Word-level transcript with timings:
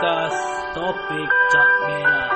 podcast 0.00 0.40
Topik 0.72 1.30
Cap 1.52 1.68
Merah. 1.84 2.32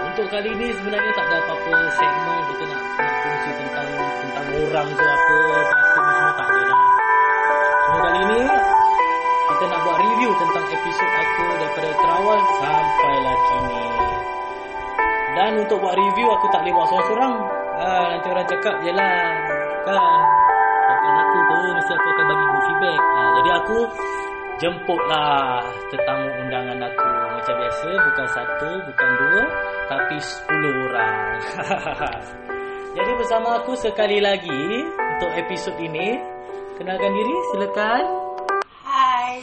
Untuk 0.00 0.24
kali 0.32 0.48
ini 0.48 0.72
sebenarnya 0.80 1.12
tak 1.12 1.28
ada 1.28 1.44
apa-apa 1.44 1.72
segmen 1.92 2.40
kita 2.48 2.64
nak 2.72 2.82
nak 2.96 3.14
kongsi 3.20 3.50
tentang 3.52 3.88
tentang 4.00 4.46
orang 4.64 4.88
ke 4.96 5.04
apa 5.04 5.36
apa 5.60 5.98
ni 6.00 6.12
semua 6.16 6.32
tak 6.40 6.48
ada 6.48 6.60
dah. 6.64 6.80
Cuma 7.84 7.98
kali 8.00 8.18
ini 8.24 8.42
kita 9.44 9.64
nak 9.68 9.80
buat 9.84 9.96
review 10.00 10.30
tentang 10.40 10.64
episod 10.72 11.10
aku 11.20 11.44
daripada 11.60 11.90
terawal 12.00 12.40
sampailah 12.56 13.36
kini. 13.44 13.86
Dan 15.36 15.50
untuk 15.68 15.78
buat 15.84 15.94
review 16.00 16.28
aku 16.32 16.46
tak 16.48 16.64
boleh 16.64 16.72
buat 16.80 16.86
seorang-seorang. 16.88 17.34
Ah, 17.76 18.04
nanti 18.16 18.26
orang 18.32 18.48
cakap 18.48 18.74
jelah 18.88 19.20
kan. 19.84 20.00
Podcast 20.88 21.18
aku 21.28 21.38
tu 21.44 21.56
mesti 21.76 21.92
aku 21.92 22.08
akan 22.08 22.24
bagi 22.24 22.44
good 22.56 22.62
feedback. 22.64 23.00
Ah, 23.04 23.28
jadi 23.36 23.50
aku 23.60 23.78
jemputlah 24.58 25.62
tetamu 25.90 26.26
undangan 26.42 26.78
aku 26.82 27.06
macam 27.38 27.54
biasa 27.62 27.88
bukan 27.94 28.26
satu 28.34 28.70
bukan 28.90 29.10
dua 29.22 29.42
tapi 29.86 30.16
sepuluh 30.18 30.74
orang. 30.90 31.26
jadi 32.98 33.10
bersama 33.14 33.48
aku 33.62 33.72
sekali 33.78 34.18
lagi 34.18 34.82
untuk 34.82 35.30
episod 35.38 35.74
ini 35.78 36.18
kenalkan 36.74 37.14
diri 37.14 37.34
silakan. 37.54 38.04
Hi, 38.82 39.38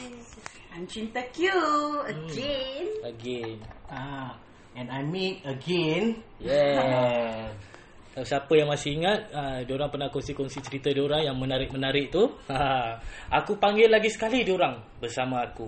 I'm 0.76 0.84
Cinta 0.86 1.24
Q 1.32 1.48
Hmm. 1.48 2.12
again. 2.12 2.86
Again. 3.08 3.56
Ah, 3.88 4.36
and 4.76 4.92
I 4.92 5.00
meet 5.00 5.40
again. 5.48 6.20
Yeah. 6.44 7.56
Kalau 8.16 8.24
siapa 8.24 8.54
yang 8.56 8.72
masih 8.72 8.96
ingat, 8.96 9.28
uh, 9.36 9.60
diorang 9.68 9.92
pernah 9.92 10.08
kongsi-kongsi 10.08 10.64
cerita 10.64 10.88
diorang 10.88 11.28
yang 11.28 11.36
menarik-menarik 11.36 12.16
tu. 12.16 12.32
Ha, 12.48 12.96
aku 13.44 13.60
panggil 13.60 13.92
lagi 13.92 14.08
sekali 14.08 14.48
diorang 14.48 14.80
bersama 15.04 15.44
aku. 15.44 15.68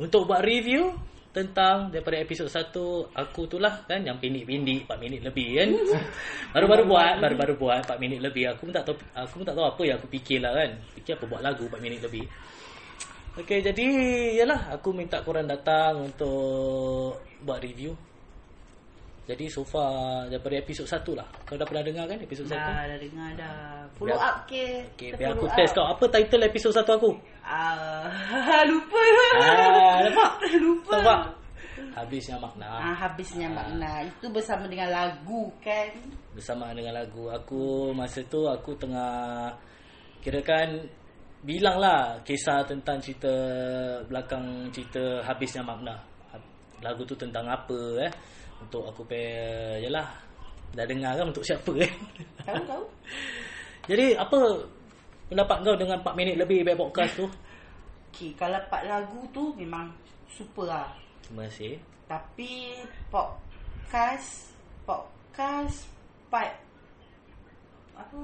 Untuk 0.00 0.24
buat 0.24 0.40
review 0.40 0.88
tentang 1.36 1.92
daripada 1.92 2.16
episod 2.16 2.48
1 2.48 3.12
aku 3.12 3.44
tu 3.44 3.60
lah 3.60 3.84
kan 3.84 4.00
yang 4.00 4.16
pindik-pindik 4.16 4.88
4 4.88 5.04
minit 5.04 5.20
lebih 5.20 5.48
kan. 5.52 5.68
Baru-baru 6.56 6.88
buat, 6.88 7.14
baru-baru 7.20 7.54
buat 7.60 7.84
4 7.84 8.00
minit 8.00 8.24
lebih. 8.24 8.56
Aku 8.56 8.68
pun 8.68 8.72
tak 8.72 8.88
tahu 8.88 8.96
aku 9.12 9.34
pun 9.40 9.44
tak 9.44 9.56
tahu 9.60 9.66
apa 9.68 9.82
yang 9.84 9.96
aku 10.00 10.08
fikir 10.16 10.40
lah 10.40 10.52
kan. 10.56 10.70
Fikir 10.96 11.20
apa 11.20 11.24
buat 11.28 11.44
lagu 11.44 11.68
4 11.68 11.76
minit 11.76 12.00
lebih. 12.00 12.24
Okey, 13.36 13.60
jadi 13.64 13.86
yalah 14.40 14.76
aku 14.76 14.96
minta 14.96 15.20
korang 15.20 15.44
datang 15.44 16.08
untuk 16.08 17.20
buat 17.44 17.60
review. 17.60 17.92
Jadi 19.22 19.46
so 19.46 19.62
far 19.62 20.26
daripada 20.26 20.58
episod 20.58 20.82
1 20.82 20.98
lah. 21.14 21.22
Kau 21.46 21.54
dah 21.54 21.62
pernah 21.62 21.86
dengar 21.86 22.04
kan 22.10 22.18
episod 22.18 22.42
1? 22.42 22.52
Dah, 22.52 22.82
dah 22.84 22.98
dengar 22.98 23.30
dah. 23.38 23.86
Follow 23.94 24.10
Biar- 24.10 24.26
up 24.26 24.36
ke? 24.44 24.66
Okey, 24.98 25.08
Kita 25.08 25.14
biar 25.14 25.30
aku 25.30 25.46
follow 25.46 25.56
test 25.56 25.72
up. 25.72 25.76
kau. 25.78 25.86
Apa 25.88 26.04
title 26.10 26.42
episod 26.42 26.72
1 26.74 26.90
aku? 26.90 27.10
Ah, 27.40 28.62
lupa. 28.70 28.98
Ah, 29.38 29.98
nampak? 30.02 30.30
lupa. 30.66 30.92
Nampak? 30.98 31.20
Habisnya 31.92 32.36
makna. 32.36 32.66
Ah, 32.66 32.96
habisnya 32.98 33.46
Ah. 33.46 33.54
makna. 33.54 33.92
Itu 34.02 34.26
bersama 34.28 34.64
dengan 34.66 34.88
lagu 34.90 35.42
kan? 35.62 35.90
Bersama 36.34 36.74
dengan 36.74 36.98
lagu. 36.98 37.30
Aku 37.30 37.62
masa 37.94 38.26
tu 38.26 38.42
aku 38.44 38.74
tengah 38.74 39.54
kirakan 40.18 40.82
bilang 41.42 41.78
lah 41.78 42.18
kisah 42.22 42.62
tentang 42.64 42.98
cerita 42.98 43.30
belakang 44.06 44.66
cerita 44.70 45.22
habisnya 45.22 45.62
makna. 45.62 45.94
Lagu 46.82 47.06
tu 47.06 47.14
tentang 47.14 47.46
apa 47.46 47.78
eh? 48.02 48.10
Untuk 48.62 48.82
aku 48.86 49.02
pe 49.04 49.20
yalah. 49.82 50.06
Dah 50.72 50.86
dengar 50.88 51.18
kan 51.18 51.28
untuk 51.28 51.44
siapa 51.44 51.68
eh? 51.76 51.92
Tahu 52.46 52.62
tahu? 52.64 52.84
Jadi 53.90 54.16
apa 54.16 54.38
pendapat 55.28 55.56
kau 55.60 55.76
dengan 55.76 55.98
4 56.00 56.14
minit 56.16 56.36
lebih 56.38 56.64
back 56.64 56.78
podcast 56.78 57.12
tu? 57.18 57.26
Okay, 58.12 58.32
kalau 58.38 58.60
part 58.70 58.84
lagu 58.86 59.20
tu 59.34 59.52
memang 59.52 59.90
super 60.28 60.68
lah. 60.70 60.88
Terima 61.26 61.44
kasih. 61.50 61.76
Tapi 62.06 62.78
podcast 63.08 64.52
podcast 64.84 65.88
part 66.28 66.56
apa 67.92 68.16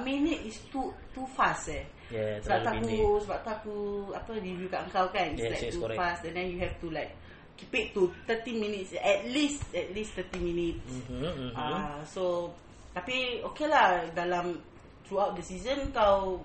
minit 0.06 0.40
is 0.44 0.56
too 0.72 0.88
too 1.12 1.28
fast 1.36 1.68
eh. 1.68 1.84
Yeah, 2.10 2.40
sebab 2.42 2.66
terlalu 2.66 2.88
aku 2.90 3.08
sebab 3.22 3.38
tu 3.38 3.50
aku 3.52 3.76
apa 4.16 4.30
review 4.40 4.66
kat 4.66 4.82
kau 4.90 5.06
kan 5.12 5.30
it's 5.30 5.44
Yes, 5.44 5.52
like 5.52 5.62
yes, 5.68 5.74
too 5.76 5.82
correct. 5.84 5.98
fast 6.00 6.20
and 6.26 6.34
then 6.34 6.46
you 6.50 6.58
have 6.58 6.74
to 6.80 6.88
like 6.90 7.12
keep 7.60 7.72
it 7.76 7.86
to 7.92 8.08
30 8.24 8.56
minutes 8.56 8.96
at 8.96 9.28
least 9.28 9.60
at 9.70 9.92
least 9.92 10.16
30 10.16 10.40
minutes. 10.40 10.80
Mhm, 10.80 11.20
mhm. 11.20 11.50
Ah 11.52 12.00
so 12.02 12.48
tapi 12.90 13.38
okay 13.44 13.68
lah 13.68 14.08
dalam 14.10 14.56
throughout 15.04 15.36
the 15.36 15.44
season 15.44 15.92
kau 15.92 16.40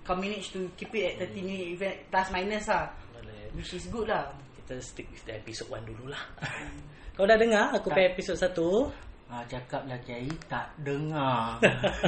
kau 0.00 0.16
manage 0.16 0.48
to 0.50 0.64
keep 0.72 0.88
it 0.96 1.20
at 1.20 1.28
30 1.28 1.44
minutes 1.44 1.68
even 1.76 1.92
plus 2.08 2.28
minus 2.32 2.64
lah 2.64 2.88
Boleh. 3.12 3.52
which 3.52 3.72
is 3.72 3.86
good 3.86 4.08
lah. 4.08 4.32
Kita 4.56 4.80
stick 4.80 5.06
with 5.06 5.22
the 5.22 5.36
episode 5.36 5.68
1 5.68 5.84
dululah. 5.84 6.22
Kau 7.12 7.28
dah 7.28 7.36
dengar 7.36 7.76
aku 7.76 7.90
pay 7.90 8.08
episode 8.08 8.40
1? 8.40 9.28
Ah, 9.28 9.44
cakaplah 9.44 10.00
Kiai 10.00 10.32
tak 10.48 10.72
dengar. 10.80 11.60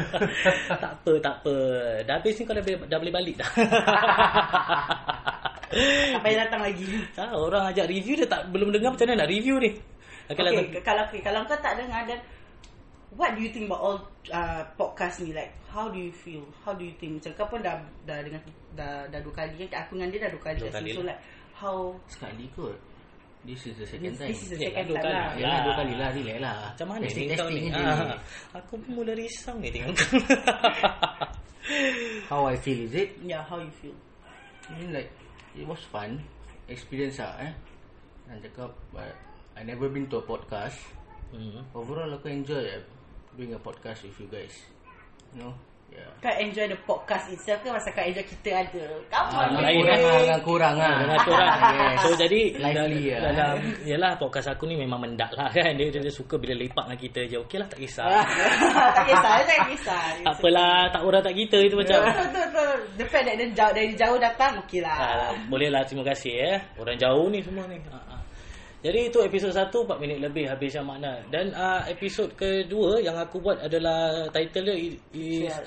tak 0.81 0.93
apa, 0.97 1.12
tak 1.21 1.35
apa. 1.41 1.56
Dah 2.05 2.17
habis 2.17 2.37
ni 2.37 2.45
kau 2.45 2.53
dah, 2.53 2.61
boleh- 2.61 2.89
dah 2.89 2.99
boleh 3.01 3.12
balik 3.12 3.37
dah. 3.37 3.51
Tak 5.70 6.20
payah 6.20 6.38
datang 6.44 6.60
lagi. 6.62 6.86
ah, 7.16 7.32
orang 7.32 7.62
ajak 7.69 7.86
review 7.86 8.14
dia 8.16 8.26
tak 8.26 8.50
belum 8.50 8.69
dengar 8.70 8.92
macam 8.92 9.06
mana 9.06 9.25
nak 9.25 9.30
review 9.30 9.56
ni. 9.58 9.70
Okay, 10.25 10.32
Okay, 10.32 10.42
lah, 10.42 10.52
kalau 10.80 11.02
okay, 11.04 11.20
kalau 11.20 11.41
kau 11.44 11.58
tak 11.58 11.76
dengar 11.76 12.00
dan 12.04 12.16
what 13.12 13.30
do 13.32 13.41
you 13.41 13.50
think 13.50 13.69
about 13.69 13.78
all 13.78 13.98
uh, 14.30 14.64
podcast 14.75 15.20
ni 15.20 15.30
like 15.30 15.52
how 15.69 15.86
do 15.86 16.00
you 16.00 16.10
feel 16.10 16.42
how 16.60 16.72
do 16.72 16.82
you 16.82 16.94
think 16.97 17.20
macam 17.20 17.30
kau 17.36 17.47
pun 17.47 17.60
dah 17.60 17.76
dah 18.02 18.19
dengan 18.20 18.41
dah 18.72 19.04
dah 19.06 19.20
dua 19.20 19.30
kali 19.30 19.69
kan 19.69 19.84
aku 19.84 19.94
dengan 19.94 20.08
dia 20.10 20.20
dah 20.25 20.30
dua 20.32 20.42
kali 20.42 20.58
Dua 20.58 20.72
kali 20.72 20.91
so 20.91 21.00
lah. 21.00 21.06
like 21.12 21.20
how 21.52 21.76
Sekali 22.08 22.46
kot. 22.52 22.75
This 23.44 23.60
is 23.69 23.76
the 23.76 23.84
second 23.84 24.08
this, 24.08 24.16
time. 24.16 24.28
this 24.32 24.41
is 24.41 24.48
the 24.48 24.56
Eh, 24.56 24.64
second 24.66 24.86
dua 24.88 24.96
time 24.96 25.04
kali. 25.04 25.12
lah 25.12 25.28
Ya, 25.36 25.52
dua 25.60 25.75
kali 25.76 25.92
lah, 25.94 26.08
relax 26.10 26.38
lah. 26.41 26.56
macam 26.66 26.86
mana 26.88 27.02
Testing, 27.04 27.28
ni 27.28 27.36
kau 27.36 27.48
ni? 27.52 27.62
Ah, 27.70 28.16
aku 28.56 28.75
pun 28.81 28.91
mula 28.96 29.12
risau 29.12 29.54
ni 29.60 29.69
tengok 29.69 29.92
kau. 29.92 30.16
How 32.26 32.41
I 32.48 32.56
feel 32.56 32.81
is 32.82 32.94
it? 32.94 33.08
yeah 33.20 33.41
how 33.41 33.56
you 33.56 33.72
feel 33.78 33.92
I 34.64 34.81
mean 34.81 34.96
like, 34.96 35.12
it 35.54 35.66
was 35.66 35.81
fun. 35.87 36.19
Experience 36.66 37.22
lah 37.22 37.38
eh. 37.41 37.53
Dan 38.26 38.41
cakap, 38.42 38.75
but 38.91 39.15
I 39.54 39.62
never 39.62 39.87
been 39.88 40.10
to 40.10 40.19
a 40.19 40.25
podcast. 40.26 40.78
hmm. 41.31 41.62
Overall 41.75 42.10
aku 42.19 42.31
enjoy 42.31 42.62
eh, 42.66 42.82
doing 43.38 43.54
a 43.54 43.60
podcast 43.60 44.06
with 44.06 44.19
you 44.19 44.28
guys. 44.31 44.66
You 45.34 45.47
know? 45.47 45.54
Yeah. 45.91 46.11
kau 46.19 46.33
enjoy 46.34 46.67
the 46.67 46.78
podcast 46.83 47.28
itself 47.28 47.61
ke 47.61 47.69
masa 47.69 47.89
kau 47.89 48.03
enjoy 48.03 48.25
kita 48.25 48.50
ada 48.56 48.84
come 49.06 49.28
Ah, 49.31 49.47
lain 49.53 49.78
boy. 49.78 49.84
Kurang 49.84 50.00
lah, 50.00 50.17
dengan 50.19 50.41
kurang 50.43 50.75
lah. 50.75 50.95
Dengan 50.99 51.19
tu 51.21 51.33
Yes. 51.34 51.97
So 51.97 52.09
jadi 52.17 52.41
Lively 52.56 53.03
dalam, 53.12 53.22
lah. 53.22 53.31
dalam 53.31 53.56
Yalah 53.84 54.12
podcast 54.17 54.49
aku 54.49 54.65
ni 54.65 54.75
memang 54.75 54.99
mendak 54.99 55.31
lah 55.33 55.47
kan 55.49 55.71
Dia, 55.77 55.87
dia, 55.89 56.00
dia 56.00 56.11
suka 56.11 56.34
bila 56.34 56.56
lepak 56.56 56.83
dengan 56.83 56.99
kita 56.99 57.21
je 57.25 57.37
Okey 57.39 57.59
lah 57.59 57.69
tak 57.69 57.78
kisah 57.78 58.06
tak 58.97 59.05
kisah 59.06 59.33
tak 59.44 59.59
kisah 59.69 60.03
Tak 60.25 60.34
apalah 60.34 60.78
Tak 60.91 61.03
orang 61.05 61.23
tak 61.23 61.34
kita 61.37 61.59
itu 61.61 61.75
macam 61.77 61.99
betul 62.00 62.27
betul 62.27 62.47
betul 62.50 62.73
the 62.94 63.06
fact 63.06 63.25
that 63.25 63.34
dia 63.37 63.47
jauh 63.53 63.73
dari 63.73 63.91
jauh 63.94 64.19
datang 64.19 64.53
okey 64.65 64.81
lah 64.81 64.97
Ah, 64.97 65.31
boleh 65.47 65.69
lah 65.69 65.84
terima 65.84 66.03
kasih 66.05 66.33
eh. 66.34 66.56
Orang 66.75 66.97
jauh 66.97 67.27
ni 67.28 67.39
semua 67.39 67.65
ni. 67.67 67.78
Ha. 67.87 67.99
Jadi 68.84 69.08
itu 69.08 69.19
episod 69.25 69.48
1 69.48 69.72
4 69.72 69.96
minit 69.96 70.20
lebih 70.20 70.44
habis 70.44 70.76
yang 70.76 70.84
makna. 70.84 71.16
Dan 71.32 71.56
uh, 71.56 71.81
episod 71.88 72.28
kedua 72.36 73.00
yang 73.00 73.16
aku 73.16 73.40
buat 73.40 73.56
adalah 73.56 74.28
title 74.28 74.69
dia 74.69 74.76
is, 75.16 75.48
Sial. 75.48 75.64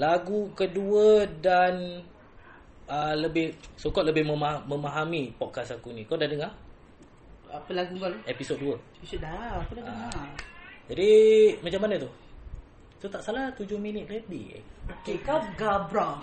lagu 0.00 0.48
kedua 0.56 1.28
dan 1.44 2.00
uh, 2.88 3.12
lebih 3.20 3.52
sokot 3.76 4.00
lebih 4.00 4.24
memah- 4.24 4.64
memahami 4.64 5.28
podcast 5.36 5.76
aku 5.76 5.92
ni. 5.92 6.08
Kau 6.08 6.16
dah 6.16 6.24
dengar 6.24 6.48
apa 7.52 7.68
lagu 7.76 7.92
kau 8.00 8.08
episod 8.24 8.56
2? 8.56 9.04
Episod 9.04 9.20
dah 9.20 9.60
aku 9.60 9.76
dah 9.76 9.84
dengar 9.84 10.12
Jadi 10.88 11.12
macam 11.60 11.80
mana 11.84 12.00
tu? 12.00 12.08
Tu 12.96 13.06
tak 13.12 13.20
salah 13.20 13.52
7 13.52 13.76
minit 13.76 14.08
lebih. 14.08 14.56
Okay, 15.04 15.20
kau 15.20 15.36
gabra. 15.60 16.16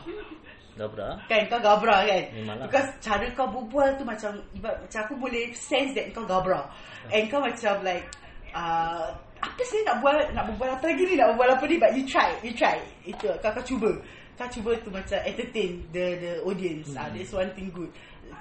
Berapa? 0.75 1.23
Kan 1.25 1.47
kau 1.47 1.59
gabra 1.59 2.03
kan? 2.03 2.23
Memanglah. 2.31 2.67
Because 2.67 2.89
cara 2.99 3.25
kau 3.31 3.47
berbual 3.47 3.95
tu 3.95 4.03
macam 4.03 4.35
ibarat 4.51 4.77
macam 4.81 4.99
aku 5.01 5.15
boleh 5.17 5.43
sense 5.51 5.91
that 5.91 6.11
kau 6.11 6.23
gabra. 6.23 6.67
And 7.07 7.27
kau 7.27 7.39
macam 7.39 7.79
like 7.81 8.03
uh, 8.51 9.07
apa 9.37 9.61
sih 9.61 9.79
nak 9.83 9.99
buat 9.99 10.31
nak 10.31 10.47
berbual 10.47 10.69
apa 10.69 10.85
lagi 10.85 11.03
ni 11.05 11.15
nak 11.15 11.31
berbual 11.31 11.49
apa 11.53 11.63
ni 11.63 11.75
but 11.77 11.91
you 11.91 12.03
try 12.03 12.31
you 12.41 12.51
try 12.51 12.75
itu 13.03 13.27
kau 13.39 13.51
kau 13.51 13.61
cuba 13.61 13.91
kau 14.33 14.47
cuba 14.49 14.73
tu 14.79 14.89
macam 14.89 15.19
entertain 15.21 15.79
the 15.91 16.05
the 16.17 16.31
audience 16.41 16.91
ah 16.93 17.05
Hmm. 17.05 17.13
that's 17.13 17.29
one 17.29 17.51
thing 17.53 17.69
good 17.69 17.91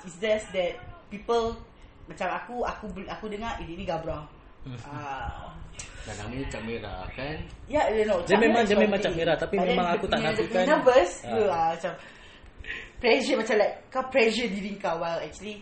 it's 0.01 0.17
just 0.17 0.49
that 0.51 0.79
people 1.07 1.53
macam 2.07 2.31
aku 2.33 2.63
aku 2.63 2.85
aku 3.05 3.27
dengar 3.27 3.59
ini 3.59 3.79
ni 3.79 3.85
gabra 3.85 4.23
ah 4.89 5.51
Dan 6.05 6.15
namanya 6.21 6.45
Cap 6.49 6.63
Merah 6.63 7.01
kan. 7.11 7.37
Ya, 7.65 7.81
you 7.91 8.05
know, 8.05 8.21
Dia 8.23 8.37
memang- 8.37 8.61
Merah 8.61 8.69
dia 8.69 8.77
memang 8.79 8.99
Cap 8.99 9.09
thing. 9.09 9.19
Merah, 9.19 9.37
tapi 9.37 9.57
But 9.57 9.67
memang 9.67 9.87
dia 9.87 9.95
aku 9.95 10.05
tak 10.05 10.19
punya- 10.19 10.29
dia 10.29 10.37
nafikan- 10.39 10.69
nervous 10.69 11.11
tu 11.25 11.41
lah 11.43 11.65
macam 11.73 11.93
pressure 13.05 13.37
macam 13.37 13.61
like 13.61 13.75
kau 13.93 14.05
pressure 14.09 14.49
diri 14.49 14.81
kau 14.81 14.97
while 14.97 15.21
actually 15.21 15.61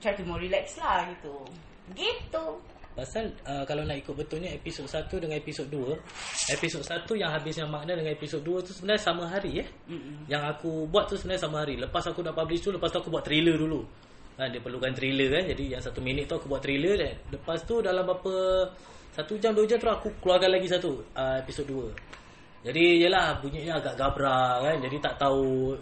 try 0.00 0.16
to 0.16 0.24
more 0.24 0.40
relax 0.40 0.80
lah 0.80 1.04
gitu. 1.12 1.44
Gitu. 1.92 2.44
Pasal 2.90 3.30
uh, 3.46 3.62
kalau 3.68 3.86
nak 3.86 4.02
ikut 4.02 4.16
betulnya 4.16 4.50
episod 4.50 4.82
1 4.82 5.06
dengan 5.14 5.38
episod 5.38 5.62
2 5.70 5.94
Episod 6.58 6.82
1 6.82 7.06
yang 7.22 7.30
habisnya 7.30 7.62
makna 7.70 7.94
dengan 7.94 8.10
episod 8.10 8.42
2 8.42 8.66
tu 8.66 8.74
sebenarnya 8.74 9.02
sama 9.06 9.30
hari 9.30 9.62
eh? 9.62 9.68
Mm-mm. 9.86 10.26
Yang 10.26 10.42
aku 10.58 10.90
buat 10.90 11.06
tu 11.06 11.14
sebenarnya 11.14 11.46
sama 11.46 11.62
hari. 11.62 11.78
Lepas 11.78 12.10
aku 12.10 12.20
dah 12.26 12.34
publish 12.34 12.66
tu 12.66 12.74
Lepas 12.74 12.90
tu 12.90 12.98
aku 12.98 13.14
buat 13.14 13.22
trailer 13.22 13.54
dulu. 13.54 13.86
Ha, 14.42 14.50
Dia 14.50 14.58
perlukan 14.58 14.90
trailer 14.90 15.28
kan 15.30 15.44
Jadi 15.54 15.64
yang 15.70 15.82
satu 15.84 16.02
minit 16.02 16.26
tu 16.26 16.34
aku 16.34 16.50
buat 16.50 16.60
trailer 16.64 16.98
dan 16.98 17.14
Lepas 17.30 17.62
tu 17.62 17.78
dalam 17.78 18.02
berapa 18.02 18.34
Satu 19.14 19.38
jam 19.38 19.54
dua 19.54 19.70
jam 19.70 19.78
tu 19.78 19.86
aku 19.86 20.08
keluarkan 20.18 20.50
lagi 20.50 20.66
satu 20.66 20.90
uh, 21.14 21.38
Episod 21.38 21.70
2 21.70 22.66
Jadi 22.66 23.06
yelah 23.06 23.38
bunyinya 23.38 23.78
agak 23.78 23.94
gabra 23.94 24.66
kan? 24.66 24.76
Jadi 24.82 24.96
tak 24.98 25.14
tahu 25.14 25.78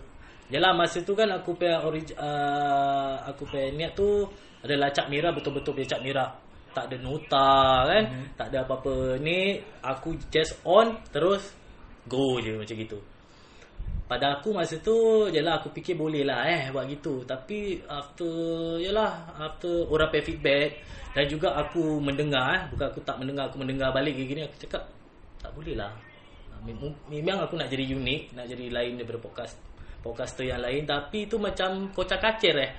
Yelah 0.48 0.72
masa 0.72 1.04
tu 1.04 1.12
kan 1.12 1.28
aku 1.28 1.60
punya 1.60 1.84
orig, 1.84 2.08
uh, 2.16 3.20
Aku 3.28 3.44
punya 3.44 3.68
niat 3.68 3.92
tu 3.92 4.24
Adalah 4.64 4.88
cap 4.96 5.12
merah 5.12 5.28
betul-betul 5.36 5.76
punya 5.76 5.88
cap 5.92 6.00
merah 6.00 6.32
Tak 6.72 6.88
ada 6.88 6.96
nota 6.96 7.84
kan 7.84 8.04
mm-hmm. 8.08 8.26
Tak 8.32 8.46
ada 8.48 8.64
apa-apa. 8.64 9.20
Ni 9.20 9.60
aku 9.84 10.16
just 10.32 10.56
on 10.64 11.04
Terus 11.12 11.52
Go 12.08 12.40
je 12.40 12.56
macam 12.56 12.72
gitu. 12.80 12.96
Pada 14.08 14.40
aku 14.40 14.56
masa 14.56 14.80
tu 14.80 15.28
Yalah 15.28 15.60
aku 15.60 15.68
fikir 15.68 16.00
boleh 16.00 16.24
lah 16.24 16.48
eh 16.48 16.72
Buat 16.72 16.88
gitu. 16.96 17.28
Tapi 17.28 17.84
after 17.84 18.80
Yalah 18.80 19.36
After 19.36 19.84
orang 19.92 20.08
pay 20.08 20.24
feedback 20.24 20.80
Dan 21.12 21.28
juga 21.28 21.60
aku 21.60 22.00
mendengar 22.00 22.56
eh, 22.56 22.62
Bukan 22.72 22.88
aku 22.88 23.04
tak 23.04 23.20
mendengar 23.20 23.52
Aku 23.52 23.60
mendengar 23.60 23.92
balik 23.92 24.16
gini 24.16 24.48
Aku 24.48 24.56
cakap 24.64 24.88
Tak 25.44 25.52
boleh 25.52 25.76
lah. 25.76 25.92
Mem- 26.64 26.96
Memang 27.12 27.44
aku 27.44 27.60
nak 27.60 27.68
jadi 27.68 27.84
unik 27.84 28.32
Nak 28.32 28.48
jadi 28.48 28.72
lain 28.72 28.96
daripada 28.96 29.20
podcast 29.20 29.67
Podcaster 29.98 30.44
yang 30.44 30.60
lain 30.60 30.82
Tapi 30.82 31.24
itu 31.24 31.36
macam 31.36 31.90
Kocak 31.90 32.18
kacir 32.18 32.54
eh 32.54 32.72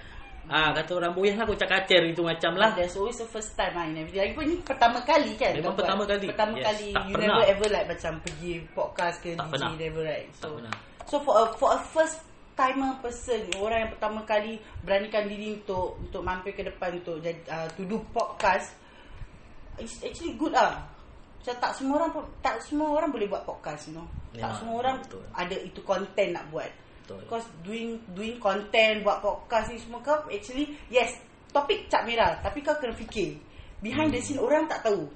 Ah 0.50 0.74
kata 0.74 0.98
orang 0.98 1.14
boyah 1.14 1.38
lah 1.38 1.46
kocak 1.46 1.70
kacir 1.70 2.02
itu 2.10 2.26
macam 2.26 2.58
lah. 2.58 2.74
There's 2.74 2.98
always 2.98 3.22
a 3.22 3.30
first 3.30 3.54
time 3.54 3.70
lah 3.70 3.86
in 3.86 4.02
everything. 4.02 4.34
Lagipun 4.34 4.46
ni 4.50 4.58
pertama 4.58 4.98
kali 5.06 5.38
kan. 5.38 5.54
Memang 5.54 5.62
kau 5.62 5.70
buat. 5.70 5.80
pertama 5.86 6.04
kali. 6.10 6.26
Pertama 6.26 6.54
Yes. 6.58 6.66
kali. 6.66 6.88
Tak 6.90 7.04
you 7.06 7.14
pernah. 7.14 7.28
never 7.30 7.46
ever 7.46 7.68
like 7.70 7.88
macam 7.88 8.12
pergi 8.18 8.52
podcast 8.74 9.16
ke 9.20 9.30
Tak 9.30 9.46
DJ 9.46 9.52
pernah. 9.54 9.72
never 9.78 10.02
right. 10.02 10.28
So, 10.34 10.42
Tak 10.42 10.50
pernah. 10.58 10.74
So 11.06 11.16
for 11.22 11.34
a 11.38 11.44
for 11.54 11.70
a 11.70 11.80
first 11.86 12.18
timer 12.58 12.92
person, 12.98 13.42
orang 13.62 13.80
yang 13.80 13.92
pertama 13.94 14.20
kali 14.26 14.54
beranikan 14.82 15.24
diri 15.30 15.48
untuk 15.56 16.02
untuk 16.02 16.22
mampir 16.26 16.52
ke 16.52 16.66
depan 16.66 16.98
untuk 16.98 17.22
jadi 17.22 17.38
uh, 17.46 17.70
to 17.70 17.86
do 17.86 18.02
podcast, 18.10 18.74
it's 19.78 20.02
actually 20.02 20.34
good 20.34 20.58
ah. 20.58 20.82
Macam 21.38 21.56
tak 21.56 21.72
semua 21.72 21.96
orang 21.96 22.10
pun- 22.10 22.30
tak 22.42 22.58
semua 22.60 22.90
orang 22.92 23.14
boleh 23.14 23.30
buat 23.30 23.46
podcast, 23.46 23.86
you 23.86 23.96
know. 23.96 24.10
Ya, 24.34 24.50
tak 24.50 24.60
semua 24.60 24.82
orang 24.82 24.98
betul. 25.00 25.22
ada 25.30 25.56
itu 25.56 25.80
content 25.86 26.32
nak 26.34 26.50
buat. 26.50 26.72
Betul. 27.10 27.26
Because 27.26 27.48
doing 27.66 27.90
doing 28.14 28.38
content 28.38 29.02
buat 29.02 29.18
podcast 29.18 29.74
ni 29.74 29.82
semua 29.82 29.98
kau 30.06 30.30
actually 30.30 30.78
yes 30.94 31.18
topik 31.50 31.90
cap 31.90 32.06
merah 32.06 32.38
tapi 32.46 32.62
kau 32.62 32.78
kena 32.78 32.94
fikir 32.94 33.34
behind 33.82 34.14
the 34.14 34.22
scene 34.22 34.38
orang 34.38 34.70
tak 34.70 34.86
tahu. 34.86 35.10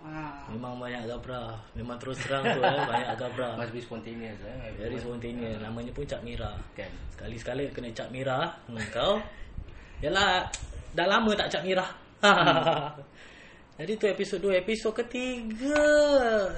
Ha. 0.00 0.46
Memang 0.54 0.78
banyak 0.78 1.10
gabra. 1.10 1.58
Memang 1.74 1.98
terus 1.98 2.22
terang 2.22 2.46
tu 2.46 2.62
eh 2.62 2.86
banyak 2.86 3.18
gabra. 3.18 3.52
Must 3.58 3.74
be 3.74 3.82
spontaneous 3.82 4.38
eh. 4.46 4.70
Very 4.78 4.96
spontaneous. 5.02 5.58
Namanya 5.58 5.90
pun 5.90 6.06
cap 6.06 6.22
merah. 6.22 6.54
Kan. 6.78 6.88
Sekali-sekala 7.18 7.66
kena 7.74 7.90
cap 7.90 8.08
merah 8.14 8.54
hmm, 8.70 8.86
kau. 8.94 9.18
Yalah 10.00 10.46
dah 10.94 11.06
lama 11.10 11.34
tak 11.34 11.50
cap 11.50 11.62
merah. 11.66 11.90
Jadi 13.80 13.96
tu 13.96 14.04
episod 14.12 14.36
2, 14.44 14.60
episod 14.60 14.92
ketiga. 14.92 15.80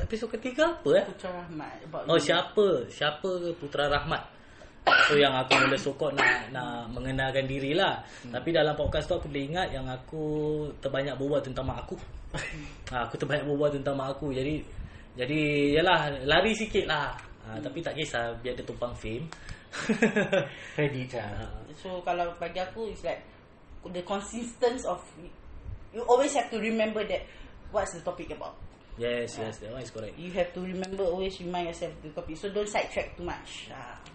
Episod 0.03 0.27
ketiga 0.27 0.75
apa 0.75 0.91
eh? 0.99 1.07
Putra 1.07 1.31
Rahmat 1.31 2.03
Oh 2.11 2.19
siapa? 2.19 2.67
Siapa 2.91 3.31
Putra 3.63 3.87
Rahmat? 3.87 4.42
So 5.13 5.21
yang 5.21 5.37
aku 5.37 5.53
mula 5.61 5.77
sokong 5.77 6.17
nak 6.17 6.49
nak 6.57 6.89
mengenalkan 6.89 7.45
diri 7.45 7.77
lah. 7.77 8.01
Hmm. 8.25 8.33
Tapi 8.33 8.49
dalam 8.49 8.73
podcast 8.73 9.05
tu 9.05 9.21
aku 9.21 9.29
boleh 9.29 9.45
ingat 9.45 9.69
yang 9.69 9.85
aku 9.85 10.25
terbanyak 10.81 11.13
berbual 11.21 11.45
tentang 11.45 11.69
mak 11.69 11.85
aku. 11.85 12.01
ha, 12.89 12.97
aku 13.05 13.21
terbanyak 13.21 13.45
berbual 13.45 13.77
tentang 13.77 13.93
mak 13.93 14.17
aku. 14.17 14.33
Jadi 14.33 14.65
jadi 15.13 15.41
yalah 15.77 16.17
lari 16.25 16.57
sikit 16.57 16.89
lah. 16.89 17.13
Ha, 17.45 17.61
hmm. 17.61 17.61
Tapi 17.61 17.79
tak 17.85 17.93
kisah 17.93 18.33
biar 18.41 18.57
dia 18.57 18.65
tumpang 18.65 18.97
fame. 18.97 19.29
Credit 20.81 21.21
lah. 21.21 21.61
So 21.77 22.01
kalau 22.01 22.33
bagi 22.41 22.65
aku 22.65 22.89
it's 22.89 23.05
like 23.05 23.21
the 23.93 24.01
consistency 24.09 24.89
of 24.89 25.05
you 25.93 26.01
always 26.09 26.33
have 26.33 26.49
to 26.49 26.57
remember 26.57 27.05
that 27.05 27.21
what's 27.69 27.93
the 27.93 28.01
topic 28.01 28.33
about. 28.33 28.57
yes, 28.97 29.37
yes, 29.37 29.61
that 29.61 29.73
one 29.73 29.85
is 29.85 29.93
correct. 29.93 30.17
You 30.17 30.33
have 30.37 30.53
to 30.57 30.61
remember 30.65 31.05
always 31.05 31.37
remind 31.37 31.69
yourself 31.69 31.93
the 32.01 32.17
topic. 32.17 32.41
So 32.41 32.49
don't 32.49 32.69
sidetrack 32.69 33.13
too 33.21 33.29
much. 33.29 33.69
Ha. 33.69 34.12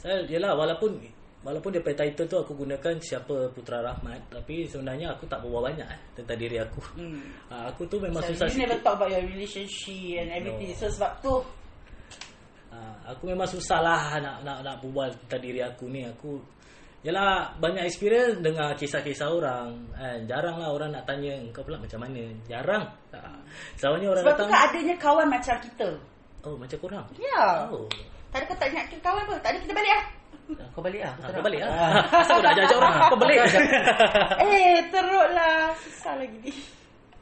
Saya 0.00 0.24
yalah 0.24 0.56
walaupun 0.56 0.96
walaupun 1.44 1.76
dia 1.76 1.84
title 1.84 2.24
tu 2.24 2.36
aku 2.40 2.52
gunakan 2.56 2.96
siapa 3.00 3.52
Putra 3.52 3.84
Rahmat 3.84 4.32
tapi 4.32 4.64
sebenarnya 4.64 5.12
aku 5.12 5.28
tak 5.28 5.44
berbual 5.44 5.72
banyak 5.72 5.88
eh, 5.88 6.00
tentang 6.16 6.40
diri 6.40 6.56
aku. 6.56 6.80
Hmm. 6.96 7.20
Ha, 7.52 7.54
aku 7.72 7.84
tu 7.84 8.00
memang 8.00 8.24
So, 8.24 8.32
susah 8.32 8.48
you 8.48 8.64
never 8.64 8.80
sikit. 8.80 8.84
talk 8.84 8.96
about 8.96 9.12
your 9.12 9.24
relationship 9.28 10.24
and 10.24 10.28
everything. 10.32 10.72
No. 10.72 10.80
So 10.80 10.86
sebab 10.88 11.12
tu 11.20 11.34
Ha, 12.70 12.78
aku 13.10 13.34
memang 13.34 13.50
susah 13.50 13.82
lah 13.82 14.22
nak 14.22 14.46
nak 14.46 14.62
nak 14.62 14.78
berbual 14.78 15.10
tentang 15.26 15.42
diri 15.42 15.60
aku 15.60 15.90
ni. 15.90 16.06
Aku 16.06 16.38
Yalah 17.00 17.56
banyak 17.56 17.88
experience 17.88 18.44
dengar 18.44 18.76
kisah-kisah 18.76 19.32
orang 19.32 19.88
kan. 19.96 20.20
Jarang 20.28 20.60
lah 20.60 20.68
orang 20.68 20.92
nak 20.92 21.08
tanya 21.08 21.32
kau 21.48 21.64
pula 21.64 21.80
macam 21.80 22.04
mana. 22.04 22.28
Jarang. 22.44 22.84
Ha. 23.16 23.40
Selalunya 23.80 24.12
orang 24.12 24.22
sebab 24.28 24.36
tu 24.36 24.44
datang 24.44 24.50
kan 24.52 24.60
adanya 24.68 24.94
kawan 25.00 25.26
macam 25.32 25.56
kita. 25.64 25.88
Oh 26.44 26.56
macam 26.60 26.78
korang. 26.80 27.06
Ya. 27.16 27.68
Oh. 27.72 27.88
Tadi 28.30 28.44
kau 28.46 28.56
tak 28.56 28.68
ingat 28.70 28.86
kita 28.86 29.02
kawan 29.02 29.22
apa? 29.26 29.34
Tadi 29.42 29.56
kita 29.66 29.74
balik 29.74 29.92
lah. 29.92 30.04
Kau 30.70 30.82
balik 30.82 31.02
lah. 31.02 31.14
Ha, 31.18 31.26
kau 31.30 31.42
balik 31.42 31.60
lah. 31.62 31.70
Asal 32.22 32.34
kau 32.38 32.42
dah 32.46 32.52
ajak 32.54 32.78
orang 32.78 32.94
kau 33.10 33.18
balik. 33.18 33.38
eh, 34.46 34.74
teruk 34.90 35.28
lah. 35.34 35.74
Susah 35.82 36.14
lagi 36.18 36.36
ni. 36.42 36.52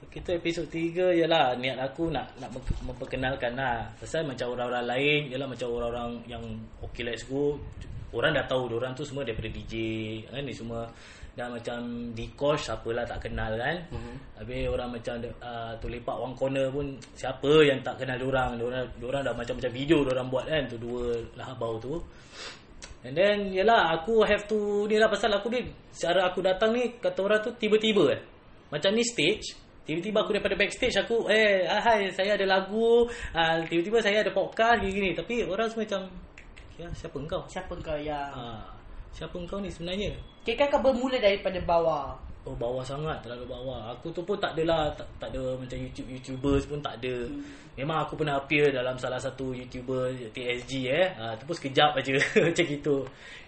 Kita 0.08 0.30
episod 0.36 0.64
3 0.64 1.20
ialah 1.20 1.52
niat 1.60 1.76
aku 1.80 2.08
nak 2.08 2.32
nak 2.40 2.48
mem- 2.52 2.80
memperkenalkan 2.92 3.52
lah. 3.56 3.88
Pasal 4.00 4.24
macam 4.24 4.56
orang-orang 4.56 4.84
lain 4.88 5.20
ialah 5.32 5.48
macam 5.48 5.68
orang-orang 5.68 6.10
yang 6.28 6.44
okay 6.80 7.04
let's 7.04 7.24
go. 7.28 7.56
Orang 8.08 8.32
dah 8.32 8.44
tahu 8.48 8.72
orang 8.72 8.96
tu 8.96 9.04
semua 9.04 9.20
daripada 9.20 9.52
DJ 9.52 9.74
kan 10.32 10.40
ni 10.40 10.56
semua 10.56 10.88
dah 11.38 11.46
macam 11.46 12.10
Dikosh 12.18 12.66
siapalah 12.66 13.06
tak 13.06 13.30
kenal 13.30 13.54
kan. 13.54 13.78
Mm-hmm. 13.94 14.14
Habis 14.42 14.66
orang 14.66 14.90
macam 14.90 15.14
uh, 15.38 15.72
Tulipak 15.78 16.16
One 16.18 16.34
Corner 16.34 16.66
pun 16.74 16.98
siapa 17.14 17.62
yang 17.62 17.78
tak 17.86 18.02
kenal 18.02 18.18
orang. 18.26 18.58
Orang 18.58 18.90
orang 18.98 19.22
dah 19.22 19.34
macam-macam 19.38 19.70
video 19.70 20.02
orang 20.02 20.26
buat 20.26 20.44
kan 20.50 20.66
tu 20.66 20.76
dua 20.82 21.14
lahabau 21.38 21.78
tu. 21.78 21.94
And 23.06 23.14
then 23.14 23.54
yalah 23.54 23.94
aku 23.94 24.26
have 24.26 24.50
to 24.50 24.90
ni 24.90 24.98
lah 24.98 25.06
pasal 25.06 25.30
aku 25.30 25.46
ni 25.54 25.62
cara 25.94 26.26
aku 26.26 26.42
datang 26.42 26.74
ni 26.74 26.98
kata 26.98 27.18
orang 27.22 27.40
tu 27.46 27.54
tiba-tiba 27.54 28.10
eh. 28.10 28.20
Macam 28.74 28.90
ni 28.92 29.06
stage 29.06 29.54
Tiba-tiba 29.88 30.20
aku 30.20 30.36
daripada 30.36 30.52
backstage 30.52 31.00
aku 31.00 31.32
eh 31.32 31.64
ah, 31.64 31.80
hai 31.80 32.12
saya 32.12 32.36
ada 32.36 32.44
lagu 32.44 33.08
ah, 33.32 33.56
tiba-tiba 33.64 34.04
saya 34.04 34.20
ada 34.20 34.28
podcast 34.36 34.84
gini-gini 34.84 35.16
tapi 35.16 35.48
orang 35.48 35.64
semua 35.72 35.88
macam 35.88 36.00
ya 36.76 36.86
siapa 36.92 37.16
engkau? 37.16 37.42
Siapa 37.48 37.72
kau 37.80 37.96
yang... 37.96 38.28
Ah, 38.36 38.77
siapa 39.12 39.34
engkau 39.38 39.58
ni 39.62 39.70
sebenarnya? 39.72 40.16
Kira 40.42 40.68
kau 40.72 40.80
bermula 40.80 41.20
daripada 41.20 41.60
bawah. 41.60 42.16
Oh 42.48 42.56
bawah 42.56 42.80
sangat 42.80 43.20
terlalu 43.20 43.44
bawah. 43.44 43.92
Aku 43.92 44.08
tu 44.08 44.24
pun 44.24 44.40
tak 44.40 44.56
adalah 44.56 44.88
tak, 44.96 45.04
tak 45.20 45.28
ada 45.36 45.52
macam 45.60 45.76
YouTube 45.76 46.08
YouTubers 46.16 46.64
pun 46.64 46.80
tak 46.80 46.96
ada. 46.96 47.28
Memang 47.76 48.08
aku 48.08 48.16
pernah 48.16 48.40
appear 48.40 48.72
dalam 48.72 48.96
salah 48.96 49.20
satu 49.20 49.52
YouTuber 49.52 50.32
TSG 50.32 50.72
eh. 50.88 51.12
Ah 51.20 51.36
tu 51.36 51.44
pun 51.44 51.52
sekejap 51.52 52.00
aja 52.00 52.16
macam 52.48 52.64
gitu. 52.64 52.96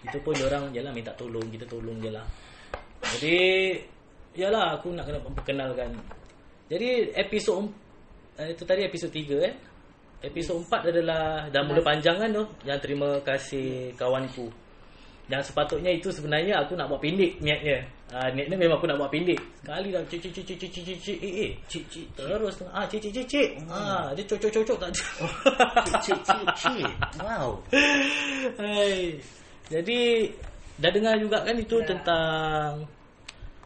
Itu 0.05 0.17
pun 0.21 0.37
orang 0.37 0.69
jelah 0.69 0.93
minta 0.93 1.09
tolong, 1.17 1.49
kita 1.49 1.65
tolong 1.65 1.97
je 1.97 2.13
lah. 2.13 2.25
Jadi 3.17 3.73
yalah 4.37 4.77
aku 4.77 4.93
nak 4.93 5.09
kena 5.09 5.19
memperkenalkan. 5.25 5.89
Jadi 6.69 7.09
episod 7.17 7.65
eh, 8.37 8.53
itu 8.53 8.63
tadi 8.69 8.85
episod 8.85 9.09
3 9.09 9.49
eh. 9.49 9.55
Episod 10.21 10.61
4 10.61 10.93
adalah 10.93 11.49
dah 11.49 11.65
mula 11.65 11.81
panjang 11.81 12.21
kan 12.21 12.29
tu. 12.29 12.45
Yang 12.69 12.79
terima 12.85 13.17
kasih 13.25 13.97
kawanku. 13.97 14.45
Yang 15.31 15.43
sepatutnya 15.47 15.95
itu 15.95 16.11
sebenarnya 16.11 16.59
aku 16.59 16.75
nak 16.75 16.91
buat 16.91 16.99
pendek 16.99 17.39
niatnya. 17.39 17.79
Ah 18.11 18.27
niatnya 18.35 18.59
memang 18.59 18.75
aku 18.75 18.91
nak 18.91 18.99
buat 18.99 19.07
pendek. 19.07 19.39
Sekali 19.63 19.87
dah 19.95 20.03
cik 20.11 20.19
cik 20.27 20.31
cik 20.35 20.43
cik 20.43 20.57
cik 20.59 20.83
cik 20.83 20.97
cik 20.99 21.17
eh 21.23 21.33
eh 21.47 21.51
cik 21.71 21.83
cik 21.87 22.05
terus 22.19 22.59
ah 22.75 22.83
cik 22.83 22.99
cik 22.99 23.11
cik 23.15 23.25
cik. 23.31 23.49
Ah 23.71 24.11
dia 24.11 24.27
cocok 24.27 24.51
cocok 24.51 24.75
cocok 24.75 24.77
tak. 24.83 24.91
Cik, 26.03 26.19
cik, 26.27 26.43
cik. 26.59 26.91
Wow. 27.23 27.47
Hai. 28.59 29.15
Jadi 29.71 30.27
dah 30.83 30.91
dengar 30.91 31.15
juga 31.15 31.39
kan 31.47 31.55
itu 31.55 31.79
Dah. 31.79 31.87
tentang 31.95 32.83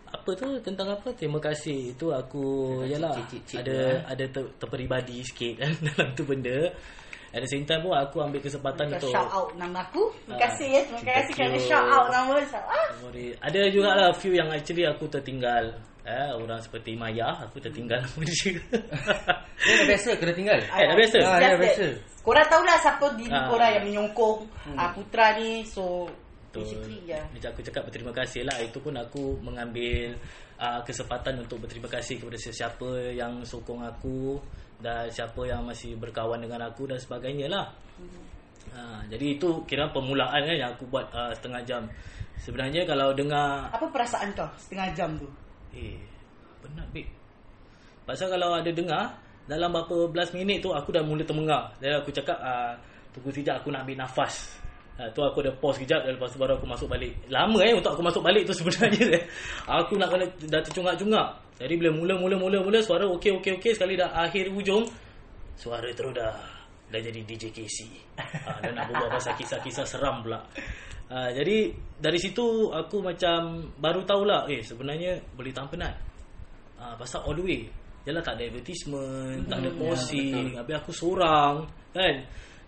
apa 0.05 0.29
tu 0.38 0.48
tentang 0.62 0.88
apa 0.93 1.07
terima 1.17 1.39
kasih 1.43 1.98
itu 1.98 2.07
aku 2.13 2.81
yalah 2.88 3.13
ada 3.57 3.77
ya. 3.77 4.05
ada 4.07 4.25
ter, 4.31 4.43
terperibadi 4.62 5.22
sikit 5.22 5.53
kan 5.60 5.72
dalam 5.91 6.07
tu 6.15 6.24
benda 6.24 6.72
at 7.36 7.44
the 7.44 7.50
same 7.51 7.68
time 7.68 7.84
pun 7.84 7.92
aku 7.92 8.24
ambil 8.24 8.39
kesempatan 8.39 8.88
Kau 8.88 8.96
untuk 8.96 9.12
shout 9.12 9.27
out 9.30 9.50
nama 9.54 9.84
aku. 9.84 10.08
Terima 10.24 10.34
Ah, 10.34 10.39
kasih 10.48 10.68
ya. 10.72 10.82
Terima 10.88 11.01
kasih 11.04 11.32
kerana 11.36 11.58
shout 11.60 11.86
out 11.86 12.08
nama. 12.08 12.34
Out. 12.39 12.89
Sorry. 13.04 13.27
Ada 13.38 13.60
juga 13.70 13.89
lah 13.92 14.10
few 14.15 14.32
yang 14.32 14.48
actually 14.50 14.88
aku 14.88 15.06
tertinggal. 15.06 15.75
Eh, 16.06 16.30
orang 16.32 16.62
seperti 16.62 16.94
Maya, 16.94 17.34
aku 17.42 17.58
tertinggal 17.60 17.98
nama 17.98 18.22
dia. 18.30 18.56
Dia 19.58 19.74
dah 19.74 19.86
biasa 19.89 20.10
kena 20.15 20.34
tinggal. 20.34 20.60
Eh, 20.62 20.86
dah 20.86 20.96
biasa? 20.96 21.18
Ah, 21.20 21.38
dah 21.42 21.58
biasa. 21.58 21.86
Korang 22.22 22.48
tahulah 22.48 22.77
siapa 22.77 23.06
diri 23.18 23.34
Ah. 23.34 23.50
korang 23.50 23.70
yang 23.74 23.84
menyongkong 23.84 24.38
ah. 24.74 24.94
Putra 24.94 25.34
ni. 25.36 25.65
So, 25.65 26.06
Itu 26.50 26.63
Basically, 26.63 27.04
ya. 27.04 27.20
macam 27.36 27.51
aku 27.51 27.62
cakap 27.68 27.84
berterima 27.84 28.15
kasih 28.15 28.48
lah. 28.48 28.56
Itu 28.63 28.80
pun 28.80 28.96
aku 28.96 29.36
mengambil 29.44 30.15
uh, 30.56 30.80
kesempatan 30.88 31.44
untuk 31.44 31.60
berterima 31.60 31.92
kasih 31.92 32.15
kepada 32.15 32.39
sesiapa 32.39 33.12
yang 33.12 33.44
sokong 33.44 33.84
aku 33.84 34.39
dan 34.86 35.10
siapa 35.10 35.42
yang 35.50 35.65
masih 35.65 35.98
berkawan 35.98 36.38
dengan 36.38 36.62
aku 36.70 36.86
dan 36.86 37.01
sebagainya 37.01 37.50
lah. 37.50 37.74
Ha, 38.70 39.01
jadi 39.10 39.42
itu 39.42 39.65
kira 39.65 39.89
permulaan 39.89 40.46
kan 40.46 40.54
yang 40.54 40.77
aku 40.77 40.86
buat 40.86 41.10
uh, 41.10 41.34
setengah 41.34 41.65
jam. 41.65 41.82
Sebenarnya 42.38 42.86
kalau 42.86 43.10
dengar 43.18 43.74
Apa 43.74 43.89
perasaan 43.89 44.30
kau 44.38 44.46
setengah 44.62 44.94
jam 44.94 45.18
tu? 45.18 45.25
Eh, 45.74 45.98
penat 46.62 46.86
babe. 46.94 47.10
Pasal 48.06 48.30
kalau 48.30 48.54
ada 48.54 48.70
dengar, 48.70 49.18
dalam 49.50 49.74
berapa 49.74 50.13
belas 50.13 50.30
minit 50.38 50.62
tu 50.62 50.70
aku 50.70 50.94
dah 50.94 51.01
mula 51.01 51.25
termengar. 51.25 51.74
Dan 51.82 52.06
aku 52.06 52.13
cakap, 52.13 52.38
uh, 52.38 52.77
tunggu 53.10 53.34
sekejap 53.34 53.65
aku 53.65 53.74
nak 53.74 53.89
ambil 53.89 54.06
nafas. 54.06 54.54
Uh, 54.96 55.12
tu 55.12 55.20
aku 55.20 55.44
ada 55.44 55.52
pause 55.60 55.75
sekejap 55.75 56.08
dan 56.08 56.16
lepas 56.16 56.32
tu 56.32 56.40
baru 56.40 56.56
aku 56.56 56.68
masuk 56.72 56.88
balik. 56.88 57.12
Lama 57.28 57.60
eh 57.68 57.75
untuk 57.75 57.92
aku 57.92 58.00
masuk 58.00 58.24
balik 58.24 58.48
tu 58.48 58.56
sebenarnya. 58.64 59.28
aku 59.68 60.00
nak 60.00 60.08
kena 60.08 60.25
dah 60.48 60.62
tercungak-cungak. 60.64 61.28
Jadi 61.60 61.74
bila 61.75 61.92
mula-mula-mula-mula 61.92 62.80
suara 62.80 63.04
okey 63.20 63.36
okey 63.40 63.60
okey 63.60 63.75
sekali 63.75 64.00
dah 64.00 64.16
akhir 64.16 64.48
hujung 64.56 64.88
suara 65.56 65.88
terus 65.92 66.16
dah 66.16 66.36
dah 66.92 67.00
jadi 67.02 67.20
DJ 67.28 67.52
KC. 67.52 67.78
Ha, 68.20 68.64
dan 68.64 68.72
nak 68.78 68.88
berbual 68.88 69.12
pasal 69.12 69.36
kisah-kisah 69.36 69.84
seram 69.84 70.24
pula. 70.24 70.40
Ha, 71.12 71.32
jadi 71.36 71.75
dari 72.00 72.20
situ 72.20 72.72
aku 72.72 73.04
macam 73.04 73.68
baru 73.75 74.08
tahulah 74.08 74.48
eh 74.48 74.64
sebenarnya 74.64 75.20
boleh 75.36 75.52
tahan 75.52 75.70
penat. 75.72 75.96
Ha, 76.80 76.96
pasal 76.96 77.28
all 77.28 77.36
the 77.36 77.44
way. 77.44 77.62
Yalah 78.06 78.22
tak 78.22 78.38
ada 78.38 78.48
advertisement, 78.48 79.50
tak 79.50 79.66
ada 79.66 79.70
posting, 79.82 80.54
ya, 80.54 80.62
habis 80.62 80.75
aku 80.78 80.92
seorang 80.94 81.66
kan. 81.90 82.16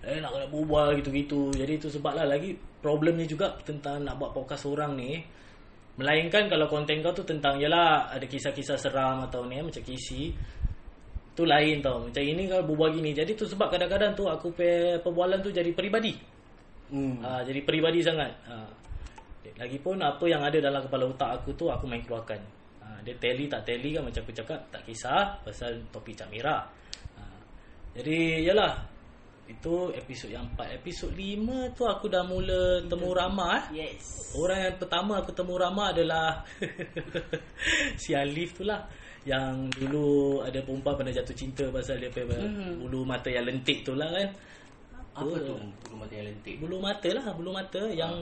Eh 0.08 0.24
nak 0.24 0.32
kena 0.32 0.48
berbual 0.48 0.96
gitu-gitu. 1.04 1.52
Jadi 1.52 1.76
itu 1.76 1.92
sebablah 1.92 2.24
lagi 2.24 2.56
problemnya 2.80 3.28
juga 3.28 3.60
tentang 3.68 4.08
nak 4.08 4.16
buat 4.16 4.32
podcast 4.32 4.64
seorang 4.64 4.96
ni. 4.96 5.20
Melainkan 5.98 6.46
kalau 6.46 6.70
konten 6.70 7.02
kau 7.02 7.10
tu 7.10 7.26
tentang 7.26 7.58
Yalah 7.58 8.14
ada 8.14 8.22
kisah-kisah 8.22 8.78
seram 8.78 9.26
atau 9.26 9.50
ni 9.50 9.58
Macam 9.58 9.82
kisi 9.82 10.30
Tu 11.34 11.42
lain 11.42 11.82
tau 11.82 12.06
Macam 12.06 12.22
ini 12.22 12.46
kalau 12.46 12.70
berbual 12.70 12.94
gini 13.02 13.18
Jadi 13.18 13.34
tu 13.34 13.50
sebab 13.50 13.74
kadang-kadang 13.74 14.14
tu 14.14 14.30
Aku 14.30 14.54
pe 14.54 15.02
perbualan 15.02 15.42
tu 15.42 15.50
jadi 15.50 15.74
peribadi 15.74 16.38
Hmm. 16.88 17.20
ha, 17.20 17.44
Jadi 17.44 17.68
peribadi 17.68 18.00
sangat 18.00 18.32
ha. 18.48 18.64
Lagipun 19.60 20.00
apa 20.00 20.24
yang 20.24 20.40
ada 20.40 20.56
dalam 20.56 20.80
kepala 20.88 21.12
otak 21.12 21.44
aku 21.44 21.52
tu 21.60 21.68
Aku 21.68 21.84
main 21.84 22.00
keluarkan 22.00 22.40
ha, 22.80 23.04
Dia 23.04 23.12
tally 23.20 23.52
tak 23.52 23.68
tally 23.68 23.92
kan 23.92 24.08
Macam 24.08 24.24
aku 24.24 24.32
cakap 24.32 24.70
Tak 24.72 24.88
kisah 24.88 25.36
Pasal 25.44 25.84
topik 25.92 26.16
Cak 26.16 26.32
Merah 26.32 26.64
ha. 27.20 27.24
Jadi 27.98 28.46
yalah 28.46 28.72
Itu 29.48 29.96
episod 29.96 30.28
yang 30.28 30.44
4 30.54 30.78
Episod 30.78 31.12
5 31.12 31.72
tu 31.72 31.88
aku 31.88 32.06
dah 32.08 32.22
mula 32.22 32.84
temu 32.84 33.16
Rama 33.16 33.48
eh. 33.56 33.64
Yes. 33.88 34.36
Orang 34.36 34.60
yang 34.60 34.76
pertama 34.76 35.24
aku 35.24 35.32
temu 35.32 35.56
Rama 35.56 35.96
adalah 35.96 36.44
si 38.02 38.12
Alif 38.14 38.60
tu 38.60 38.64
lah 38.68 38.84
yang 39.28 39.68
dulu 39.76 40.40
ada 40.40 40.64
perempuan 40.64 40.96
pernah 40.96 41.12
jatuh 41.12 41.36
cinta 41.36 41.68
pasal 41.68 42.00
dia 42.00 42.08
punya 42.08 42.48
Mhm. 42.48 42.80
bulu 42.80 43.04
mata 43.04 43.28
yang 43.28 43.44
lentik 43.44 43.84
tu 43.84 43.92
lah 43.92 44.08
kan. 44.08 44.30
Apa 45.20 45.36
tu? 45.44 45.56
Bulu 45.84 45.96
mata 46.00 46.14
yang 46.16 46.28
lentik. 46.32 46.56
Bulu 46.64 46.78
mata 46.80 47.10
lah, 47.12 47.26
bulu 47.36 47.52
mata 47.52 47.82
yang 47.92 48.14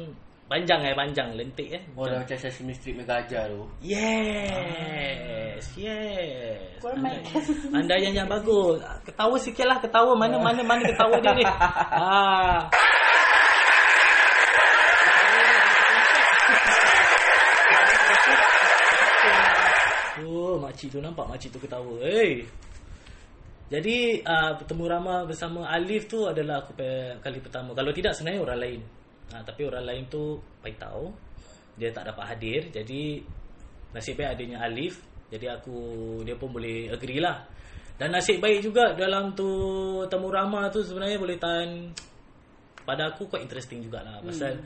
panjang 0.45 0.79
eh, 0.85 0.93
panjang, 0.93 1.33
lentik 1.33 1.69
eh. 1.73 1.81
Oh, 1.97 2.05
dah 2.05 2.21
macam 2.21 2.37
Sesame 2.37 2.73
Street 2.77 3.01
punya 3.01 3.17
gajah 3.17 3.49
tu. 3.49 3.65
Yes, 3.81 5.63
yes. 5.73 6.59
Korang 6.77 7.01
Anda, 7.01 7.17
main. 7.17 7.73
anda 7.73 7.95
yang 7.97 8.13
yang 8.13 8.29
bagus. 8.29 8.77
Ketawa 9.03 9.35
sikit 9.41 9.65
lah, 9.65 9.77
ketawa 9.81 10.13
mana 10.13 10.37
mana 10.37 10.61
mana 10.61 10.85
ketawa 10.85 11.17
dia 11.17 11.33
ni. 11.33 11.45
Ah. 11.95 12.69
Oh, 20.25 20.55
makcik 20.61 20.95
tu 20.95 20.99
nampak 21.03 21.27
makcik 21.27 21.51
tu 21.51 21.59
ketawa. 21.59 21.99
Hey. 21.99 22.47
Jadi 23.65 24.21
uh, 24.21 24.53
bertemu 24.61 24.83
Rama 24.85 25.15
bersama 25.25 25.65
Alif 25.67 26.05
tu 26.05 26.23
adalah 26.29 26.61
aku 26.63 26.77
pe- 26.77 27.17
kali 27.19 27.41
pertama. 27.41 27.73
Kalau 27.73 27.91
tidak 27.91 28.13
sebenarnya 28.13 28.41
orang 28.45 28.59
lain. 28.61 28.81
Uh, 29.33 29.41
tapi 29.41 29.61
orang 29.65 29.85
lain 29.85 30.03
tu 30.11 30.37
bagi 30.61 30.77
tahu 30.77 31.09
dia 31.79 31.89
tak 31.91 32.11
dapat 32.13 32.35
hadir. 32.35 32.61
Jadi 32.69 33.23
nasib 33.95 34.19
baik 34.19 34.37
adanya 34.37 34.65
Alif. 34.65 35.01
Jadi 35.31 35.45
aku 35.49 35.77
dia 36.21 36.37
pun 36.37 36.53
boleh 36.53 36.93
agree 36.93 37.17
lah. 37.17 37.43
Dan 37.95 38.11
nasib 38.11 38.43
baik 38.43 38.59
juga 38.59 38.91
dalam 38.93 39.31
tu 39.33 39.47
temu 40.11 40.27
Rama 40.27 40.67
tu 40.67 40.83
sebenarnya 40.83 41.15
boleh 41.15 41.37
tahan 41.39 41.69
pada 42.85 43.09
aku 43.11 43.25
quite 43.25 43.41
interesting 43.41 43.81
jugalah 43.81 44.21
pasal 44.21 44.61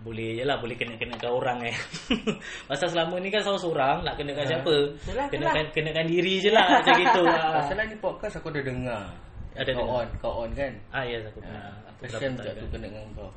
boleh 0.00 0.40
je 0.40 0.44
lah 0.48 0.56
boleh 0.56 0.80
kena-kenakan 0.80 1.28
orang 1.28 1.58
eh. 1.68 1.76
pasal 2.72 2.88
selama 2.88 3.20
ni 3.20 3.28
kan 3.28 3.44
selalu 3.44 3.60
seorang 3.60 4.00
nak 4.00 4.16
kenakan 4.16 4.44
siapa? 4.48 4.74
Itulah, 4.96 5.28
Kenakan 5.28 5.64
kenakan 5.76 6.06
diri 6.08 6.34
je 6.40 6.50
lah 6.56 6.66
macam 6.80 6.92
gitu. 6.96 7.22
Ah. 7.28 7.60
Pasal 7.60 7.84
ni 7.84 7.96
podcast 8.00 8.34
aku 8.40 8.48
ada 8.48 8.64
dengar. 8.64 9.04
Ada 9.52 9.70
kau 9.76 9.84
dengar. 9.84 10.00
on, 10.00 10.08
kau 10.24 10.32
on 10.40 10.50
kan? 10.56 10.72
Ah 10.88 11.04
yes 11.04 11.20
aku 11.28 11.44
pernah. 11.44 11.68
Aku 11.84 12.00
pernah 12.16 12.54
tu 12.56 12.66
kena 12.72 12.86
dengan 12.88 13.04
kau. 13.12 13.30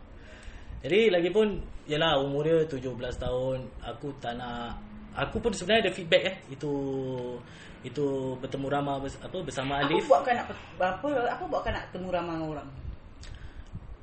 Jadi 0.84 1.08
lagipun 1.08 1.63
yalah 1.88 2.20
umur 2.20 2.44
dia 2.44 2.68
17 2.68 2.92
tahun, 3.16 3.60
aku 3.80 4.12
tak 4.20 4.36
nak 4.36 4.75
aku 5.16 5.40
pun 5.40 5.52
sebenarnya 5.56 5.88
ada 5.88 5.94
feedback 5.96 6.24
eh 6.25 6.36
itu 6.52 6.72
itu 7.84 8.36
bertemu 8.40 8.68
Rama 8.72 9.00
bers, 9.00 9.16
apa 9.20 9.38
bersama 9.44 9.84
Alif. 9.84 10.08
buatkan 10.08 10.40
nak 10.40 10.48
apa 10.80 11.08
apa 11.08 11.44
buatkan 11.48 11.72
nak 11.75 11.86
temu 11.92 12.08
ramai 12.12 12.36
dengan 12.36 12.48
orang? 12.52 12.70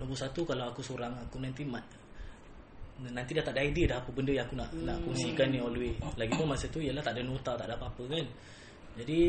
Nombor 0.00 0.16
satu 0.16 0.44
kalau 0.48 0.72
aku 0.72 0.80
seorang 0.80 1.12
aku 1.20 1.36
nanti 1.40 1.64
mat 1.64 1.84
nanti 3.00 3.32
dah 3.32 3.40
tak 3.40 3.56
ada 3.56 3.64
idea 3.64 3.96
dah 3.96 3.98
apa 4.04 4.12
benda 4.12 4.32
yang 4.36 4.44
aku 4.44 4.60
nak 4.60 4.68
hmm. 4.76 4.84
nak 4.84 4.96
kongsikan 5.08 5.48
ni 5.48 5.56
all 5.56 5.72
the 5.72 5.80
way. 5.88 5.92
Lagipun 6.20 6.44
masa 6.44 6.68
tu 6.68 6.84
ialah 6.84 7.00
tak 7.00 7.16
ada 7.16 7.22
nota, 7.24 7.56
tak 7.56 7.64
ada 7.64 7.74
apa-apa 7.80 8.04
kan. 8.12 8.26
Jadi 9.00 9.22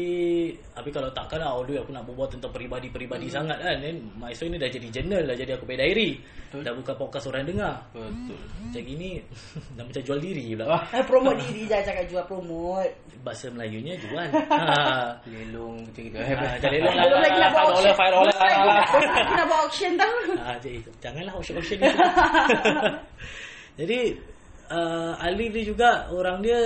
Tapi 0.75 0.89
kalau 0.91 1.07
takkan 1.15 1.39
lah 1.39 1.55
All 1.55 1.63
way 1.63 1.79
aku 1.79 1.95
nak 1.95 2.03
berbual 2.03 2.27
Tentang 2.27 2.51
peribadi-peribadi 2.51 3.31
hmm. 3.31 3.35
sangat 3.35 3.57
kan 3.63 3.79
Then 3.79 4.03
My 4.19 4.35
story 4.35 4.55
ni 4.55 4.59
dah 4.59 4.67
jadi 4.67 4.87
journal 4.91 5.23
Dah 5.31 5.35
jadi 5.39 5.51
aku 5.55 5.63
punya 5.63 5.87
diary 5.87 6.19
Betul. 6.51 6.67
Dah 6.67 6.73
buka 6.75 6.91
podcast 6.99 7.25
orang 7.31 7.47
dengar 7.47 7.79
Betul. 7.95 8.35
Macam 8.59 8.83
gini 8.83 9.09
Dah 9.79 9.83
macam 9.87 10.01
jual 10.03 10.19
diri 10.19 10.45
pula 10.51 10.65
Wah. 10.75 10.83
Eh, 10.91 11.03
promote 11.07 11.39
diri 11.47 11.63
jangan 11.63 11.85
cakap 11.87 12.05
jual 12.11 12.23
promote. 12.27 12.91
Bahasa 13.23 13.47
Melayunya 13.53 13.93
jual 13.95 14.27
ha. 14.51 15.15
Lelong 15.23 15.75
macam 15.87 16.01
gitu. 16.03 16.15
ha, 16.19 16.27
Macam 16.59 16.69
lelong 16.75 16.95
lah 16.99 17.05
Belum 17.07 17.21
lagi 17.23 17.37
nak 17.39 17.51
buat 17.55 17.65
auction. 17.71 17.93
dollar 17.95 18.35
Belum 18.35 18.39
lagi 18.43 18.59
Aku 19.21 19.33
nak 19.39 19.45
buat 19.47 19.59
auction 19.63 19.91
tau. 19.95 20.15
Ah, 20.41 20.57
jadi 20.57 20.77
janganlah 20.99 21.33
auction-auction 21.37 21.77
ni. 21.79 21.89
jadi 23.79 23.99
uh, 24.73 25.13
Alif 25.21 25.49
dia 25.53 25.63
juga 25.63 25.89
orang 26.09 26.41
dia 26.41 26.59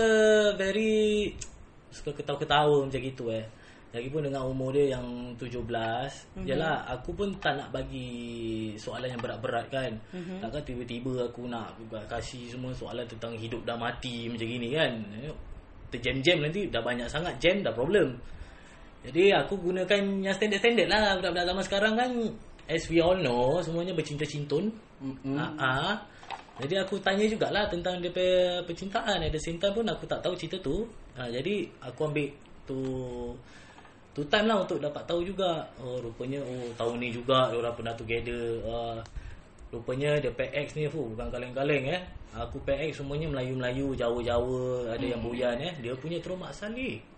very 0.56 1.30
suka 1.96 2.12
ketawa-ketawa 2.12 2.84
macam 2.84 3.00
gitu 3.00 3.32
eh. 3.32 3.48
Lagipun 3.96 4.28
dengan 4.28 4.44
umur 4.44 4.76
dia 4.76 5.00
yang 5.00 5.32
17 5.40 5.56
mm-hmm. 5.64 6.44
Yalah 6.44 6.84
aku 6.92 7.16
pun 7.16 7.32
tak 7.40 7.56
nak 7.56 7.72
bagi 7.72 8.76
soalan 8.76 9.08
yang 9.08 9.24
berat-berat 9.24 9.72
kan 9.72 9.96
mm-hmm. 10.12 10.44
Takkan 10.44 10.64
tiba-tiba 10.68 11.32
aku 11.32 11.48
nak 11.48 11.80
kasih 12.12 12.52
semua 12.52 12.76
soalan 12.76 13.08
tentang 13.08 13.40
hidup 13.40 13.64
dah 13.64 13.80
mati 13.80 14.28
macam 14.28 14.52
gini 14.52 14.76
kan 14.76 15.00
Terjam-jam 15.96 16.44
nanti 16.44 16.68
dah 16.68 16.84
banyak 16.84 17.08
sangat 17.08 17.40
jam 17.40 17.64
dah 17.64 17.72
problem 17.72 18.20
jadi 19.06 19.38
aku 19.38 19.62
gunakan 19.62 20.02
yang 20.26 20.34
standard-standard 20.34 20.90
lah 20.90 21.14
Budak-budak 21.22 21.46
zaman 21.46 21.64
sekarang 21.70 21.94
kan 21.94 22.10
As 22.66 22.90
we 22.90 22.98
all 22.98 23.14
know 23.14 23.62
Semuanya 23.62 23.94
bercinta-cintun 23.94 24.74
Mm-mm. 24.98 25.38
Ha. 25.38 25.94
Jadi 26.58 26.74
aku 26.82 26.98
tanya 27.06 27.30
jugalah 27.30 27.70
Tentang 27.70 28.02
dia 28.02 28.10
percintaan 28.66 29.22
At 29.22 29.30
the 29.30 29.38
same 29.38 29.62
time 29.62 29.78
pun 29.78 29.86
Aku 29.94 30.10
tak 30.10 30.26
tahu 30.26 30.34
cerita 30.34 30.58
tu 30.58 30.90
ha, 31.16 31.28
Jadi 31.32 31.68
aku 31.82 32.00
ambil 32.08 32.28
tu 32.68 32.80
Tu 34.16 34.24
time 34.32 34.48
lah 34.48 34.64
untuk 34.64 34.80
dapat 34.80 35.04
tahu 35.04 35.24
juga 35.28 35.66
Oh 35.84 36.00
rupanya 36.00 36.40
Oh 36.44 36.72
tahun 36.80 37.04
ni 37.04 37.10
juga 37.12 37.52
Diorang 37.52 37.76
pernah 37.76 37.96
together 37.96 38.64
uh, 38.64 39.00
Rupanya 39.74 40.16
dia 40.22 40.32
PX 40.32 40.80
ni 40.80 40.88
fuh, 40.88 41.12
Bukan 41.12 41.28
kaleng-kaleng 41.28 41.92
eh 41.92 42.02
Aku 42.36 42.60
PX 42.64 43.04
semuanya 43.04 43.28
Melayu-Melayu 43.32 43.96
Jawa-Jawa 43.96 44.96
Ada 44.96 45.06
yang 45.16 45.22
buyan 45.24 45.60
eh 45.60 45.74
Dia 45.84 45.96
punya 46.00 46.20
terus 46.24 46.40
Mak 46.40 46.54
Saleh 46.56 47.16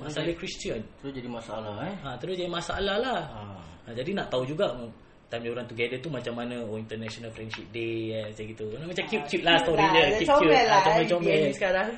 Mak 0.00 0.10
Saleh 0.10 0.34
Christian 0.36 0.80
Tu 1.00 1.08
jadi 1.12 1.28
masalah 1.30 1.86
eh. 1.86 1.94
Ha, 2.02 2.18
terus 2.18 2.34
jadi 2.34 2.50
masalah 2.50 2.96
lah. 2.98 3.22
Ha. 3.30 3.42
Ha, 3.86 3.88
jadi 3.94 4.10
nak 4.16 4.26
tahu 4.32 4.42
juga 4.48 4.74
mm, 4.74 4.90
time 5.30 5.42
dia 5.44 5.52
orang 5.54 5.66
together 5.68 5.98
tu 6.02 6.10
macam 6.10 6.34
mana 6.34 6.56
oh 6.66 6.76
International 6.76 7.30
Friendship 7.30 7.66
Day 7.70 8.10
eh, 8.12 8.24
macam 8.32 8.44
gitu. 8.50 8.64
Macam 8.74 9.04
cute-cute 9.06 9.44
lah 9.44 9.56
story 9.62 9.84
dia. 9.92 10.04
Dia 10.18 10.18
Cute-cute. 10.18 10.34
comel 10.34 10.64
lah. 10.66 10.80
Ha, 10.80 10.86
comel-comel. 10.88 11.40
Ni 11.46 11.52
sekarang. 11.54 11.88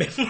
Memang. 0.00 0.28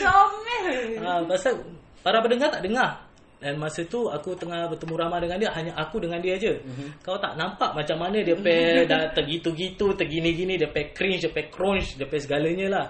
Comel. 0.00 0.76
ha, 1.04 1.22
pasal 1.26 1.54
para 2.00 2.18
pendengar 2.24 2.48
tak 2.54 2.64
dengar. 2.64 2.90
Dan 3.38 3.54
masa 3.54 3.86
tu 3.86 4.10
aku 4.10 4.34
tengah 4.34 4.66
bertemu 4.66 4.94
ramah 4.98 5.22
dengan 5.22 5.38
dia 5.38 5.50
hanya 5.54 5.70
aku 5.78 6.02
dengan 6.02 6.18
dia 6.18 6.34
je. 6.34 6.58
Mm-hmm. 6.58 7.06
Kau 7.06 7.22
tak 7.22 7.38
nampak 7.38 7.70
macam 7.70 7.96
mana 8.02 8.18
dia 8.18 8.34
pe 8.34 8.82
dah 8.82 9.14
tergitu-gitu, 9.14 9.94
tergini-gini, 9.94 10.58
dia 10.58 10.66
pe 10.66 10.90
cringe, 10.90 11.22
dia 11.22 11.30
pe 11.30 11.46
crunch, 11.46 11.94
dia 11.94 12.10
pe 12.10 12.18
segalanya 12.18 12.66
lah. 12.66 12.86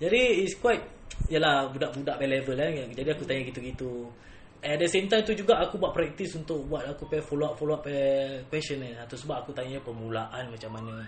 Jadi 0.00 0.40
it's 0.40 0.56
quite 0.56 0.80
Yalah 1.30 1.70
budak-budak 1.70 2.20
punya 2.20 2.30
level 2.36 2.58
eh. 2.58 2.90
Jadi 2.90 3.08
aku 3.08 3.22
tanya 3.22 3.46
gitu-gitu 3.46 4.10
at 4.64 4.80
the 4.80 4.88
same 4.88 5.04
time 5.12 5.20
tu 5.20 5.36
juga 5.36 5.60
aku 5.60 5.76
buat 5.76 5.92
practice 5.92 6.40
untuk 6.40 6.64
buat 6.64 6.88
aku 6.88 7.04
pay 7.04 7.20
follow 7.20 7.52
up 7.52 7.54
follow 7.60 7.76
up 7.76 7.84
pay 7.84 8.40
question 8.48 8.80
ni. 8.80 8.96
Satu 8.96 9.20
sebab 9.20 9.44
aku 9.44 9.52
tanya 9.52 9.76
permulaan 9.84 10.48
macam 10.48 10.72
mana 10.72 11.04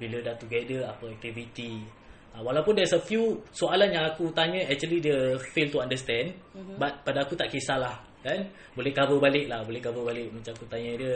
bila 0.00 0.24
dah 0.24 0.32
together 0.40 0.88
apa 0.88 1.12
activity. 1.12 1.84
Uh, 2.34 2.42
walaupun 2.42 2.74
there's 2.74 2.90
a 2.90 2.98
few 2.98 3.38
soalan 3.54 3.94
yang 3.94 4.10
aku 4.10 4.26
tanya 4.34 4.66
actually 4.66 4.98
dia 4.98 5.38
fail 5.54 5.70
to 5.70 5.78
understand 5.78 6.34
mm-hmm. 6.50 6.82
but 6.82 6.90
pada 7.06 7.22
aku 7.22 7.38
tak 7.38 7.46
kisahlah 7.46 7.94
kan? 8.26 8.42
Boleh 8.74 8.90
cover 8.90 9.22
balik 9.22 9.46
lah 9.46 9.62
boleh 9.62 9.78
cover 9.78 10.02
balik. 10.10 10.34
Macam 10.34 10.50
aku 10.50 10.66
tanya 10.66 10.98
dia 10.98 11.14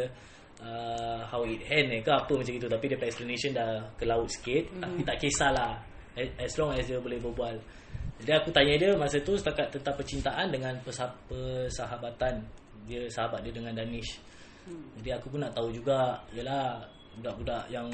uh, 0.62 1.26
how 1.26 1.42
it 1.42 1.58
end 1.66 1.90
eh, 1.90 2.00
ke 2.06 2.12
apa? 2.14 2.30
macam 2.38 2.54
itu 2.54 2.66
tapi 2.70 2.84
dia 2.86 2.98
explanation 3.02 3.50
dah 3.50 3.82
ke 3.98 4.06
laut 4.06 4.30
sikit. 4.30 4.70
Mm-hmm. 4.70 4.82
tapi 4.86 5.00
tak 5.02 5.16
kisahlah 5.18 5.72
as, 6.14 6.28
as 6.38 6.52
long 6.54 6.70
as 6.70 6.86
dia 6.86 7.02
boleh 7.02 7.18
berbual. 7.18 7.58
Jadi 8.22 8.32
aku 8.34 8.50
tanya 8.54 8.74
dia 8.78 8.90
masa 8.94 9.18
tu 9.18 9.34
setakat 9.34 9.74
tentang 9.74 9.94
percintaan 9.98 10.46
dengan 10.54 10.74
persah- 10.86 11.18
persahabatan 11.26 12.42
dia 12.86 13.04
sahabat 13.10 13.42
dia 13.42 13.52
dengan 13.52 13.74
Danish. 13.74 14.16
Hmm. 14.68 14.84
jadi 15.00 15.16
aku 15.16 15.32
pun 15.32 15.40
nak 15.40 15.56
tahu 15.56 15.72
juga 15.72 16.20
yalah 16.36 16.84
budak-budak 17.16 17.64
yang 17.72 17.88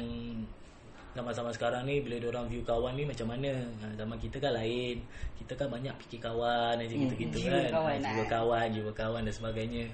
zaman-zaman 1.15 1.51
sekarang 1.55 1.81
ni 1.87 2.03
bila 2.03 2.19
dia 2.19 2.29
orang 2.29 2.45
view 2.51 2.61
kawan 2.61 2.93
ni 2.93 3.07
macam 3.07 3.31
mana? 3.31 3.51
Ha, 3.81 3.87
zaman 3.95 4.17
kita 4.19 4.37
kan 4.37 4.51
lain. 4.53 4.99
Kita 5.39 5.53
kan 5.55 5.67
banyak 5.71 5.95
fikir 6.05 6.19
kawan 6.21 6.75
macam 6.75 6.91
Hmm, 6.91 7.03
gitu-gitu 7.07 7.37
jiwa 7.41 7.55
kan. 7.55 7.69
Kawan 7.71 7.95
Ha, 7.95 8.05
jiwa 8.05 8.19
lah. 8.19 8.27
kawan 8.27 8.67
jiwa 8.75 8.91
kawan 8.91 9.21
dan 9.23 9.33
sebagainya. 9.33 9.85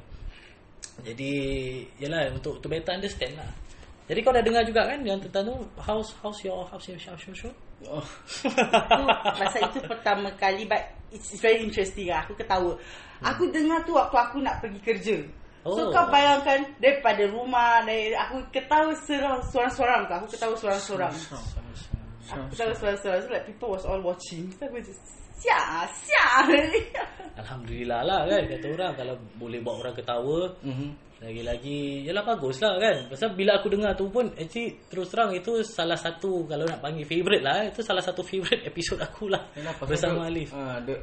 Jadi 1.06 1.32
yalah 2.02 2.30
untuk 2.34 2.60
to 2.60 2.68
better 2.68 2.94
understand 2.98 3.38
lah. 3.38 3.48
Jadi 4.10 4.20
kau 4.28 4.34
dah 4.36 4.44
dengar 4.44 4.66
juga 4.68 4.82
kan 4.84 5.00
yang 5.08 5.22
tentang 5.24 5.48
tu? 5.48 5.56
How's 5.80 6.12
how's 6.20 6.42
your 6.44 6.68
how's 6.68 6.84
your 6.90 7.00
show? 7.00 7.54
Oh. 7.88 8.04
tu 8.98 9.04
masa 9.40 9.58
itu 9.62 9.80
pertama 9.88 10.28
kali 10.36 10.68
but 10.68 10.82
it's 11.14 11.38
very 11.40 11.64
interesting 11.64 12.12
lah. 12.12 12.26
Aku 12.28 12.36
ketawa. 12.36 12.76
Aku 13.24 13.48
dengar 13.54 13.80
tu 13.88 13.94
waktu 13.96 14.18
aku 14.18 14.38
nak 14.42 14.60
pergi 14.60 14.80
kerja 14.84 15.16
So 15.62 15.78
Oh. 15.78 15.94
kau 15.94 16.10
bayangkan 16.10 16.66
daripada 16.82 17.22
rumah 17.30 17.86
dari 17.86 18.12
aku 18.12 18.42
ketawa 18.50 18.90
seorang-seorang 19.06 20.10
tu 20.10 20.14
aku 20.18 20.28
ketawa 20.34 20.54
seorang-seorang 20.58 21.14
aku 22.32 22.46
ketawa 22.50 22.74
seorang-seorang 22.74 23.20
so 23.22 23.30
like 23.30 23.46
people 23.46 23.70
was 23.70 23.86
all 23.86 24.02
watching. 24.02 24.50
So 24.58 24.66
aku 24.66 24.82
just 24.82 24.98
siap 25.38 25.86
siap 26.02 26.46
Alhamdulillah 27.38 28.02
lah 28.02 28.20
kan? 28.26 28.42
Kata 28.50 28.68
orang 28.74 28.94
kalau 28.94 29.16
boleh 29.38 29.60
buat 29.62 29.76
orang 29.82 29.94
ketawa 29.94 30.40
Mhm. 30.62 30.90
lagi-lagi 31.22 32.06
yalah 32.06 32.26
bagus 32.26 32.58
lah 32.58 32.82
kan? 32.82 33.06
Pasal 33.10 33.34
bila 33.34 33.62
aku 33.62 33.70
dengar 33.70 33.94
tu 33.94 34.10
pun 34.10 34.26
actually 34.34 34.82
terus 34.90 35.10
terang 35.10 35.30
itu 35.30 35.62
salah 35.62 35.94
satu 35.94 36.46
kalau 36.46 36.66
nak 36.66 36.82
panggil 36.82 37.06
favourite 37.06 37.46
lah 37.46 37.70
itu 37.70 37.82
salah 37.82 38.02
satu 38.02 38.26
favourite 38.26 38.66
episod 38.70 38.98
aku 38.98 39.30
lah. 39.30 39.46
Yalah, 39.54 39.74
bersama 39.86 40.26
Alif. 40.26 40.50
Ha, 40.54 40.82
dia, 40.82 40.98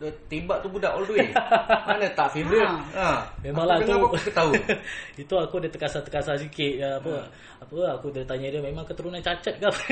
dia 0.00 0.08
tembak 0.32 0.64
tu 0.64 0.72
budak 0.72 0.96
all 0.96 1.04
the 1.04 1.12
way. 1.12 1.28
Mana 1.92 2.08
tak 2.16 2.32
favourite? 2.32 2.72
Ha. 2.96 3.20
Memanglah 3.44 3.76
aku 3.76 3.84
tu 3.84 4.00
aku 4.00 4.18
ketawa. 4.24 4.52
Itu 5.20 5.34
aku 5.36 5.54
ada 5.60 5.68
terkasar-terkasar 5.68 6.40
sikit 6.40 6.72
ya, 6.80 6.96
apa 6.96 7.28
apa 7.60 7.76
aku 8.00 8.08
dah 8.08 8.24
tanya 8.24 8.48
dia 8.48 8.64
memang 8.64 8.88
keturunan 8.88 9.20
cacat 9.20 9.60
ke 9.60 9.64
apa 9.68 9.82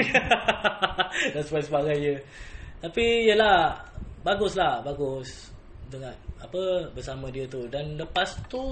dan 1.36 1.42
sebagainya. 1.44 2.16
Tapi 2.80 3.28
yalah 3.28 3.76
baguslah 4.24 4.80
bagus 4.80 5.52
dengan 5.92 6.16
apa 6.40 6.88
bersama 6.96 7.28
dia 7.28 7.44
tu 7.44 7.68
dan 7.68 8.00
lepas 8.00 8.32
tu 8.48 8.64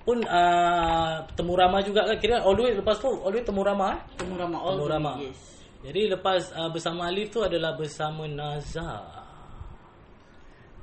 pun 0.00 0.18
uh, 0.26 1.22
temu 1.34 1.54
ramah 1.58 1.82
juga 1.82 2.06
kan 2.06 2.16
kira 2.18 2.38
all 2.40 2.54
the 2.54 2.64
way 2.64 2.72
lepas 2.72 2.96
tu 2.98 3.10
all 3.10 3.30
the 3.30 3.38
way 3.38 3.44
temu 3.44 3.60
ramah 3.62 3.94
eh? 3.94 4.00
temu 4.16 4.34
ramah 4.34 4.58
all 4.64 4.74
Temu 4.74 4.80
the 4.80 4.86
way, 4.86 4.94
ramah. 4.96 5.14
yes 5.20 5.38
Jadi 5.80 6.00
lepas 6.12 6.40
uh, 6.52 6.68
bersama 6.68 7.08
Alif 7.08 7.32
tu 7.32 7.40
adalah 7.40 7.72
bersama 7.72 8.28
Nazar. 8.28 9.29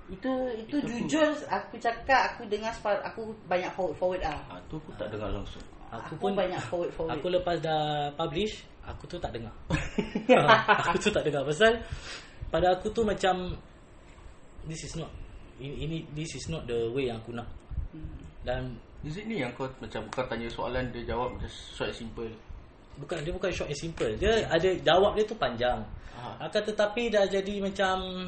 Itu 0.07 0.31
itu 0.55 0.75
jujur 0.79 1.27
aku 1.47 1.75
cakap 1.77 2.32
aku 2.32 2.47
dengar 2.47 2.71
separ- 2.71 3.03
aku 3.03 3.27
banyak 3.45 3.67
forward 3.75 3.95
forward 3.99 4.21
ah 4.23 4.39
Ha, 4.47 4.55
tu 4.71 4.79
aku 4.79 4.91
tak 4.95 5.12
dengar 5.12 5.27
langsung. 5.32 5.60
Aku, 5.88 5.99
Aku 5.99 6.13
pun 6.19 6.32
banyak 6.36 6.60
forward 6.67 6.91
forward 6.95 7.15
Aku 7.15 7.27
lepas 7.27 7.60
dah 7.60 8.12
publish, 8.15 8.63
aku 8.84 9.03
tu 9.08 9.15
tak 9.19 9.32
dengar. 9.36 9.51
aku 10.88 10.95
tu 10.99 11.12
tak 11.12 11.23
dengar 11.23 11.43
pasal 11.43 11.79
pada 12.47 12.75
aku 12.75 12.88
tu 12.91 13.03
macam 13.03 13.55
this 14.63 14.84
is 14.84 14.95
not 14.95 15.12
ini, 15.60 15.75
ini 15.84 15.97
this 16.15 16.36
is 16.36 16.47
not 16.47 16.63
the 16.63 16.88
way 16.91 17.08
yang 17.08 17.19
aku 17.19 17.36
nak. 17.36 17.47
Dan 18.43 18.79
Is 19.03 19.13
it 19.15 19.27
ni 19.27 19.39
yang 19.39 19.53
kau 19.53 19.67
macam 19.77 20.01
kau 20.10 20.25
tanya 20.25 20.47
soalan 20.49 20.89
dia 20.89 21.05
jawab 21.05 21.36
just 21.39 21.75
short 21.75 21.91
and 21.93 21.99
simple. 22.01 22.27
bukan 22.97 23.21
dia 23.21 23.29
bukan 23.32 23.51
short 23.53 23.69
and 23.69 23.77
simple. 23.77 24.10
Dia 24.17 24.43
ada 24.47 24.69
jawab 24.82 25.13
dia 25.15 25.23
tu 25.23 25.36
panjang. 25.38 25.79
Ah. 26.17 26.49
Akan 26.49 26.65
tetapi 26.65 27.13
dah 27.13 27.29
jadi 27.29 27.62
macam 27.62 28.25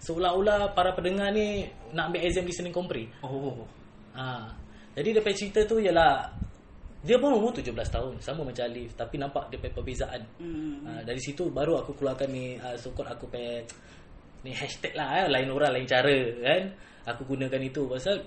seolah-olah 0.00 0.72
para 0.72 0.96
pendengar 0.96 1.28
ni 1.30 1.68
nak 1.92 2.10
ambil 2.10 2.24
exam 2.24 2.48
listening 2.48 2.72
compre. 2.72 3.04
Oh. 3.20 3.68
Ha. 4.16 4.48
Jadi 4.96 5.08
dia 5.14 5.22
punya 5.22 5.36
cerita 5.36 5.60
tu 5.68 5.76
ialah 5.78 6.26
dia 7.00 7.16
pun 7.16 7.32
umur 7.32 7.56
17 7.56 7.72
tahun 7.72 8.12
sama 8.20 8.44
macam 8.44 8.64
Alif 8.68 8.92
tapi 8.96 9.16
nampak 9.20 9.52
dia 9.52 9.60
punya 9.60 9.72
perbezaan. 9.76 10.22
Hmm. 10.40 10.84
Ha, 10.84 10.90
dari 11.04 11.20
situ 11.20 11.48
baru 11.52 11.80
aku 11.84 11.96
keluarkan 11.96 12.28
ni 12.32 12.56
uh, 12.60 12.76
so 12.76 12.92
called 12.96 13.08
aku 13.08 13.28
punya 13.28 13.64
ni 14.40 14.56
hashtag 14.56 14.96
lah 14.96 15.24
eh, 15.24 15.26
lain 15.28 15.48
orang 15.52 15.76
lain 15.76 15.86
cara 15.88 16.18
kan. 16.40 16.62
Aku 17.16 17.24
gunakan 17.24 17.60
itu 17.60 17.84
pasal 17.88 18.20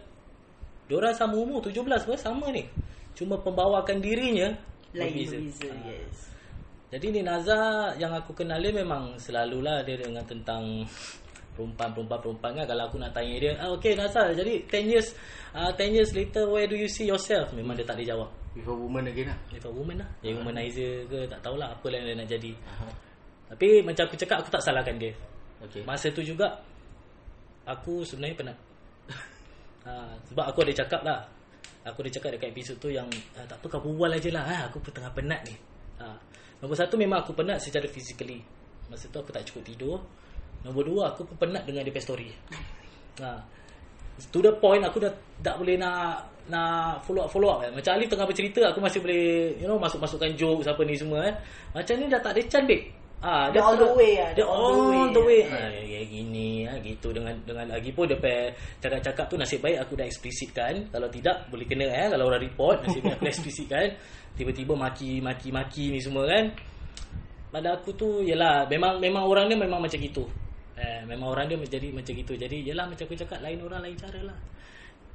diorang 0.90 1.14
sama 1.14 1.38
umur 1.38 1.62
17 1.62 1.86
pun 1.86 2.18
sama 2.18 2.54
ni. 2.54 2.66
Cuma 3.18 3.38
pembawakan 3.42 3.98
dirinya 4.02 4.54
lain 4.94 5.10
berbeza. 5.10 5.38
berbeza 5.42 5.70
Ha. 5.70 5.90
yes 5.90 6.18
Jadi 6.94 7.06
ni 7.10 7.22
Nazar 7.26 7.98
yang 7.98 8.14
aku 8.14 8.38
kenal 8.38 8.62
dia 8.62 8.70
memang 8.70 9.18
selalulah 9.18 9.82
dia 9.82 9.98
dengan 9.98 10.22
tentang 10.30 10.86
perempuan-perempuan 11.54 12.52
kan 12.58 12.66
kalau 12.66 12.84
aku 12.90 12.98
nak 12.98 13.14
tanya 13.14 13.36
dia 13.38 13.52
ah, 13.62 13.70
okay 13.70 13.94
Nazar 13.94 14.34
jadi 14.34 14.66
10 14.66 14.90
years 14.90 15.14
uh, 15.54 15.70
10 15.70 15.94
years 15.94 16.12
later 16.18 16.50
where 16.50 16.66
do 16.66 16.76
you 16.76 16.90
see 16.90 17.06
yourself? 17.06 17.54
Memang 17.54 17.78
dia 17.78 17.86
tak 17.86 18.02
ada 18.02 18.14
jawab. 18.14 18.30
With 18.54 18.70
a 18.70 18.74
woman 18.74 19.06
again 19.10 19.34
lah. 19.34 19.38
if 19.50 19.66
a 19.66 19.72
woman 19.72 19.98
lah. 20.02 20.10
Jadi 20.22 20.34
womanizer 20.38 21.10
ke 21.10 21.26
tak 21.26 21.40
tahulah 21.42 21.74
apa 21.74 21.86
yang 21.90 22.06
dia 22.06 22.16
nak 22.18 22.28
jadi. 22.30 22.52
Aha. 22.54 22.88
tapi 23.54 23.86
macam 23.86 24.04
aku 24.10 24.18
cakap 24.18 24.38
aku 24.42 24.50
tak 24.50 24.62
salahkan 24.66 24.96
dia. 24.98 25.14
Okay. 25.64 25.82
masa 25.88 26.12
tu 26.12 26.20
juga 26.20 26.60
aku 27.64 28.04
sebenarnya 28.04 28.36
penat. 28.36 28.58
Ha, 29.88 29.92
sebab 30.28 30.46
aku 30.52 30.60
ada 30.66 30.74
cakap 30.84 31.02
lah. 31.06 31.22
Aku 31.84 32.00
ada 32.00 32.12
cakap 32.12 32.30
dekat 32.36 32.50
episod 32.56 32.76
tu 32.80 32.90
yang 32.92 33.08
ah, 33.38 33.46
tak 33.46 33.62
apa 33.62 33.66
kau 33.68 33.82
berbual 33.82 34.12
aja 34.12 34.30
lah 34.34 34.44
ha, 34.44 34.58
aku 34.68 34.84
pun 34.84 34.92
tengah 34.92 35.12
penat 35.14 35.42
ni. 35.48 35.56
Ha. 36.02 36.10
nombor 36.60 36.74
satu 36.74 36.98
memang 36.98 37.22
aku 37.22 37.38
penat 37.38 37.62
secara 37.62 37.86
physically. 37.88 38.42
Masa 38.90 39.08
tu 39.08 39.18
aku 39.22 39.32
tak 39.32 39.48
cukup 39.48 39.64
tidur 39.64 39.98
nombor 40.64 40.84
dua 40.88 41.04
aku 41.12 41.28
pun 41.28 41.36
penat 41.48 41.64
dengan 41.68 41.84
dia 41.84 41.92
punya 41.92 42.04
story 42.04 42.28
ha. 43.20 43.40
to 44.32 44.40
the 44.40 44.52
point 44.58 44.84
aku 44.84 45.04
dah 45.04 45.12
tak 45.44 45.60
boleh 45.60 45.76
nak 45.76 46.34
nak 46.44 47.00
follow 47.08 47.24
up 47.24 47.32
follow 47.32 47.56
up 47.56 47.64
kan. 47.64 47.72
Macam 47.72 47.92
Ali 47.96 48.06
tengah 48.08 48.28
bercerita 48.28 48.68
aku 48.68 48.84
masih 48.84 49.00
boleh 49.00 49.56
you 49.56 49.68
know 49.68 49.80
masuk 49.80 50.04
masukkan 50.04 50.28
jokes 50.36 50.68
apa 50.68 50.82
ni 50.84 50.96
semua 51.00 51.24
kan. 51.24 51.36
Macam 51.72 51.94
ni 51.96 52.06
dah 52.12 52.20
tak 52.20 52.36
ada 52.36 52.42
cantik. 52.52 52.82
Ah, 53.24 53.48
Dia 53.56 53.64
all 53.64 53.80
the 53.80 53.88
way 53.96 54.20
lah, 54.20 54.36
Dia 54.36 54.44
all, 54.44 54.92
the 54.92 54.92
way. 54.92 55.08
the 55.16 55.24
way. 55.24 55.42
Ha, 55.48 55.72
kayak 55.72 56.06
gini 56.12 56.68
ha, 56.68 56.76
gitu 56.84 57.16
dengan 57.16 57.32
dengan 57.48 57.72
lagi 57.72 57.96
pun 57.96 58.04
dia 58.04 58.20
cakap-cakap 58.84 59.32
tu 59.32 59.40
nasib 59.40 59.64
baik 59.64 59.80
aku 59.80 59.96
dah 59.96 60.04
eksplisitkan. 60.04 60.92
Kalau 60.92 61.08
tidak 61.08 61.48
boleh 61.48 61.64
kena 61.64 61.88
eh 61.88 62.08
kalau 62.12 62.28
orang 62.28 62.44
report 62.44 62.84
nasib 62.84 63.00
baik 63.08 63.16
aku 63.16 63.24
dah 63.24 63.32
eksplisitkan. 63.32 63.88
Tiba-tiba 64.36 64.76
maki 64.76 65.24
maki 65.24 65.56
maki 65.56 65.96
ni 65.96 66.00
semua 66.04 66.28
kan. 66.28 66.52
Pada 67.48 67.80
aku 67.80 67.96
tu 67.96 68.28
yalah 68.28 68.68
memang 68.68 69.00
memang 69.00 69.24
orang 69.24 69.48
dia 69.48 69.56
memang 69.56 69.80
macam 69.80 69.96
gitu. 69.96 70.28
Eh, 70.84 71.02
memang 71.08 71.32
orang 71.32 71.48
dia 71.48 71.56
menjadi 71.56 71.88
macam 71.96 72.12
gitu. 72.12 72.36
Jadi 72.36 72.68
yalah 72.68 72.92
macam 72.92 73.08
aku 73.08 73.16
cakap 73.16 73.40
lain 73.40 73.64
orang 73.64 73.88
lain 73.88 73.96
cara 73.96 74.20
lah. 74.20 74.38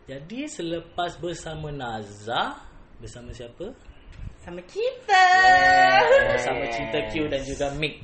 Jadi 0.09 0.49
selepas 0.49 1.21
bersama 1.21 1.69
Nazar 1.69 2.65
bersama 2.97 3.29
siapa? 3.37 3.77
sama 4.49 4.65
kita 4.65 5.25
bersama 6.33 6.65
Cinta 6.73 6.99
Q 7.13 7.29
dan 7.29 7.45
juga 7.45 7.69
Mick. 7.77 8.01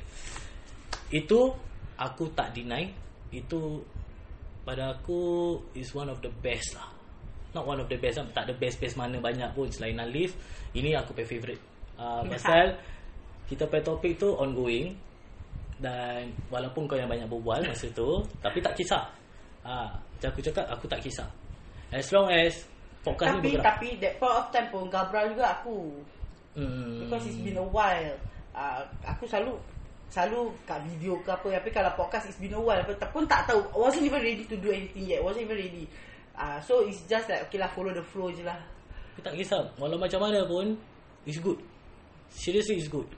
Itu 1.09 1.57
aku 1.97 2.29
tak 2.37 2.53
deny 2.53 2.93
itu 3.33 3.81
pada 4.61 4.93
aku 4.93 5.57
is 5.73 5.89
one 5.97 6.05
of 6.13 6.21
the 6.21 6.29
best 6.45 6.77
lah. 6.77 6.85
Not 7.57 7.65
one 7.65 7.81
of 7.81 7.89
the 7.89 7.97
best 7.97 8.21
lah. 8.21 8.29
Tak 8.29 8.51
ada 8.51 8.53
best-best 8.61 8.93
mana 8.93 9.17
banyak 9.17 9.49
pun 9.57 9.65
selain 9.73 9.97
Alif. 9.97 10.37
Ini 10.77 11.01
aku 11.01 11.17
punya 11.17 11.25
favourite. 11.25 11.63
Uh, 11.97 12.21
pasal 12.29 12.77
kita 13.49 13.65
punya 13.65 13.81
topik 13.81 14.13
tu 14.21 14.29
ongoing 14.37 14.93
dan 15.79 16.31
walaupun 16.47 16.87
kau 16.87 16.95
yang 16.95 17.11
banyak 17.11 17.27
berbual 17.27 17.63
masa 17.67 17.87
tu 17.91 18.23
tapi 18.39 18.63
tak 18.63 18.75
kisah. 18.77 19.03
Ah, 19.65 19.91
macam 19.91 20.29
aku 20.31 20.41
cakap 20.45 20.65
aku 20.71 20.85
tak 20.87 21.01
kisah. 21.03 21.27
As 21.91 22.07
long 22.13 22.29
as 22.31 22.63
podcast 23.05 23.37
tapi 23.37 23.39
ni 23.41 23.53
bergerak. 23.57 23.65
tapi 23.65 23.87
that 24.01 24.13
point 24.17 24.35
of 24.35 24.45
time 24.49 24.67
pun 24.73 24.83
Gabra 24.89 25.27
juga 25.29 25.45
aku. 25.61 25.79
Hmm. 26.55 27.03
because 27.03 27.27
it's 27.27 27.41
been 27.43 27.59
a 27.59 27.67
while. 27.67 28.15
Uh, 28.55 28.79
aku 29.03 29.27
selalu 29.27 29.59
selalu 30.07 30.55
kat 30.63 30.79
video 30.87 31.19
ke 31.19 31.27
apa 31.27 31.59
tapi 31.59 31.69
kalau 31.75 31.91
podcast 31.99 32.31
it's 32.31 32.39
been 32.39 32.55
a 32.55 32.61
while. 32.61 32.79
Tapi 32.79 33.11
pun 33.11 33.27
tak 33.27 33.43
tahu. 33.51 33.59
I 33.75 33.77
wasn't 33.77 34.07
even 34.07 34.23
ready 34.23 34.47
to 34.47 34.55
do 34.55 34.71
anything 34.71 35.03
yet. 35.03 35.19
Wasn't 35.19 35.43
even 35.43 35.59
ready. 35.59 35.85
Uh, 36.35 36.59
so 36.63 36.83
it's 36.87 37.03
just 37.07 37.27
like 37.27 37.43
okay 37.47 37.59
lah 37.59 37.67
follow 37.75 37.91
the 37.91 38.03
flow 38.03 38.31
je 38.31 38.43
lah. 38.47 38.55
Tapi 39.15 39.21
tak 39.23 39.35
kisah. 39.35 39.63
Walau 39.75 39.99
macam 39.99 40.23
mana 40.23 40.47
pun 40.47 40.75
It's 41.25 41.41
good. 41.41 41.57
Seriously 42.29 42.77
it's 42.77 42.87
good. 42.87 43.09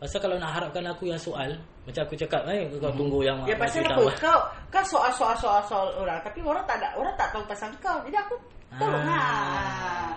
Pasal 0.00 0.18
kalau 0.18 0.40
nak 0.40 0.56
harapkan 0.56 0.84
aku 0.88 1.12
yang 1.12 1.20
soal 1.20 1.60
Macam 1.84 2.00
aku 2.04 2.14
cakap 2.16 2.42
eh 2.48 2.64
kau 2.80 2.92
tunggu 2.96 3.20
yang 3.20 3.38
Ya 3.44 3.54
pasal 3.54 3.84
apa? 3.84 3.92
tahu. 3.92 4.08
Kau 4.16 4.38
kau 4.72 4.84
soal 4.88 5.12
soal 5.12 5.36
soal 5.36 5.60
soal 5.68 5.86
orang 6.00 6.16
tapi 6.24 6.40
orang 6.40 6.64
tak 6.64 6.80
ada 6.80 6.96
orang 6.96 7.12
tak 7.20 7.28
tahu 7.28 7.44
pasal 7.44 7.68
kau. 7.78 8.00
Jadi 8.08 8.16
aku 8.16 8.34
tolong 8.80 9.04
ah. 9.04 10.16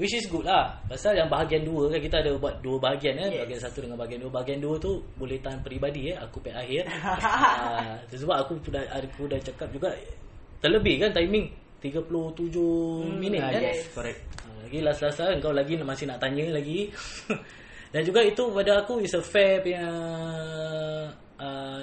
Which 0.00 0.16
is 0.16 0.24
good 0.32 0.48
lah 0.48 0.80
Pasal 0.88 1.12
yang 1.12 1.28
bahagian 1.28 1.60
dua 1.60 1.92
kan 1.92 2.00
Kita 2.00 2.24
ada 2.24 2.32
buat 2.40 2.56
dua 2.64 2.80
bahagian 2.80 3.20
eh. 3.20 3.28
Yes. 3.28 3.36
Bahagian 3.44 3.60
satu 3.60 3.78
dengan 3.84 4.00
bahagian 4.00 4.24
dua 4.24 4.32
Bahagian 4.32 4.58
dua 4.64 4.74
tu 4.80 4.96
Boleh 5.20 5.36
tahan 5.44 5.60
peribadi 5.60 6.08
eh. 6.08 6.16
Aku 6.16 6.40
pet 6.40 6.56
akhir 6.56 6.88
uh, 6.88 8.00
Sebab 8.08 8.32
aku 8.32 8.56
dah, 8.72 8.80
aku 8.96 9.28
dah 9.28 9.36
cakap 9.44 9.68
juga 9.68 9.92
Terlebih 10.64 11.04
kan 11.04 11.10
timing 11.12 11.52
37 11.84 12.56
minit 13.20 13.44
Ah, 13.44 13.52
kan 13.52 13.60
yes, 13.60 13.92
correct. 13.92 14.20
Ah, 14.40 14.56
Lagi 14.64 14.78
last-last 14.80 15.20
kan 15.20 15.36
Kau 15.36 15.52
lagi 15.52 15.76
masih 15.76 16.06
nak 16.08 16.16
tanya 16.16 16.48
lagi 16.48 16.88
Dan 17.90 18.02
juga 18.02 18.20
itu 18.22 18.42
pada 18.50 18.82
aku 18.82 18.98
Is 18.98 19.12
a 19.12 19.20
fair 19.20 19.58
punya 19.60 19.82
uh, 21.36 21.82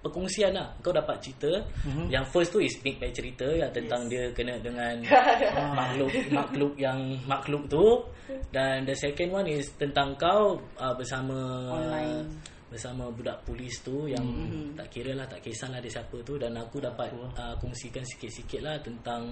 Perkongsian 0.00 0.54
lah 0.54 0.70
Kau 0.80 0.94
dapat 0.94 1.18
cerita 1.18 1.50
Mhm. 1.82 2.08
Yang 2.08 2.24
first 2.30 2.50
tu 2.50 2.58
is 2.58 2.74
Big 2.80 2.96
Bang 2.96 3.10
cerita 3.10 3.46
Yang 3.46 3.70
tentang 3.76 4.06
dia 4.06 4.30
kena 4.32 4.54
dengan 4.58 4.94
makhluk 5.78 6.12
makhluk 6.30 6.72
yang 6.76 6.98
makhluk 7.24 7.64
tu 7.66 7.84
dan 8.50 8.82
the 8.82 8.90
second 8.92 9.30
one 9.30 9.46
is 9.46 9.70
tentang 9.78 10.10
kau 10.18 10.58
uh, 10.74 10.94
bersama 10.98 11.36
Online. 11.70 12.26
bersama 12.66 13.06
budak 13.06 13.38
polis 13.46 13.78
tu 13.86 14.10
yang 14.10 14.18
mm-hmm. 14.20 14.74
tak 14.74 14.90
kira 14.90 15.14
lah 15.14 15.30
tak 15.30 15.38
kisahlah 15.38 15.78
dia 15.78 15.94
siapa 15.94 16.18
tu 16.26 16.34
dan 16.34 16.58
aku 16.58 16.82
dapat 16.82 17.06
uh, 17.38 17.54
kongsikan 17.62 18.02
sikit-sikit 18.02 18.66
lah 18.66 18.74
tentang 18.82 19.30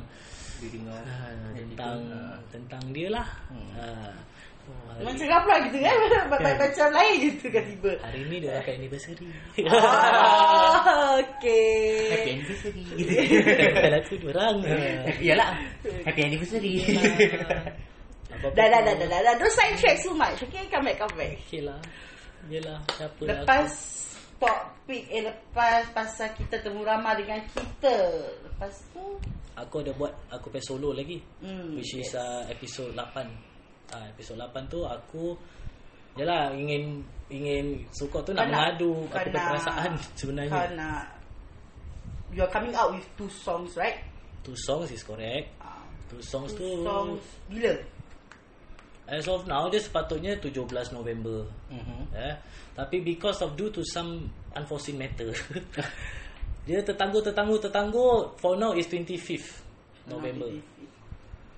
Dia 0.63 0.71
dengar. 0.71 1.03
uh, 1.03 1.51
tentang 1.59 1.99
tentang 2.55 2.83
dia 2.95 3.09
lah 3.11 3.27
Hmm. 3.51 3.71
uh, 3.75 4.15
Macam 4.95 5.27
apa 5.27 5.53
gitu 5.67 5.79
kan? 5.83 5.97
Macam 6.63 6.89
lain 6.95 7.17
gitu 7.27 7.47
kan 7.51 7.63
tiba. 7.67 7.93
hari 7.99 8.21
ni 8.31 8.37
dia 8.39 8.63
pakai 8.63 8.73
anniversary 8.79 9.27
Ah, 9.67 11.19
Happy 11.19 11.27
okay. 11.35 12.31
anniversary. 12.39 12.83
Bukan 12.95 13.93
aku 13.99 14.13
diorang 14.23 14.57
Iyalah. 15.19 15.51
Happy 16.07 16.21
anniversary. 16.23 16.79
Dah 18.55 18.67
dah 18.71 18.81
dah 18.87 18.95
dah 18.95 19.07
dah. 19.11 19.19
dah. 19.19 19.35
Don't 19.35 19.51
side 19.51 19.75
track 19.83 19.99
so 19.99 20.15
much. 20.15 20.39
Okay, 20.47 20.63
come 20.71 20.87
back, 20.87 20.99
come 21.03 21.15
back. 21.19 21.43
Okay 21.49 21.65
lah 21.65 21.81
Yelah 22.47 22.77
siapa 22.95 23.21
lah 23.25 23.41
Lepas 23.41 23.73
topik 24.37 25.09
eh 25.09 25.25
lepas 25.25 25.89
pasal 25.91 26.29
kita 26.37 26.61
temu 26.61 26.85
ramah 26.85 27.17
dengan 27.17 27.41
kita. 27.51 27.97
Lepas 28.47 28.79
tu 28.95 29.03
Aku 29.57 29.81
ada 29.83 29.91
buat 29.95 30.13
Aku 30.31 30.51
pay 30.51 30.61
solo 30.61 30.93
lagi 30.93 31.19
Hmm, 31.41 31.79
Which 31.79 31.99
is 31.99 32.11
yes. 32.11 32.19
uh, 32.19 32.45
episode 32.47 32.93
8 32.95 33.54
uh, 33.95 34.05
Episode 34.11 34.43
8 34.43 34.67
tu 34.67 34.83
aku 34.83 35.39
Yalah 36.15 36.51
ingin 36.55 37.03
Ingin 37.31 37.87
Suka 37.91 38.23
tu 38.23 38.35
nak 38.35 38.47
mengadu 38.47 39.07
Aku 39.11 39.31
perasaan 39.31 39.93
sebenarnya 40.19 40.51
kau 40.51 40.67
nak 40.75 41.03
You're 42.35 42.51
coming 42.51 42.75
out 42.75 42.91
with 42.91 43.07
two 43.15 43.31
songs, 43.31 43.79
right? 43.79 44.03
Two 44.43 44.59
songs 44.59 44.91
is 44.91 45.07
correct 45.07 45.55
Ah, 45.63 45.79
Two 46.11 46.19
songs 46.19 46.51
two 46.53 46.67
tu 46.67 46.83
songs 46.83 47.23
bila? 47.47 47.75
As 49.07 49.29
of 49.29 49.47
now 49.47 49.71
Dia 49.71 49.79
sepatutnya 49.79 50.35
17 50.43 50.91
November 50.91 51.47
Mhm. 51.71 52.11
eh? 52.11 52.35
Tapi 52.75 53.01
because 53.01 53.39
of 53.41 53.55
Due 53.55 53.71
to 53.71 53.83
some 53.87 54.27
Unforeseen 54.55 54.99
matter 54.99 55.31
Dia 56.67 56.81
tertangguh 56.81 57.23
Tertangguh 57.23 58.35
For 58.39 58.57
now 58.57 58.75
is 58.75 58.89
25th 58.89 59.63
November 60.05 60.51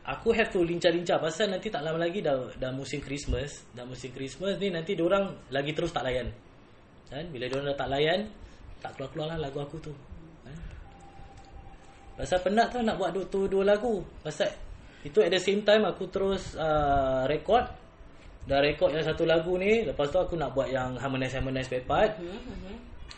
Aku 0.07 0.31
have 0.31 0.55
to 0.55 0.63
lincah-lincah 0.63 1.19
pasal 1.19 1.51
nanti 1.51 1.67
tak 1.67 1.83
lama 1.83 1.99
lagi 1.99 2.23
dah 2.23 2.55
dah 2.63 2.71
musim 2.71 3.03
Christmas. 3.03 3.67
Dah 3.75 3.83
musim 3.83 4.15
Christmas 4.15 4.55
ni 4.63 4.71
nanti 4.71 4.95
orang 5.03 5.35
lagi 5.51 5.75
terus 5.75 5.91
tak 5.91 6.07
layan. 6.07 6.31
Kan? 7.11 7.27
Bila 7.35 7.51
orang 7.51 7.75
dah 7.75 7.79
tak 7.79 7.91
layan, 7.91 8.21
tak 8.79 8.95
keluar-keluar 8.95 9.35
lah 9.35 9.51
lagu 9.51 9.59
aku 9.59 9.83
tu. 9.83 9.93
Kan? 10.47 10.57
Pasal 12.23 12.39
penat 12.39 12.71
tu 12.71 12.79
nak 12.87 12.95
buat 13.03 13.11
dua, 13.11 13.25
tu 13.27 13.51
dua 13.51 13.67
lagu. 13.67 14.07
Pasal 14.23 14.47
itu 15.03 15.19
at 15.23 15.31
the 15.35 15.43
same 15.43 15.67
time 15.67 15.83
aku 15.83 16.07
terus 16.07 16.55
uh, 16.55 17.27
record. 17.27 17.67
Dah 18.47 18.63
record 18.63 18.95
yang 18.95 19.03
satu 19.03 19.27
lagu 19.27 19.59
ni, 19.59 19.83
lepas 19.83 20.07
tu 20.07 20.23
aku 20.23 20.39
nak 20.39 20.55
buat 20.55 20.71
yang 20.71 20.95
harmonize-harmonize 21.03 21.67
part. 21.83 22.15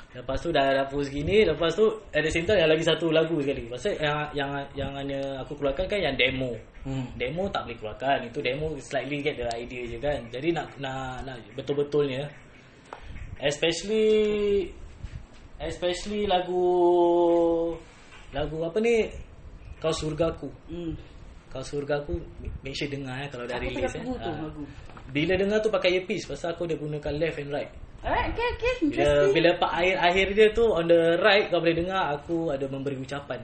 Lepas 0.09 0.41
tu 0.41 0.49
dah 0.49 0.73
dah 0.73 0.87
post 0.89 1.13
gini, 1.13 1.45
lepas 1.45 1.77
tu 1.77 1.85
at 2.11 2.25
the 2.25 2.33
same 2.33 2.49
time 2.49 2.57
yang 2.59 2.71
lagi 2.73 2.81
satu 2.83 3.13
lagu 3.13 3.37
sekali. 3.45 3.69
Pasal 3.69 3.93
yang 4.01 4.19
yang 4.33 4.51
yang 4.73 4.91
hanya 4.97 5.21
aku 5.45 5.53
keluarkan 5.55 5.85
kan 5.85 6.01
yang 6.01 6.17
demo. 6.17 6.57
Hmm. 6.83 7.05
Demo 7.15 7.45
tak 7.53 7.69
boleh 7.69 7.77
keluarkan. 7.77 8.19
Itu 8.27 8.41
demo 8.41 8.73
slightly 8.81 9.21
get 9.21 9.37
the 9.37 9.47
idea 9.53 9.85
je 9.85 9.99
kan. 10.01 10.25
Jadi 10.33 10.49
nak 10.51 10.73
nak 10.81 11.23
nak 11.29 11.37
betul-betulnya 11.53 12.25
especially 13.39 14.67
especially 15.63 16.27
lagu 16.27 16.67
lagu 18.35 18.57
apa 18.67 18.79
ni 18.83 19.07
Kau 19.79 19.95
Surgaku. 19.95 20.51
Hmm. 20.67 20.97
Kau 21.49 21.63
Surgaku 21.63 22.19
make 22.67 22.75
sure 22.75 22.91
dengar 22.91 23.23
eh 23.23 23.29
kalau 23.31 23.47
dah 23.47 23.57
Aku 23.63 23.71
release 23.71 23.95
eh. 23.95 24.03
tu 24.03 24.13
Ah. 24.19 24.35
lagu. 24.43 24.65
Bila 25.09 25.39
dengar 25.39 25.63
tu 25.63 25.71
pakai 25.71 25.97
earpiece 25.97 26.27
pasal 26.27 26.53
aku 26.53 26.67
dah 26.67 26.77
gunakan 26.77 27.15
left 27.17 27.39
and 27.39 27.53
right. 27.55 27.71
Alright, 27.99 28.31
okay, 28.31 28.49
okay. 28.55 28.73
Bila 28.79 28.95
Interesting. 28.95 29.33
bila 29.35 29.51
part 29.59 29.73
akhir-akhir 29.83 30.27
dia 30.39 30.49
tu 30.55 30.65
on 30.71 30.87
the 30.87 31.19
right 31.19 31.51
kau 31.51 31.59
boleh 31.59 31.75
dengar 31.75 32.03
aku 32.15 32.55
ada 32.55 32.67
memberi 32.71 32.95
ucapan. 32.95 33.43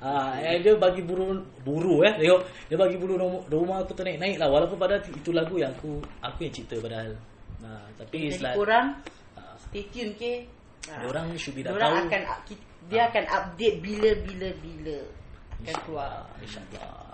Ah, 0.00 0.32
eh, 0.40 0.60
dia 0.60 0.76
bagi 0.76 1.00
buru 1.04 1.40
buru 1.64 2.04
eh. 2.04 2.12
Tengok 2.20 2.40
dia 2.68 2.76
bagi 2.76 2.96
bulu 3.00 3.16
rumah, 3.48 3.84
aku 3.84 3.92
tu 3.96 4.04
naik-naik 4.04 4.36
lah 4.40 4.48
walaupun 4.48 4.76
padahal 4.76 5.00
itu 5.08 5.32
lagu 5.32 5.56
yang 5.56 5.72
aku 5.72 6.00
aku 6.20 6.38
yang 6.44 6.52
cipta 6.52 6.76
padahal. 6.80 7.12
Nah, 7.60 7.84
tapi 7.96 8.28
Jadi 8.28 8.44
like 8.44 8.56
korang 8.56 8.86
ah, 9.36 9.56
stay 9.56 9.84
tune, 9.88 10.12
okay? 10.16 10.44
Ah. 10.88 11.04
Orang 11.08 11.32
should 11.40 11.56
be 11.56 11.64
dah 11.64 11.76
tahu. 11.76 11.96
akan 12.08 12.22
dia 12.92 13.08
akan 13.08 13.24
update 13.24 13.76
bila 13.80 14.10
bila 14.20 14.48
bila 14.60 14.98
akan 15.64 15.76
keluar. 15.84 16.24
InsyaAllah 16.40 17.09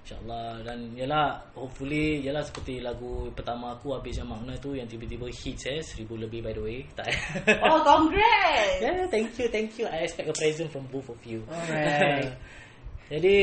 InsyaAllah 0.00 0.64
Dan 0.64 0.78
yalah 0.96 1.38
Hopefully 1.54 2.24
Yalah 2.24 2.42
seperti 2.42 2.80
lagu 2.80 3.28
Pertama 3.36 3.76
aku 3.76 3.94
Habis 3.94 4.20
yang 4.20 4.32
makna 4.32 4.56
tu 4.58 4.72
Yang 4.72 4.96
tiba-tiba 4.96 5.26
hits 5.28 5.64
eh 5.68 5.80
Seribu 5.84 6.16
lebih 6.16 6.40
by 6.40 6.52
the 6.56 6.62
way 6.62 6.78
Tak 6.96 7.06
Oh, 7.68 7.80
congrats. 7.84 8.80
Yeah, 8.84 9.04
thank 9.12 9.36
you, 9.36 9.46
thank 9.52 9.76
you. 9.76 9.84
I 9.86 10.08
expect 10.08 10.32
a 10.32 10.34
present 10.34 10.72
from 10.72 10.88
both 10.88 11.12
of 11.12 11.20
you. 11.22 11.44
Alright. 11.46 12.32
Jadi, 13.12 13.36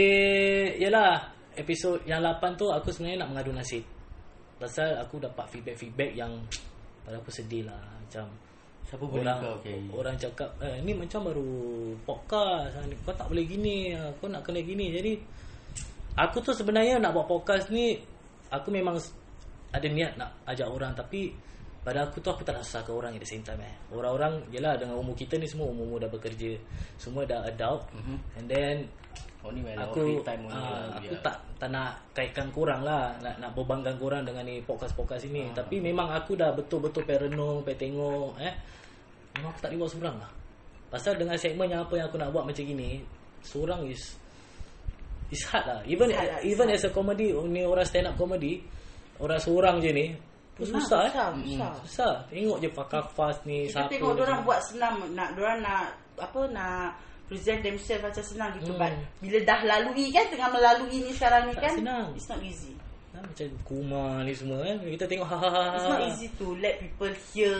yalah, 0.79 1.27
episod 1.53 1.99
yang 2.07 2.23
8 2.23 2.55
tu 2.55 2.71
aku 2.71 2.89
sebenarnya 2.89 3.27
nak 3.27 3.29
mengadu 3.35 3.51
nasib. 3.51 3.83
Pasal 4.57 4.95
aku 4.97 5.19
dapat 5.19 5.45
feedback-feedback 5.51 6.15
yang 6.15 6.31
pada 7.05 7.19
aku 7.19 7.29
sedih 7.29 7.67
lah. 7.67 7.77
Macam 8.01 8.31
Siapa 8.87 9.03
boleh 9.03 9.27
orang, 9.27 9.39
kau 9.43 9.53
okay. 9.59 9.77
orang 9.91 10.15
cakap, 10.15 10.49
eh, 10.63 10.79
ni 10.79 10.95
macam 10.95 11.27
baru 11.27 11.51
podcast. 12.07 12.71
Kau 13.03 13.11
tak 13.11 13.27
boleh 13.27 13.43
gini. 13.43 13.91
Kau 14.23 14.31
nak 14.31 14.47
kena 14.47 14.63
gini. 14.63 14.95
Jadi, 14.95 15.11
aku 16.17 16.37
tu 16.41 16.51
sebenarnya 16.51 16.97
nak 16.97 17.13
buat 17.13 17.29
podcast 17.29 17.69
ni, 17.69 18.01
aku 18.49 18.73
memang 18.73 18.97
ada 19.71 19.87
niat 19.87 20.17
nak 20.17 20.33
ajak 20.49 20.67
orang. 20.67 20.97
Tapi, 20.97 21.31
pada 21.85 22.03
aku 22.09 22.19
tu 22.19 22.27
aku 22.27 22.43
tak 22.43 22.57
nak 22.59 22.65
susahkan 22.67 22.91
orang 22.91 23.11
at 23.15 23.21
the 23.23 23.29
same 23.29 23.45
time 23.45 23.61
eh. 23.63 23.73
Orang-orang, 23.93 24.43
yelah 24.51 24.75
dengan 24.75 24.99
umur 24.99 25.15
kita 25.15 25.39
ni 25.39 25.47
semua 25.47 25.69
umur-umur 25.71 26.03
dah 26.03 26.09
bekerja. 26.11 26.57
Semua 26.99 27.23
dah 27.23 27.45
adult. 27.47 27.87
Mhm. 27.95 28.17
And 28.41 28.47
then, 28.49 28.77
Oh 29.45 29.53
ni 29.53 29.61
main 29.63 29.77
aku 29.79 30.25
time 30.27 30.43
only 30.49 30.59
ah, 30.59 30.91
lah. 30.91 30.97
aku 30.99 31.13
biar. 31.13 31.23
tak 31.23 31.37
tak 31.55 31.69
nak 31.71 31.91
kaitkan 32.11 32.49
korang 32.51 32.81
lah 32.83 33.15
nak 33.23 33.37
nak 33.39 33.55
bebankan 33.55 33.95
korang 33.95 34.25
dengan 34.27 34.43
ni 34.43 34.59
podcast-podcast 34.65 35.29
ini 35.29 35.47
Ah. 35.53 35.61
tapi 35.63 35.79
memang 35.79 36.09
aku 36.11 36.35
dah 36.35 36.51
betul-betul 36.51 37.05
perenung 37.07 37.63
pe 37.63 37.77
tengok 37.77 38.33
eh 38.43 38.51
memang 39.37 39.53
aku 39.55 39.59
tak 39.63 39.71
boleh 39.71 39.79
buat 39.85 39.91
seorang 39.93 40.15
lah 40.19 40.31
pasal 40.89 41.13
dengan 41.15 41.37
segmen 41.39 41.69
yang 41.69 41.85
apa 41.85 41.93
yang 41.95 42.11
aku 42.11 42.17
nak 42.19 42.29
buat 42.33 42.43
macam 42.49 42.63
gini 42.65 43.05
seorang 43.39 43.87
is 43.87 44.17
is 45.29 45.43
hard 45.43 45.65
lah 45.65 45.79
even 45.83 46.07
It's 46.07 46.17
hard 46.17 46.29
lah, 46.29 46.39
it's 46.39 46.47
even 46.47 46.67
hard. 46.67 46.77
as 46.77 46.83
a 46.83 46.91
comedy 46.91 47.27
ni 47.47 47.61
orang 47.61 47.83
stand 47.83 48.07
up 48.07 48.15
comedy 48.15 48.63
orang 49.17 49.39
seorang 49.39 49.77
je 49.79 49.91
ni 49.91 50.05
tu 50.53 50.63
susah 50.63 51.05
eh 51.05 51.11
susah, 51.11 51.27
Mm, 51.33 51.43
susah. 51.45 51.71
susah 51.85 52.13
tengok 52.27 52.57
je 52.57 52.69
pakar 52.71 53.03
fast 53.11 53.41
ni 53.43 53.65
Kita 53.65 53.85
siapa 53.85 53.91
tengok 53.91 54.17
orang 54.17 54.41
buat 54.41 54.59
senang 54.63 54.95
nak 55.11 55.35
orang 55.35 55.59
nak 55.61 55.83
apa 56.17 56.39
nak 56.49 56.97
present 57.27 57.59
themselves 57.61 58.03
macam 58.03 58.23
senang 58.23 58.49
gitu 58.57 58.71
Hmm. 58.71 58.81
but 58.81 58.91
bila 59.19 59.37
dah 59.43 59.59
lalui 59.61 60.09
kan 60.09 60.25
tengah 60.27 60.49
melalui 60.49 60.97
ni 60.97 61.11
sekarang 61.11 61.45
ni 61.45 61.53
Tak 61.53 61.61
kan 61.61 61.73
senang. 61.75 62.05
it's 62.15 62.25
not 62.25 62.39
easy 62.41 62.73
ha, 63.17 63.25
macam 63.25 63.47
Kuma 63.65 64.21
ni 64.21 64.31
semua 64.31 64.61
kan 64.61 64.77
kita 64.85 65.05
tengok 65.09 65.25
ha 65.25 65.37
ha 65.41 65.49
ha 65.49 65.63
it's 65.73 65.87
not 65.89 66.01
easy 66.05 66.27
to 66.37 66.53
let 66.61 66.77
people 66.77 67.09
hear 67.33 67.57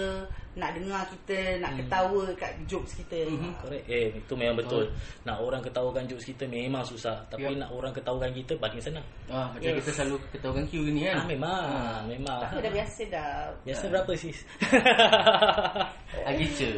nak 0.58 0.74
dengar 0.74 1.06
kita 1.06 1.62
nak 1.62 1.78
ketawa 1.78 2.26
kat 2.34 2.50
jokes 2.66 2.98
kita 2.98 3.30
Mhm, 3.30 3.62
correct. 3.62 3.86
Eh, 3.86 4.10
itu 4.10 4.34
memang 4.34 4.58
betul. 4.58 4.90
Nak 5.22 5.38
orang 5.38 5.62
ketawakan 5.62 6.10
jokes 6.10 6.26
kita 6.26 6.50
memang 6.50 6.82
susah. 6.82 7.14
Tapi 7.30 7.46
Ya. 7.46 7.62
nak 7.62 7.70
orang 7.70 7.94
ketawakan 7.94 8.34
kita 8.34 8.58
paling 8.58 8.82
senang. 8.82 9.06
Ah, 9.30 9.54
macam 9.54 9.70
Yes. 9.70 9.86
kita 9.86 10.02
selalu 10.02 10.18
ketahukan 10.34 10.66
Q 10.66 10.74
ni 10.90 11.06
kan. 11.06 11.22
Ah, 11.22 11.26
memang. 11.30 11.66
Ah. 11.70 12.02
Memang. 12.10 12.42
Aku 12.50 12.58
dah 12.58 12.74
biasa 12.74 13.02
dah 13.06 13.30
Biasa 13.70 13.86
berapa 13.86 14.12
sis? 14.18 14.38
Ah, 16.26 16.34
gitu. 16.34 16.70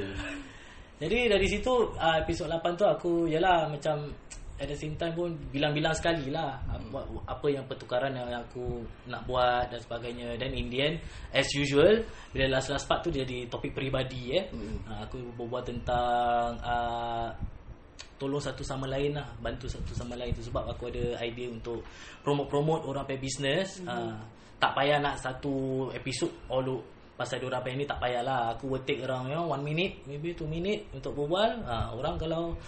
Jadi 0.99 1.17
dari 1.31 1.47
situ 1.47 1.71
uh, 1.95 2.15
episod 2.19 2.51
8 2.51 2.75
tu 2.75 2.83
aku 2.83 3.11
yalah 3.31 3.71
macam 3.71 4.11
at 4.59 4.67
the 4.67 4.75
same 4.75 4.99
time 4.99 5.15
pun 5.15 5.31
bilang-bilang 5.55 5.95
sekali 5.95 6.27
lah 6.27 6.59
apa, 6.67 6.99
apa 7.23 7.47
yang 7.47 7.63
pertukaran 7.63 8.11
yang 8.11 8.27
aku 8.43 8.83
nak 9.07 9.23
buat 9.23 9.71
dan 9.71 9.79
sebagainya. 9.79 10.35
Dan 10.35 10.51
in 10.51 10.67
the 10.67 10.79
end 10.83 10.95
as 11.31 11.47
usual 11.55 12.03
bila 12.35 12.59
last 12.59 12.67
last 12.67 12.85
part 12.85 12.99
tu 12.99 13.09
jadi 13.09 13.47
topik 13.47 13.71
peribadi 13.71 14.35
eh. 14.35 14.51
Mm. 14.51 14.83
uh, 14.83 14.99
aku 15.07 15.31
berbual 15.39 15.63
tentang 15.63 16.59
uh, 16.59 17.31
tolong 18.19 18.43
satu 18.43 18.67
sama 18.67 18.83
lain 18.91 19.15
lah 19.15 19.31
bantu 19.39 19.71
satu 19.71 19.95
sama 19.95 20.19
lain 20.19 20.35
tu. 20.35 20.43
Sebab 20.43 20.75
aku 20.75 20.91
ada 20.91 21.23
idea 21.23 21.47
untuk 21.47 21.79
promote-promote 22.19 22.83
orang 22.83 23.07
pay 23.07 23.15
business. 23.15 23.79
Mm-hmm. 23.79 23.87
uh, 23.87 24.19
tak 24.59 24.75
payah 24.75 24.99
nak 24.99 25.15
satu 25.23 25.87
episod 25.95 26.27
all 26.51 26.67
o- 26.67 26.83
pasal 27.15 27.39
diorang 27.39 27.63
pay 27.63 27.79
ni 27.79 27.87
tak 27.87 27.99
payahlah. 28.03 28.59
Aku 28.59 28.75
will 28.75 28.83
take 28.83 28.99
around 29.07 29.31
you 29.31 29.39
know, 29.39 29.47
one 29.47 29.63
minute 29.63 30.03
maybe 30.03 30.35
two 30.35 30.47
minute 30.51 30.91
untuk 30.91 31.15
berbual. 31.15 31.63
Uh, 31.63 31.95
orang 31.95 32.19
kalau 32.19 32.59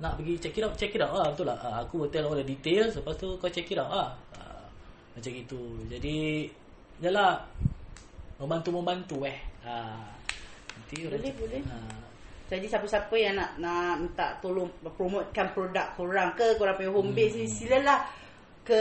nak 0.00 0.16
pergi 0.16 0.34
check 0.40 0.56
it 0.56 0.64
out 0.64 0.74
check 0.76 0.92
it 0.92 1.00
out. 1.00 1.12
Lah 1.12 1.28
betul 1.32 1.46
lah. 1.46 1.58
Uh, 1.60 1.76
aku 1.84 1.94
will 2.04 2.12
tell 2.12 2.24
all 2.26 2.36
the 2.36 2.44
details. 2.44 2.96
Lepas 2.96 3.14
tu 3.20 3.36
kau 3.36 3.48
check 3.52 3.68
it 3.68 3.78
out. 3.78 3.92
Lah 3.92 4.10
uh, 4.36 4.64
macam 5.12 5.30
gitu. 5.30 5.60
Jadi 5.86 6.48
yalah 7.00 7.40
membantu-membantu 8.40 9.28
eh. 9.28 9.38
Uh, 9.60 10.08
nanti 10.72 11.04
Boleh, 11.04 11.32
boleh. 11.36 11.60
ah, 11.68 12.00
Jadi 12.48 12.64
siapa-siapa 12.66 13.14
yang 13.14 13.36
nak 13.36 13.60
nak 13.60 14.00
minta 14.00 14.26
tolong 14.40 14.66
promotekan 14.96 15.52
produk 15.52 15.86
korang 15.94 16.32
ke 16.34 16.56
korang 16.56 16.74
punya 16.74 16.90
home 16.90 17.12
base 17.12 17.36
Hmm. 17.36 17.44
ni 17.44 17.46
silalah 17.46 18.00
ke 18.64 18.80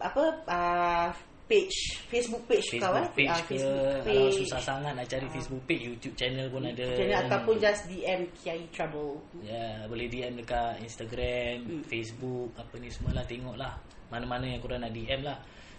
apa 0.00 0.24
uh, 0.48 1.08
page 1.52 1.76
Facebook 2.08 2.42
page 2.46 2.64
kau 2.74 2.96
eh 2.96 3.04
Facebook 3.04 3.12
page 3.12 3.28
Ah, 3.28 3.36
ke 3.38 3.52
Facebook 3.52 3.76
Kalau 4.00 4.24
page 4.24 4.36
susah 4.40 4.56
sangat 4.58 4.92
nak 4.94 5.04
cari 5.04 5.26
Facebook 5.28 5.62
page 5.62 5.82
YouTube 5.84 6.16
channel 6.16 6.46
pun 6.48 6.64
ada 6.64 6.86
Channel 6.96 7.18
ataupun 7.22 7.54
just 7.58 7.82
DM 7.86 8.20
Kiai 8.32 8.64
Trouble. 8.70 9.20
Ya 9.38 9.84
boleh 9.84 10.08
DM 10.08 10.32
dekat 10.34 10.80
Instagram 10.80 11.56
Hmm. 11.62 11.82
Facebook 11.84 12.48
Apa 12.54 12.74
ni 12.76 12.88
semua 12.88 13.12
lah 13.12 13.24
Tengok 13.24 13.54
lah 13.54 13.76
Mana-mana 14.08 14.44
yang 14.46 14.58
korang 14.58 14.80
nak 14.80 14.90
DM 14.90 15.20
lah 15.20 15.36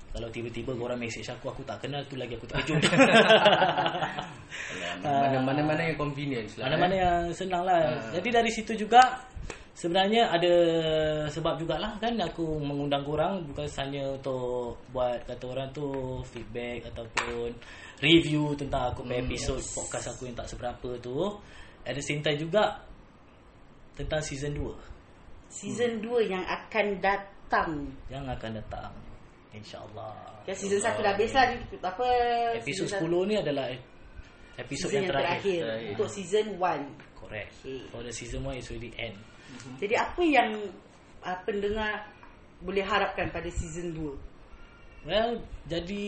Kalau 0.10 0.30
tiba-tiba 0.30 0.70
korang 0.72 0.98
message 0.98 1.26
aku 1.26 1.50
Aku 1.50 1.62
tak 1.64 1.82
kenal 1.82 2.06
tu 2.06 2.14
lagi 2.14 2.38
aku 2.38 2.46
terkejut 2.46 2.78
Mana-mana 5.04 5.62
mana 5.64 5.82
yang 5.84 5.98
convenience 5.98 6.56
lah. 6.56 6.70
Mana-mana 6.70 6.94
eh. 6.94 7.00
yang 7.02 7.18
senang 7.34 7.64
lah 7.66 7.80
Ah. 7.84 8.14
Jadi 8.14 8.30
dari 8.30 8.52
situ 8.54 8.74
juga 8.78 9.02
Sebenarnya 9.74 10.30
ada 10.30 10.54
sebab 11.34 11.58
jugalah 11.58 11.98
kan 11.98 12.14
aku 12.22 12.62
mengundang 12.62 13.02
korang 13.02 13.42
bukan 13.50 13.66
hanya 13.82 14.06
untuk 14.14 14.78
buat 14.94 15.18
kata 15.26 15.50
orang 15.50 15.70
tu 15.74 15.90
feedback 16.30 16.94
ataupun 16.94 17.50
review 17.98 18.54
tentang 18.54 18.94
aku 18.94 19.02
punya 19.02 19.26
Hmm, 19.26 19.34
episod 19.34 19.58
podcast 19.74 20.14
aku 20.14 20.30
yang 20.30 20.38
tak 20.38 20.46
seberapa 20.46 20.90
tu. 21.02 21.42
At 21.84 21.98
the 21.98 22.06
same 22.06 22.22
time 22.22 22.38
juga 22.38 22.86
tentang 23.98 24.22
season 24.22 24.54
2 24.56 24.94
Season 25.50 26.02
2 26.02 26.22
yang 26.34 26.46
akan 26.46 26.86
datang. 27.02 27.72
yang 28.14 28.26
akan 28.30 28.58
datang. 28.62 28.94
InsyaAllah. 29.54 30.46
Ya 30.46 30.54
season 30.54 30.82
1 30.82 31.02
dah 31.02 31.14
habis 31.14 31.30
lah 31.34 31.46
apa 31.82 32.08
Episod 32.62 32.90
season 32.90 33.10
10 33.10 33.30
ni 33.30 33.36
adalah 33.38 33.68
episod 34.58 34.90
season 34.90 35.02
yang 35.02 35.10
terakhir. 35.10 35.62
terakhir. 35.66 35.90
untuk 35.98 36.10
season 36.14 36.46
1. 36.62 37.18
Correct. 37.18 37.52
Okay. 37.66 37.82
For 37.90 38.02
the 38.06 38.14
season 38.14 38.46
1 38.46 38.62
is 38.62 38.70
already 38.70 38.94
end. 39.02 39.18
Jadi 39.80 39.96
apa 39.98 40.22
yang 40.24 40.50
uh, 41.24 41.38
pendengar 41.44 42.08
boleh 42.64 42.84
harapkan 42.84 43.28
pada 43.30 43.50
season 43.52 43.92
2? 43.92 45.10
Well, 45.10 45.44
jadi 45.68 46.04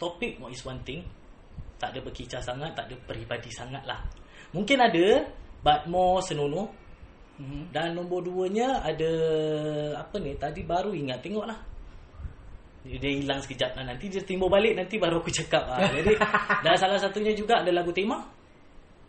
topik 0.00 0.40
is 0.48 0.64
one 0.64 0.80
thing. 0.82 1.04
Tak 1.76 1.92
ada 1.92 2.00
berkicau 2.00 2.40
sangat, 2.40 2.72
tak 2.72 2.88
ada 2.88 2.96
peribadi 3.04 3.50
sangat 3.52 3.82
lah. 3.84 4.00
Mungkin 4.56 4.78
ada, 4.80 5.26
but 5.60 5.84
more 5.90 6.22
senonoh. 6.24 6.70
Mhm. 7.36 7.74
Dan 7.74 7.96
nombor 7.98 8.22
duanya 8.22 8.80
ada 8.84 9.12
apa 9.98 10.16
ni? 10.20 10.36
Tadi 10.36 10.62
baru 10.62 10.94
ingat 10.94 11.20
tengok 11.24 11.44
lah. 11.48 11.58
Dia 12.82 12.98
hilang 12.98 13.38
sekejap 13.38 13.78
lah. 13.78 13.84
Nanti 13.86 14.10
dia 14.10 14.18
timbul 14.26 14.50
balik 14.50 14.74
Nanti 14.74 14.98
baru 14.98 15.22
aku 15.22 15.30
cakap 15.30 15.70
lah. 15.70 15.86
Jadi 15.86 16.18
Dan 16.66 16.74
salah 16.74 16.98
satunya 16.98 17.30
juga 17.30 17.62
Ada 17.62 17.70
lagu 17.70 17.94
tema 17.94 18.18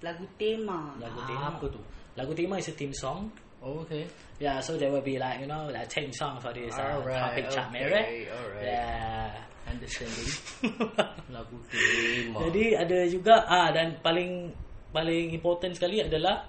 Lagu 0.06 0.30
tema. 0.38 0.94
Lagu 1.02 1.18
Ah, 1.18 1.26
tema 1.26 1.46
apa 1.58 1.66
tu? 1.74 1.82
Lagu 2.14 2.38
tema 2.38 2.62
is 2.62 2.70
a 2.70 2.74
theme 2.78 2.94
song 2.94 3.34
Oh, 3.64 3.80
okay. 3.88 4.04
Yeah, 4.44 4.60
so 4.60 4.76
there 4.76 4.92
will 4.92 5.06
be 5.06 5.16
like 5.16 5.40
you 5.40 5.48
know 5.48 5.72
like 5.72 5.88
theme 5.88 6.12
song 6.12 6.36
for 6.44 6.52
this 6.52 6.76
uh, 6.76 7.00
Alright, 7.00 7.16
topic 7.16 7.46
chat 7.48 7.72
okay, 7.72 7.80
merah. 7.80 8.06
alright. 8.36 8.68
Yeah. 8.68 9.32
Understanding. 9.64 10.32
Lagu 11.36 11.58
tema. 11.72 12.38
Jadi 12.44 12.66
ada 12.76 13.00
juga 13.08 13.48
ah 13.48 13.72
dan 13.72 14.04
paling 14.04 14.52
paling 14.92 15.32
important 15.32 15.80
sekali 15.80 16.04
adalah 16.04 16.44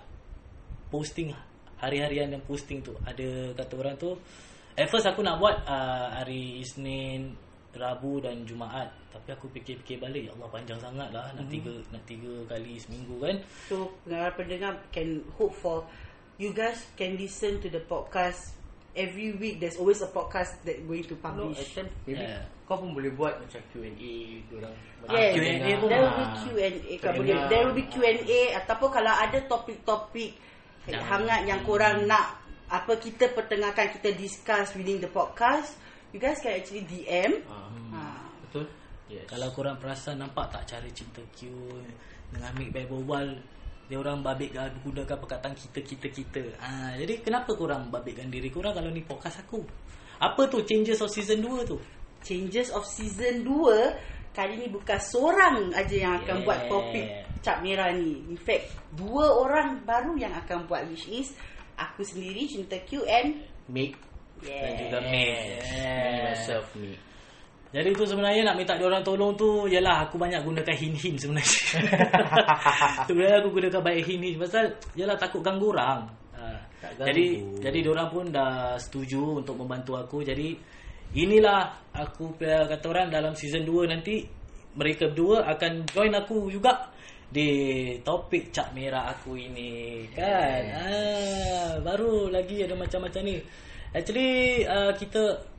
posting 0.91 1.31
hari-harian 1.79 2.35
yang 2.35 2.43
posting 2.43 2.83
tu. 2.83 2.99
Ada 3.07 3.55
kata 3.55 3.75
orang 3.79 3.95
tu 3.95 4.19
at 4.75 4.91
first 4.91 5.07
aku 5.07 5.23
nak 5.23 5.39
buat 5.39 5.63
uh, 5.71 6.19
hari 6.19 6.59
Isnin, 6.59 7.39
Rabu 7.71 8.19
dan 8.19 8.43
Jumaat. 8.43 8.91
Tapi 9.15 9.31
aku 9.31 9.47
fikir-fikir 9.55 10.03
balik, 10.03 10.27
ya 10.27 10.35
Allah 10.35 10.51
panjang 10.51 10.83
sangat 10.83 11.15
lah 11.15 11.31
nak 11.39 11.47
tiga 11.47 11.71
nak 11.95 12.03
tiga 12.03 12.43
kali 12.51 12.75
seminggu 12.83 13.23
kan. 13.23 13.39
So 13.71 13.95
pendengar-pendengar 14.03 14.75
can 14.91 15.23
hope 15.39 15.55
for 15.55 15.87
you 16.37 16.51
guys 16.51 16.83
can 16.95 17.15
listen 17.15 17.61
to 17.61 17.69
the 17.69 17.81
podcast 17.81 18.55
every 18.93 19.35
week. 19.35 19.59
There's 19.59 19.77
always 19.77 20.03
a 20.03 20.09
podcast 20.09 20.59
that 20.65 20.83
going 20.83 21.05
to 21.05 21.15
No, 21.15 21.23
publish. 21.23 21.61
attempt, 21.61 21.93
maybe 22.07 22.23
Yeah. 22.23 22.43
kau 22.65 22.79
pun 22.79 22.95
boleh 22.95 23.13
buat 23.13 23.39
macam 23.39 23.61
Q&A 23.71 24.15
orang. 24.51 24.75
Ah, 25.05 25.13
Yes, 25.13 25.37
Q&A 25.37 25.73
pun 25.77 25.89
there 25.89 26.01
will 26.01 26.17
be 26.17 26.25
ah. 26.25 26.35
Q&A 26.41 26.69
boleh. 27.13 27.37
There 27.47 27.63
will 27.67 27.77
be 27.77 27.87
Q&A 27.87 28.41
ataupun 28.57 28.89
kalau 28.91 29.13
ada 29.13 29.39
topik-topik 29.45 30.33
Yang- 30.85 31.05
hangat 31.07 31.41
yang 31.45 31.61
korang 31.63 32.05
nak 32.05 32.41
apa 32.67 32.97
kita 32.97 33.29
pertengahkan 33.31 33.93
kita 33.93 34.17
discuss 34.17 34.73
within 34.73 34.99
the 34.99 35.09
podcast, 35.09 35.77
you 36.11 36.19
guys 36.19 36.41
can 36.41 36.57
actually 36.57 36.83
DM. 36.85 37.45
Ah, 37.47 37.69
Ha. 37.93 38.01
betul? 38.43 38.65
Yes. 39.07 39.29
Kalau 39.29 39.53
korang 39.53 39.77
perasan 39.77 40.17
nampak 40.19 40.49
tak 40.49 40.65
cara 40.67 40.89
cinta 40.91 41.21
Q 41.37 41.53
dengan 42.33 42.51
baik 42.57 42.73
berbual 42.73 43.37
dia 43.85 43.97
orang 44.01 44.25
babik 44.25 44.57
gunakan 44.81 45.17
perkataan 45.21 45.53
kita 45.53 45.81
kita 45.85 46.09
kita. 46.09 46.43
Ha, 46.57 46.97
jadi 46.97 47.21
kenapa 47.21 47.53
korang 47.53 47.93
babitkan 47.93 48.33
diri 48.33 48.49
korang 48.49 48.73
kalau 48.73 48.89
ni 48.89 49.05
podcast 49.05 49.45
aku? 49.45 49.61
Apa 50.23 50.47
tu 50.49 50.63
changes 50.65 51.03
of 51.03 51.11
season 51.11 51.43
2 51.43 51.69
tu? 51.69 51.77
Changes 52.25 52.73
of 52.73 52.87
season 52.89 53.45
2 53.45 54.33
Kali 54.35 54.55
ni 54.57 54.67
bukan 54.73 54.99
seorang 54.99 55.71
aja 55.77 55.95
yang 55.95 56.15
akan 56.23 56.41
Yeah. 56.41 56.47
buat 56.47 56.61
topik 56.71 57.07
Cap 57.45 57.61
Merah 57.61 57.93
ni 57.93 58.25
In 58.31 58.39
fact 58.41 58.73
Dua 58.97 59.27
orang 59.43 59.85
baru 59.85 60.17
yang 60.17 60.33
akan 60.33 60.65
buat 60.65 60.89
Which 60.89 61.07
is 61.13 61.37
Aku 61.77 62.07
sendiri 62.07 62.49
Cinta 62.49 62.81
Q 62.87 63.05
and 63.05 63.43
Make 63.69 63.99
Dan 64.41 64.49
Yeah 64.49 64.75
juga 64.81 64.99
May. 65.07 65.31
me 65.61 66.19
myself 66.25 66.67
me. 66.79 66.97
Jadi 67.75 67.91
tu 67.91 68.07
sebenarnya 68.07 68.47
nak 68.47 68.55
minta 68.55 68.79
dia 68.79 68.87
orang 68.87 69.03
tolong 69.03 69.35
tu 69.35 69.67
Yalah 69.67 70.07
aku 70.07 70.15
banyak 70.15 70.47
gunakan 70.47 70.75
hint-hint 70.79 71.19
sebenarnya. 71.19 71.59
Sebenarnya 73.11 73.37
aku 73.43 73.51
gunakan 73.51 73.81
banyak 73.83 74.03
hint-hint 74.07 74.39
Pasal 74.39 74.65
Yalah 74.95 75.19
takut 75.19 75.43
ganggu 75.43 75.75
orang. 75.75 76.07
Ha. 76.39 76.55
Ganggu. 76.95 77.03
Jadi 77.11 77.27
Jadi 77.59 77.79
orang 77.91 78.09
pun 78.15 78.31
dah 78.31 78.79
setuju 78.79 79.43
Untuk 79.43 79.59
membantu 79.59 79.99
aku. 79.99 80.23
Jadi 80.23 80.55
Inilah 81.19 81.75
Aku 81.99 82.39
kata 82.39 82.87
orang 82.87 83.11
Dalam 83.11 83.35
season 83.35 83.67
2 83.67 83.91
nanti 83.91 84.23
Mereka 84.79 85.11
berdua 85.11 85.43
akan 85.51 85.83
join 85.91 86.15
aku 86.15 86.55
juga 86.55 86.95
Di 87.27 87.51
topik 88.07 88.55
Cap 88.55 88.71
Merah 88.71 89.11
aku 89.11 89.35
ini. 89.35 90.07
Kan? 90.15 90.63
Ah, 90.71 91.71
Baru 91.83 92.31
lagi 92.31 92.63
ada 92.63 92.79
macam-macam 92.79 93.23
ni. 93.27 93.43
Actually 93.91 94.63
uh, 94.63 94.95
Kita 94.95 95.54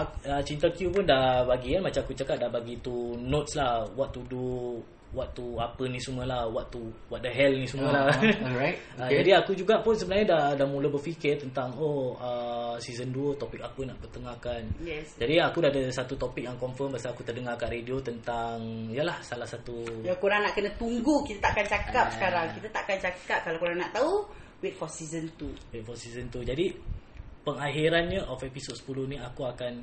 uh, 0.00 0.42
Cinta 0.42 0.68
Q 0.68 0.88
pun 0.88 1.02
dah 1.02 1.42
bagi 1.42 1.74
kan 1.74 1.82
Macam 1.84 2.00
aku 2.02 2.12
cakap 2.12 2.36
dah 2.36 2.48
bagi 2.48 2.78
tu 2.78 3.16
notes 3.16 3.54
lah. 3.54 3.86
What 3.92 4.10
to 4.10 4.22
do 4.24 4.78
What 5.08 5.32
to 5.32 5.56
apa 5.56 5.88
ni 5.88 5.96
semua 5.96 6.28
lah 6.28 6.44
What 6.44 6.68
to 6.68 6.84
What 7.08 7.24
the 7.24 7.32
hell 7.32 7.48
ni 7.48 7.64
semua 7.64 7.88
lah 7.88 8.12
Ah, 8.12 8.20
alright, 8.44 8.76
Ah, 8.94 9.08
okay. 9.08 9.24
Jadi 9.24 9.30
aku 9.32 9.56
juga 9.56 9.80
pun 9.80 9.96
sebenarnya 9.96 10.26
dah, 10.28 10.44
dah 10.52 10.66
mula 10.68 10.92
berfikir 10.92 11.40
tentang 11.40 11.72
Oh 11.80 12.12
uh, 12.20 12.76
season 12.76 13.08
2 13.08 13.32
topik 13.34 13.56
apa 13.58 13.88
nak 13.88 13.96
pertengahkan. 14.04 14.68
Yes. 14.84 15.16
Jadi 15.16 15.40
aku 15.40 15.64
dah 15.64 15.72
ada 15.72 15.80
satu 15.88 16.12
topik 16.12 16.44
yang 16.44 16.60
confirm 16.60 16.92
Pasal 16.92 17.16
aku 17.16 17.24
terdengar 17.24 17.56
kat 17.56 17.72
radio 17.72 17.96
tentang 18.04 18.60
Yalah 18.92 19.16
salah 19.24 19.48
satu 19.48 20.04
Yang 20.04 20.20
korang 20.20 20.44
nak 20.44 20.52
kena 20.52 20.68
tunggu. 20.76 21.24
Kita 21.24 21.48
takkan 21.48 21.64
cakap 21.64 22.04
Ah. 22.04 22.12
sekarang. 22.12 22.46
Kita 22.52 22.68
takkan 22.68 22.96
cakap 23.00 23.38
Kalau 23.42 23.56
korang 23.56 23.80
nak 23.80 23.90
tahu 23.90 24.28
Wait 24.60 24.76
for 24.76 24.92
season 24.92 25.24
2 25.40 25.72
Wait 25.72 25.88
for 25.88 25.96
season 25.96 26.28
2 26.28 26.44
Jadi 26.44 26.66
Pengakhirannya 27.48 28.20
of 28.22 28.40
episode 28.40 28.76
10 28.78 29.08
ni 29.08 29.16
Aku 29.16 29.42
akan 29.42 29.74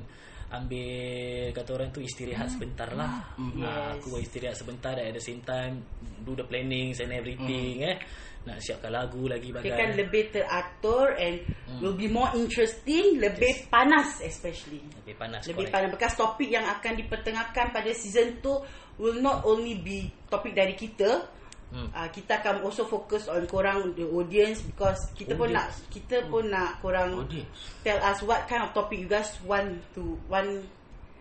Ambil 0.46 1.50
Kata 1.50 1.70
orang 1.72 1.90
tu 1.90 1.98
Istirahat 1.98 2.46
sebentar 2.48 2.86
lah 2.92 3.34
Mm. 3.34 3.60
Yes. 3.60 3.98
Aku 3.98 4.06
buat 4.08 4.22
istirahat 4.22 4.56
sebentar 4.56 4.94
And 4.94 5.10
at 5.10 5.14
the 5.14 5.20
same 5.20 5.42
time 5.42 5.82
Do 6.22 6.32
the 6.32 6.42
plannings 6.42 7.02
and 7.02 7.10
everything 7.10 7.82
eh 7.82 7.98
Nak 8.46 8.62
siapkan 8.62 8.88
lagu 8.88 9.26
lagi 9.26 9.50
Dia 9.50 9.56
bagai 9.58 9.70
kan 9.72 9.90
lebih 9.94 10.22
teratur 10.30 11.12
And 11.12 11.36
Hmm. 11.66 11.82
will 11.82 11.98
be 11.98 12.06
more 12.06 12.30
interesting 12.32 13.18
Lebih 13.18 13.66
panas 13.66 14.22
especially 14.22 14.78
Lebih 15.02 15.14
panas 15.18 15.42
Lebih 15.44 15.66
correct. 15.66 15.74
panas 15.74 15.88
Bekas 15.90 16.14
topik 16.14 16.46
yang 16.46 16.62
akan 16.64 16.92
dipertengahkan 16.94 17.66
pada 17.74 17.90
season 17.90 18.38
2 18.38 19.02
Will 19.02 19.18
not 19.18 19.42
only 19.42 19.74
be 19.76 20.06
topik 20.30 20.54
dari 20.54 20.72
kita 20.72 21.26
Hmm. 21.66 21.90
Uh, 21.90 22.06
kita 22.14 22.38
akan 22.38 22.62
also 22.62 22.86
focus 22.86 23.26
on 23.26 23.42
korang 23.50 23.90
the 23.98 24.06
audience 24.06 24.62
because 24.62 25.10
kita 25.18 25.34
pun 25.34 25.50
nak 25.50 25.66
Audience. 25.66 25.90
kita 25.90 26.16
pun 26.30 26.46
nak 26.46 26.78
korang 26.78 27.10
Audience. 27.26 27.50
tell 27.82 27.98
us 27.98 28.22
what 28.22 28.46
kind 28.46 28.62
of 28.62 28.70
topic 28.70 29.02
you 29.02 29.10
guys 29.10 29.34
want 29.42 29.74
to 29.90 30.14
want 30.30 30.62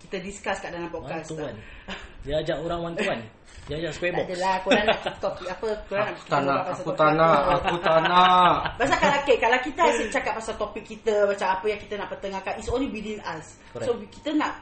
kita 0.05 0.21
discuss 0.21 0.61
kat 0.61 0.69
dalam 0.69 0.85
One 0.93 1.01
podcast. 1.01 1.33
to 1.33 1.41
one. 1.41 1.57
Dia 2.25 2.41
ajak 2.45 2.57
orang 2.61 2.79
one 2.81 2.93
to 2.93 3.09
one. 3.09 3.23
Dia 3.65 3.75
ajak 3.81 3.91
square 3.97 4.13
Tak 4.13 4.21
box. 4.21 4.27
adalah 4.29 4.53
korang 4.61 4.85
nak 4.85 4.99
topik 5.17 5.47
apa 5.49 5.67
korang 5.89 6.07
Aku 6.13 6.21
tak 6.29 6.41
nak, 6.45 6.59
pasal 6.61 6.69
aku 6.69 6.85
topik 6.85 6.99
tak 7.01 7.11
nak, 7.17 7.39
aku 7.49 7.75
tak 7.81 7.99
nak. 8.05 8.57
Pasal 8.79 8.97
kalau 9.01 9.17
okay, 9.25 9.37
kalau 9.41 9.57
kita 9.65 9.81
asyik 9.81 10.09
cakap 10.13 10.33
pasal 10.37 10.55
topik 10.61 10.83
kita 10.85 11.13
macam 11.25 11.47
apa 11.49 11.65
yang 11.65 11.79
kita 11.81 11.93
nak 11.97 12.07
pertengahkan 12.13 12.53
it's 12.61 12.69
only 12.69 12.85
within 12.93 13.17
us. 13.25 13.57
Correct. 13.73 13.89
So 13.89 13.97
kita 13.97 14.29
nak 14.37 14.61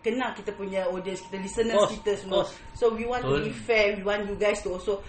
kenal 0.00 0.30
kita 0.34 0.54
punya 0.54 0.86
audience 0.88 1.22
kita 1.26 1.36
listeners 1.42 1.78
Course, 1.78 1.92
kita 1.98 2.12
semua. 2.18 2.34
course. 2.44 2.52
So 2.78 2.94
we 2.94 3.04
want 3.04 3.26
to 3.26 3.42
be 3.42 3.52
fair, 3.52 3.98
we 3.98 4.02
want 4.06 4.26
you 4.26 4.36
guys 4.38 4.62
to 4.64 4.74
also 4.74 5.02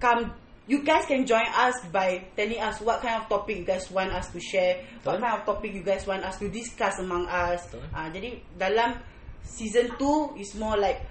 come 0.00 0.32
you 0.70 0.86
guys 0.86 1.02
can 1.02 1.26
join 1.26 1.46
us 1.50 1.74
by 1.90 2.22
telling 2.38 2.62
us 2.62 2.78
what 2.78 3.02
kind 3.02 3.18
of 3.18 3.26
topic 3.26 3.58
you 3.58 3.66
guys 3.66 3.90
want 3.90 4.14
us 4.14 4.30
to 4.30 4.38
share, 4.38 4.86
what 5.02 5.18
Betul. 5.18 5.26
kind 5.26 5.34
of 5.34 5.42
topic 5.42 5.70
you 5.74 5.82
guys 5.82 6.06
want 6.06 6.22
us 6.22 6.38
to 6.38 6.46
discuss 6.46 7.02
among 7.02 7.26
us. 7.26 7.66
Ah 7.90 8.06
jadi 8.06 8.38
dalam 8.54 8.94
season 9.42 9.90
2 9.98 10.38
is 10.38 10.54
more 10.54 10.78
like 10.78 11.02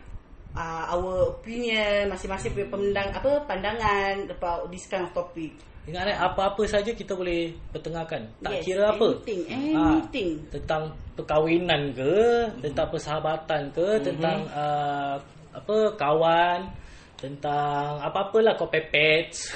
uh, 0.55 0.95
our 0.95 1.35
opinion 1.35 2.07
masing-masing 2.07 2.55
punya 2.55 2.67
pemandang 2.71 3.09
apa 3.13 3.31
pandangan 3.45 4.31
about 4.31 4.71
this 4.71 4.87
kind 4.87 5.03
of 5.03 5.11
topic. 5.11 5.51
Ingat 5.89 6.05
eh, 6.05 6.17
apa-apa 6.21 6.63
saja 6.69 6.93
kita 6.93 7.17
boleh 7.17 7.49
pertengahkan. 7.73 8.21
Tak 8.45 8.61
Yes, 8.61 8.63
kira 8.63 8.93
apa. 8.93 9.09
anything, 9.25 9.41
Ah, 9.73 9.97
anything. 9.97 10.29
tentang 10.53 10.93
perkahwinan 11.17 11.81
ke, 11.97 12.13
tentang 12.61 12.87
persahabatan 12.93 13.61
ke, 13.73 13.87
tentang 14.05 14.45
uh, 14.53 15.17
apa 15.49 15.75
kawan, 15.97 16.69
tentang 17.17 17.97
apa-apalah 18.05 18.53
kau 18.53 18.69
pepets. 18.69 19.49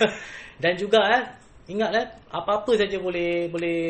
Dan 0.62 0.76
juga 0.76 1.00
eh, 1.16 1.22
ingat 1.72 1.90
eh, 1.96 2.06
apa-apa 2.28 2.76
saja 2.76 3.00
boleh 3.00 3.48
boleh 3.48 3.80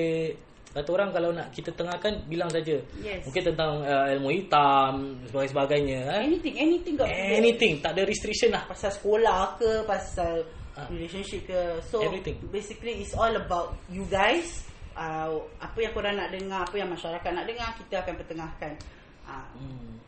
kata 0.69 0.95
orang 0.95 1.11
kalau 1.11 1.35
nak 1.35 1.51
kita 1.51 1.75
tengahkan 1.75 2.23
bilang 2.31 2.47
saja. 2.53 2.79
Yes. 3.03 3.27
Mungkin 3.27 3.43
tentang 3.43 3.83
uh, 3.83 4.07
ilmu 4.15 4.31
hitam 4.31 5.19
sebagainya 5.27 5.51
sebagainya 5.51 5.99
eh. 5.99 6.21
Anything, 6.31 6.55
anything 6.55 6.95
got 6.95 7.09
Anything, 7.11 7.83
tak 7.83 7.99
ada 7.99 8.07
restriction 8.07 8.55
lah. 8.55 8.63
pasal 8.71 8.95
sekolah 8.95 9.59
ke 9.59 9.83
pasal 9.83 10.47
Ah. 10.79 10.87
relationship 10.95 11.43
ke 11.51 11.59
so 11.83 11.99
Everything. 11.99 12.39
basically 12.55 13.03
it's 13.03 13.11
all 13.19 13.35
about 13.35 13.75
you 13.91 14.07
guys 14.07 14.63
uh, 14.95 15.35
apa 15.59 15.79
yang 15.83 15.91
korang 15.91 16.15
nak 16.15 16.31
dengar 16.31 16.63
apa 16.63 16.77
yang 16.79 16.87
masyarakat 16.87 17.31
nak 17.35 17.45
dengar 17.51 17.69
kita 17.75 17.95
akan 18.07 18.15
pertengahkan 18.15 18.73
uh, 19.27 19.43
Hmm. 19.59 19.99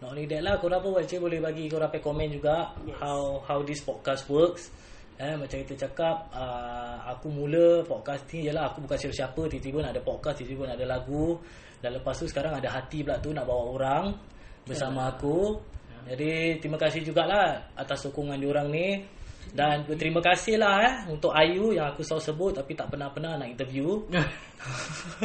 Not 0.00 0.16
only 0.16 0.24
that 0.32 0.40
lah, 0.40 0.56
korang 0.56 0.80
pun 0.80 0.96
actually 0.96 1.20
boleh 1.20 1.40
bagi 1.44 1.68
korang 1.68 1.92
pay 1.92 2.00
komen 2.00 2.32
juga 2.32 2.72
Yes. 2.88 2.96
how 3.04 3.44
how 3.44 3.60
this 3.60 3.84
podcast 3.84 4.24
works. 4.32 4.72
Eh, 5.20 5.36
macam 5.36 5.60
kita 5.60 5.76
cakap, 5.84 6.32
uh, 6.32 7.04
aku 7.12 7.28
mula 7.28 7.84
podcast 7.84 8.24
ni 8.32 8.48
jelah 8.48 8.72
aku 8.72 8.80
bukan 8.88 8.96
siapa-siapa, 8.96 9.52
tiba-tiba 9.52 9.84
nak 9.84 9.92
ada 9.92 10.00
podcast, 10.00 10.40
tiba-tiba 10.40 10.64
nak 10.72 10.80
ada 10.80 10.86
lagu. 10.96 11.36
Dan 11.84 12.00
lepas 12.00 12.16
tu 12.16 12.24
sekarang 12.24 12.56
ada 12.56 12.72
hati 12.72 13.04
pula 13.04 13.20
tu 13.20 13.28
nak 13.36 13.44
bawa 13.44 13.64
orang 13.76 14.04
bersama 14.64 15.12
aku. 15.12 15.60
Jadi 16.08 16.56
terima 16.64 16.80
kasih 16.80 17.04
jugalah 17.04 17.68
atas 17.76 18.08
sokongan 18.08 18.40
diorang 18.40 18.72
ni. 18.72 19.04
Dan 19.50 19.82
berterima 19.82 20.22
kasih 20.22 20.62
lah 20.62 20.74
eh 20.82 20.94
untuk 21.10 21.34
Ayu 21.34 21.74
yang 21.74 21.90
aku 21.90 22.06
selalu 22.06 22.22
sebut 22.22 22.52
tapi 22.54 22.72
tak 22.78 22.86
pernah-pernah 22.86 23.34
nak 23.34 23.48
interview. 23.50 23.98
No 24.06 24.22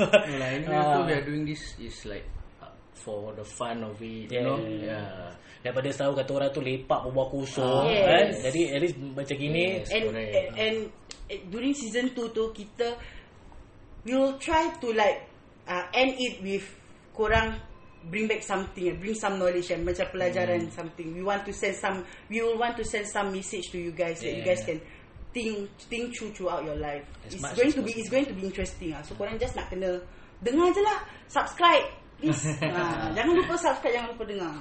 lah, 0.01 0.49
anyway 0.49 0.73
Ah. 0.73 0.81
also 0.81 0.99
we 1.05 1.13
are 1.13 1.25
doing 1.25 1.43
this 1.45 1.61
is 1.77 1.93
like 2.07 2.25
uh, 2.57 2.71
for 2.95 3.35
the 3.35 3.45
fun 3.45 3.83
of 3.85 3.95
it, 4.01 4.27
you 4.27 4.41
Yeah. 4.41 4.45
know. 4.45 4.57
Yeah. 4.61 5.29
Daripada 5.61 5.89
selalu 5.89 6.13
kata 6.21 6.31
orang 6.33 6.49
tu 6.53 6.61
lepak 6.61 6.99
berbual 7.05 7.27
kosong 7.33 7.85
Yes. 7.89 8.05
kan. 8.05 8.25
Jadi 8.49 8.61
at 8.69 8.79
least 8.81 8.95
macam 9.01 9.35
gini 9.37 9.63
Yes. 9.81 9.89
and, 9.91 10.03
correct. 10.09 10.31
and 10.33 10.47
and 10.55 10.75
and 11.25 11.41
during 11.49 11.73
season 11.73 12.05
2 12.13 12.33
tu 12.33 12.43
kita 12.53 12.97
we'll 14.05 14.37
try 14.37 14.69
to 14.77 14.93
like 14.93 15.25
uh, 15.65 15.85
end 15.93 16.13
it 16.17 16.37
with 16.41 16.65
korang 17.13 17.57
bring 18.05 18.29
back 18.29 18.41
something 18.41 18.93
bring 18.97 19.13
some 19.13 19.37
knowledge 19.37 19.69
and 19.71 19.81
macam 19.81 20.05
pelajaran 20.13 20.69
Hmm. 20.69 20.73
something. 20.73 21.07
We 21.13 21.21
want 21.21 21.43
to 21.45 21.53
send 21.53 21.75
some 21.75 22.05
we 22.29 22.41
will 22.41 22.57
want 22.57 22.77
to 22.77 22.85
send 22.85 23.05
some 23.09 23.33
message 23.33 23.69
to 23.73 23.77
you 23.77 23.91
guys 23.91 24.21
that 24.21 24.29
you 24.29 24.41
Yeah. 24.41 24.53
guys 24.53 24.61
can 24.63 24.79
think 25.33 25.67
think 25.91 26.15
through 26.15 26.31
throughout 26.31 26.63
your 26.63 26.77
life. 26.79 27.03
As 27.25 27.35
it's 27.35 27.53
going 27.53 27.73
to 27.73 27.81
be 27.83 27.91
it's 27.97 28.07
going 28.07 28.27
to 28.29 28.35
be 28.35 28.45
interesting 28.47 28.93
ah. 28.95 29.01
So 29.03 29.17
korang 29.17 29.35
just 29.35 29.57
nak 29.57 29.67
kena 29.67 29.99
dengar 30.39 30.71
je 30.71 30.81
lah. 30.81 31.03
Subscribe 31.27 31.85
please. 32.15 32.45
Ha, 32.63 33.09
jangan 33.17 33.33
lupa 33.35 33.53
subscribe 33.59 33.93
jangan 33.93 34.09
lupa 34.15 34.23
dengar. 34.29 34.53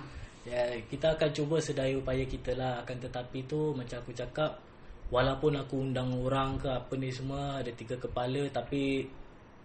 Ya, 0.45 0.61
kita 0.93 1.17
akan 1.17 1.31
cuba 1.33 1.57
sedaya 1.57 1.97
upaya 1.97 2.21
kita 2.29 2.53
lah. 2.53 2.85
Akan 2.85 3.01
tetapi 3.01 3.49
tu 3.49 3.73
macam 3.73 3.97
aku 4.03 4.13
cakap 4.13 4.61
walaupun 5.09 5.57
aku 5.57 5.81
undang 5.81 6.13
orang 6.21 6.57
ke 6.61 6.69
apa 6.69 6.93
ni 6.97 7.09
semua 7.09 7.61
ada 7.63 7.71
tiga 7.73 7.97
kepala 7.97 8.45
tapi 8.51 9.05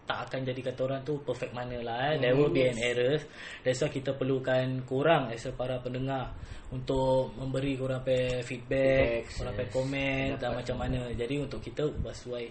tak 0.09 0.25
akan 0.25 0.41
jadi 0.41 0.73
kata 0.73 0.81
orang 0.89 1.01
tu 1.05 1.21
perfect 1.21 1.53
mana 1.53 1.77
lah 1.85 1.97
eh. 2.09 2.13
There 2.17 2.33
will 2.33 2.49
be 2.49 2.65
an 2.65 2.81
errors. 2.81 3.21
That's 3.61 3.77
why 3.85 3.93
kita 3.93 4.17
perlukan 4.17 4.81
korang 4.89 5.29
as 5.29 5.45
a 5.45 5.53
para 5.53 5.77
pendengar 5.77 6.33
untuk 6.73 7.29
memberi 7.37 7.77
korang 7.77 8.01
pe 8.01 8.41
feedback, 8.41 9.29
Feedbacks, 9.29 9.37
korang 9.37 9.53
pe 9.53 9.65
yes. 9.69 9.73
komen 9.73 10.25
dan 10.41 10.51
macam 10.57 10.75
mana. 10.81 11.13
Jadi 11.13 11.35
untuk 11.37 11.61
kita 11.61 11.85
sesuai 11.85 12.45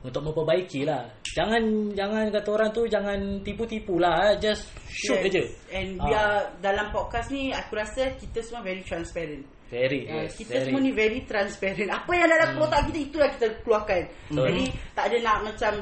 untuk 0.00 0.20
memperbaiki 0.32 0.88
lah. 0.88 1.04
Jangan 1.28 1.92
jangan 1.92 2.32
kata 2.32 2.48
orang 2.48 2.70
tu 2.72 2.88
jangan 2.88 3.20
tipu-tipu 3.44 4.00
lah. 4.00 4.32
eh. 4.32 4.40
Just 4.40 4.64
shoot 4.88 5.20
Yes. 5.20 5.28
aja. 5.28 5.42
And 5.76 6.00
are 6.00 6.56
dalam 6.64 6.88
podcast 6.88 7.28
ni 7.28 7.52
aku 7.52 7.76
rasa 7.76 8.16
kita 8.16 8.40
semua 8.40 8.64
very 8.64 8.80
transparent. 8.80 9.44
Very, 9.68 10.06
Uh, 10.06 10.24
yes, 10.28 10.38
kita 10.40 10.60
very. 10.60 10.64
semua 10.70 10.80
ni 10.80 10.92
very 10.92 11.20
transparent. 11.28 11.88
Apa 11.88 12.12
yang 12.16 12.28
dalam 12.32 12.48
hmm. 12.56 12.64
otak 12.64 12.80
kita 12.88 12.98
itulah 13.12 13.28
kita 13.32 13.46
keluarkan. 13.60 14.02
Betul. 14.32 14.44
Jadi 14.48 14.64
tak 14.96 15.04
ada 15.12 15.16
nak 15.20 15.38
macam 15.52 15.72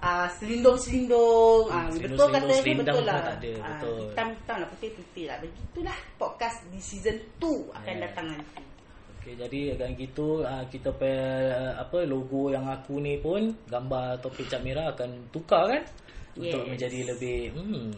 uh, 0.00 0.28
selindung-selindung. 0.34 1.64
Uh, 1.66 1.76
Hmm, 1.80 1.94
betul 1.94 2.26
kata 2.26 2.38
selindung, 2.38 2.48
ni 2.50 2.56
selindang 2.58 2.84
betul 2.90 3.04
lah. 3.04 3.16
tak 3.18 3.36
ada, 3.36 3.52
Ah, 3.54 3.66
betul. 3.70 3.96
hitam-hitam 4.02 4.56
lah 4.56 4.68
putih-putih 4.68 5.24
lah. 5.26 5.36
Begitulah 5.38 5.96
podcast 6.16 6.58
di 6.66 6.80
season 6.80 7.16
2 7.36 7.70
akan 7.72 7.84
Yeah. 7.90 8.02
datang 8.02 8.26
nanti. 8.30 8.62
Okey, 9.14 9.34
jadi 9.36 9.60
akan 9.74 9.90
gitu 9.94 10.28
uh, 10.40 10.64
kita 10.66 10.90
pe 10.90 11.12
apa 11.76 11.98
logo 12.02 12.48
yang 12.48 12.64
aku 12.64 12.98
ni 12.98 13.16
pun 13.16 13.52
gambar 13.66 14.16
topi 14.18 14.44
cap 14.44 14.60
merah 14.60 14.90
akan 14.90 15.28
tukar 15.28 15.68
kan 15.68 15.84
untuk 16.34 16.64
Yes. 16.64 16.70
menjadi 16.70 16.98
lebih 17.06 17.38
hmm 17.52 17.88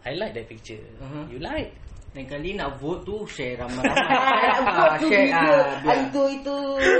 I 0.00 0.12
like 0.14 0.32
that 0.32 0.44
picture. 0.46 0.80
Mhm. 0.96 1.28
You 1.28 1.38
like? 1.38 1.72
Lain 2.10 2.26
kali 2.26 2.50
nak 2.52 2.74
vote 2.76 3.06
tu 3.06 3.22
share 3.24 3.54
ramai-ramai. 3.54 4.02
Ah, 4.60 4.90
Ah, 4.90 4.98
tu 4.98 5.06
share, 5.06 5.30
video, 5.30 5.54
ah, 5.54 5.62
ah, 5.62 5.78
biar. 5.78 5.96
itu 6.04 6.22
itu 6.32 6.56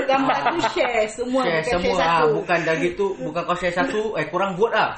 gambar 0.07 0.37
tu 0.47 0.59
share 0.71 1.03
semua 1.05 1.41
Share 1.43 1.59
bukan 1.59 1.71
semua 1.73 1.91
share 1.91 1.99
ah, 2.01 2.15
satu. 2.17 2.27
bukan 2.39 2.59
dah 2.63 2.75
gitu 2.77 3.05
bukan 3.19 3.41
kau 3.43 3.55
share 3.55 3.75
satu 3.75 4.01
eh 4.15 4.25
kurang 4.25 4.55
vote 4.55 4.71
lah. 4.71 4.95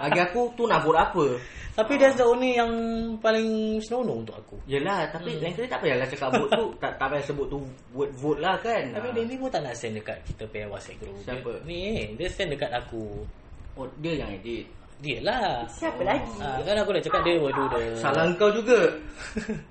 Bagi 0.00 0.20
aku 0.20 0.40
tu 0.54 0.64
nak 0.64 0.80
vote 0.80 0.96
apa? 0.96 1.26
Tapi 1.70 1.92
that's 1.96 2.14
the 2.14 2.24
only 2.24 2.54
yang 2.54 2.70
paling 3.18 3.48
senonoh 3.80 4.20
untuk 4.20 4.36
aku. 4.36 4.56
Yelah 4.66 5.06
tapi 5.08 5.34
lain 5.34 5.50
kali 5.50 5.66
tak 5.66 5.80
payahlah 5.80 6.06
cakap 6.06 6.30
vote 6.32 6.50
tu 6.52 6.64
tak 6.78 6.92
tak 6.94 7.06
payah 7.08 7.24
sebut 7.24 7.46
tu 7.48 7.58
word 7.90 8.10
vote 8.14 8.38
lah 8.38 8.54
kan. 8.58 8.86
Tapi 8.92 9.06
Ah. 9.08 9.12
dia 9.12 9.22
ni 9.24 9.34
pun 9.34 9.48
tak 9.48 9.62
nak 9.62 9.74
send 9.74 9.94
dekat 9.94 10.18
kita 10.24 10.46
punya 10.46 10.66
WhatsApp 10.68 10.98
group. 10.98 11.16
Siapa? 11.20 11.52
Ni, 11.64 11.80
dia 12.14 12.28
send 12.28 12.54
dekat 12.54 12.70
aku. 12.70 13.26
oh, 13.74 13.86
dia 13.98 14.12
yang 14.14 14.30
edit. 14.30 14.66
Dia 15.00 15.18
lah. 15.24 15.64
Siapa 15.64 16.04
lagi? 16.04 16.28
Ah, 16.44 16.60
kan 16.60 16.76
aku 16.76 16.92
dah 16.92 17.00
cakap 17.00 17.20
dia 17.24 17.40
waduh 17.40 17.66
dia. 17.72 17.96
Salah 17.96 18.28
kau 18.36 18.52
juga. 18.52 18.76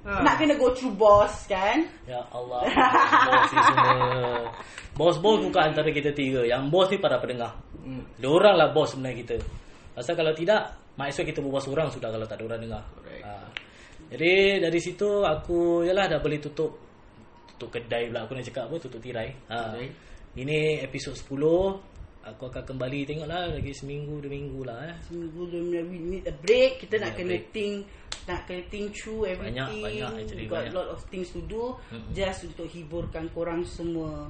Ha. 0.01 0.21
Nak 0.25 0.41
kena 0.41 0.57
go 0.57 0.73
through 0.73 0.97
boss 0.97 1.45
kan? 1.45 1.85
Ya 2.09 2.17
Allah. 2.33 2.65
Bos 3.29 3.49
ni 3.53 3.61
semua. 3.61 3.93
Bos-bos 4.97 5.37
bukan 5.45 5.69
antara 5.69 5.93
kita 5.93 6.09
tiga. 6.17 6.41
Yang 6.49 6.73
bos 6.73 6.89
ni 6.89 6.97
para 6.97 7.21
pendengar. 7.21 7.53
Hmm. 7.85 8.01
Diorang 8.17 8.57
lah 8.57 8.73
bos 8.73 8.89
sebenarnya 8.89 9.21
kita. 9.21 9.37
Pasal 9.93 10.17
kalau 10.17 10.33
tidak, 10.33 10.73
might 10.97 11.13
as 11.13 11.17
well 11.21 11.29
kita 11.29 11.39
berbual 11.45 11.61
seorang 11.61 11.87
sudah 11.93 12.09
kalau 12.09 12.25
tak 12.25 12.41
ada 12.41 12.43
orang 12.49 12.61
dengar. 12.65 12.83
Correct. 12.97 13.23
Ha. 13.23 13.33
Jadi 14.09 14.33
dari 14.65 14.79
situ 14.81 15.21
aku 15.21 15.85
yalah 15.85 16.09
dah 16.09 16.17
boleh 16.17 16.41
tutup 16.41 16.73
tutup 17.53 17.69
kedai 17.69 18.09
pula 18.09 18.25
aku 18.25 18.33
nak 18.33 18.45
cakap 18.49 18.65
apa 18.65 18.75
tutup 18.81 18.97
tirai. 18.97 19.29
Ha. 19.53 19.77
Tirai. 19.77 19.87
Ini 20.39 20.85
episod 20.85 21.13
10. 21.13 21.88
Aku 22.29 22.45
akan 22.45 22.63
kembali 22.63 22.99
tengoklah 23.03 23.49
lagi 23.49 23.73
seminggu 23.73 24.21
dua 24.21 24.29
minggu 24.29 24.61
lah 24.61 24.79
eh. 24.85 24.95
Seminggu 25.07 25.49
dua 25.49 25.59
minggu 25.59 25.89
we 25.89 25.97
need 25.97 26.25
a 26.25 26.35
break 26.35 26.77
kita 26.79 27.01
nak 27.01 27.13
Need 27.13 27.15
a 27.15 27.19
kena 27.19 27.35
break. 27.35 27.45
think 27.49 27.73
nak 28.25 28.39
kena 28.45 28.61
think 28.69 28.87
through 28.93 29.21
everything 29.25 29.57
Banyak, 29.57 29.67
banyak, 29.81 30.11
actually 30.21 30.37
we 30.37 30.45
got 30.45 30.61
banyak. 30.61 30.69
a 30.69 30.77
lot 30.77 30.87
of 30.89 30.99
things 31.09 31.29
to 31.31 31.41
do 31.43 31.73
Mm-mm. 31.89 32.13
just 32.13 32.45
untuk 32.45 32.67
hiburkan 32.67 33.25
korang 33.31 33.65
semua 33.65 34.29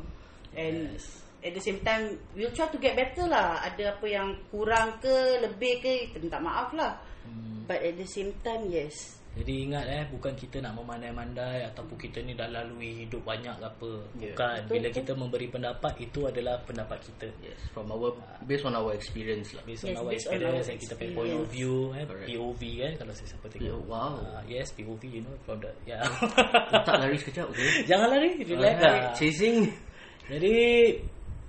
and 0.56 0.96
Yes. 0.96 1.20
at 1.40 1.52
the 1.52 1.60
same 1.60 1.80
time 1.82 2.04
we'll 2.32 2.52
try 2.52 2.68
to 2.68 2.78
get 2.78 2.96
better 2.96 3.28
lah 3.28 3.60
ada 3.60 3.92
apa 3.94 4.06
yang 4.06 4.32
kurang 4.48 4.96
ke 4.98 5.12
lebih 5.40 5.80
ke 5.80 5.92
kita 6.08 6.18
minta 6.20 6.40
maaf 6.40 6.72
lah 6.72 6.96
Hmm. 7.20 7.68
but 7.68 7.78
at 7.78 7.94
the 7.94 8.08
same 8.08 8.32
time 8.42 8.72
yes 8.72 9.19
Jadi 9.40 9.54
ingat 9.72 9.86
eh 9.88 10.04
bukan 10.12 10.36
kita 10.36 10.60
nak 10.60 10.76
memandai-mandai 10.76 11.64
ataupun 11.72 11.96
kita 11.96 12.20
ni 12.28 12.36
dah 12.36 12.52
lalui 12.52 13.08
hidup 13.08 13.24
banyak 13.24 13.56
ke 13.56 13.64
apa. 13.64 13.92
Ya, 14.20 14.36
Bukan. 14.36 14.58
betul, 14.68 14.74
Bila 14.76 14.88
betul. 14.92 14.98
kita 15.00 15.12
memberi 15.16 15.48
pendapat 15.48 15.94
itu 16.04 16.20
adalah 16.28 16.56
pendapat 16.68 17.00
kita. 17.08 17.28
Yes, 17.40 17.60
from 17.72 17.88
our 17.88 18.12
based 18.44 18.68
on 18.68 18.76
our 18.76 18.92
experience 18.92 19.56
lah. 19.56 19.64
Based 19.64 19.88
on 19.88 19.96
Yes, 19.96 20.00
our 20.04 20.12
based 20.12 20.28
on 20.28 20.36
experience 20.36 20.68
our 20.68 20.74
and 20.76 20.80
kita 20.84 20.94
punya 21.00 21.16
point 21.16 21.34
of 21.40 21.48
view 21.48 21.76
eh 21.96 22.04
Correct. 22.04 22.28
POV 22.28 22.62
kan 22.84 22.92
kalau 23.00 23.14
saya 23.16 23.28
siapa 23.32 23.46
tengok. 23.48 23.64
Yeah, 23.72 23.80
wow. 23.88 24.16
Ah, 24.20 24.44
yes 24.44 24.68
POV 24.76 25.04
you 25.08 25.22
know 25.24 25.36
from 25.48 25.64
the 25.64 25.72
yeah. 25.90 26.04
Tak 26.84 26.96
lari 27.00 27.16
sekejap, 27.16 27.48
okay? 27.48 27.88
Jangan 27.88 28.08
lari, 28.12 28.44
relax 28.44 28.76
lah. 28.84 28.92
Alright, 28.92 29.16
Chasing. 29.16 29.58
Jadi 30.30 30.56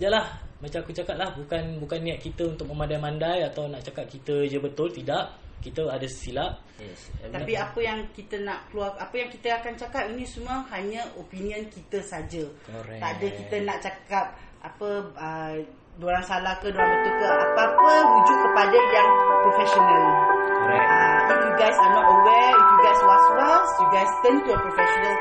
Yalah 0.00 0.26
Macam 0.64 0.80
aku 0.80 0.92
cakap 0.96 1.20
lah 1.20 1.28
Bukan 1.36 1.76
bukan 1.84 2.00
niat 2.00 2.18
kita 2.24 2.48
untuk 2.48 2.72
memandai-mandai 2.72 3.44
Atau 3.44 3.68
nak 3.68 3.84
cakap 3.84 4.08
kita 4.08 4.48
je 4.48 4.56
betul 4.56 4.88
Tidak 4.88 5.24
Kita 5.60 5.92
ada 5.92 6.08
silap 6.08 6.64
Yes. 6.80 7.12
Tapi 7.20 7.52
apa 7.60 7.76
yang 7.84 8.08
kita 8.16 8.40
nak 8.40 8.72
keluar 8.72 8.96
Apa 8.96 9.12
yang 9.12 9.28
kita 9.28 9.52
akan 9.60 9.76
cakap 9.76 10.08
Ini 10.08 10.24
semua 10.24 10.64
hanya 10.72 11.04
opinion 11.20 11.68
kita 11.68 12.00
saja. 12.00 12.40
Correct. 12.64 12.96
Tak 12.96 13.10
ada 13.20 13.26
kita 13.28 13.56
nak 13.68 13.78
cakap 13.84 14.26
Apa 14.64 14.88
uh, 15.12 15.54
Diorang 16.00 16.24
salah 16.24 16.56
ke 16.64 16.72
Diorang 16.72 16.88
betul 16.88 17.12
ke 17.20 17.26
Apa-apa 17.28 17.92
Rujuk 18.00 18.38
kepada 18.48 18.78
yang 18.96 19.08
Professional 19.44 20.02
Correct 20.48 20.88
uh, 20.88 21.20
If 21.28 21.40
you 21.44 21.54
guys 21.60 21.76
are 21.76 21.92
not 21.92 22.06
aware 22.08 22.52
If 22.56 22.66
you 22.72 22.80
guys 22.80 23.00
was-was 23.04 23.68
You 23.76 23.88
guys 23.92 24.10
turn 24.24 24.36
to 24.40 24.50
a 24.56 24.60
professional 24.64 25.14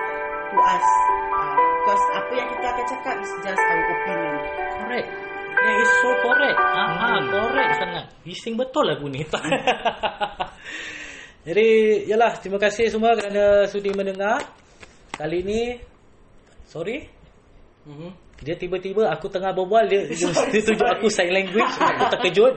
To 0.47 0.57
us 0.63 0.87
uh, 1.35 1.57
Because 1.59 2.03
apa 2.15 2.31
yang 2.31 2.47
kita 2.55 2.65
akan 2.71 2.85
cakap 2.87 3.15
Is 3.19 3.31
just 3.43 3.59
our 3.59 3.83
opinion 3.99 4.35
Correct 4.79 5.28
Yeah, 5.59 5.75
it's 5.77 5.91
so 5.99 6.09
correct. 6.19 6.57
Ah, 6.57 6.87
ah, 6.87 7.09
Hmm. 7.19 7.27
correct 7.29 7.73
sangat. 7.77 8.05
Bising 8.23 8.55
betul 8.55 8.83
lagu 8.85 9.05
ni. 9.05 9.21
Jadi, 11.47 11.67
yalah, 12.05 12.35
terima 12.37 12.59
kasih 12.59 12.91
semua 12.91 13.15
kerana 13.15 13.65
sudi 13.65 13.89
mendengar. 13.91 14.43
Kali 15.15 15.39
ni, 15.41 15.61
sorry, 16.63 17.09
Mm-hmm. 17.79 18.11
dia 18.43 18.53
tiba-tiba 18.53 19.09
aku 19.09 19.25
tengah 19.27 19.49
berbual, 19.49 19.87
dia, 19.87 20.05
dia, 20.05 20.29
dia 20.53 20.61
tunjuk 20.61 20.85
aku 20.85 21.07
sign 21.09 21.31
language, 21.31 21.73
aku 21.81 22.03
terkejut. 22.13 22.53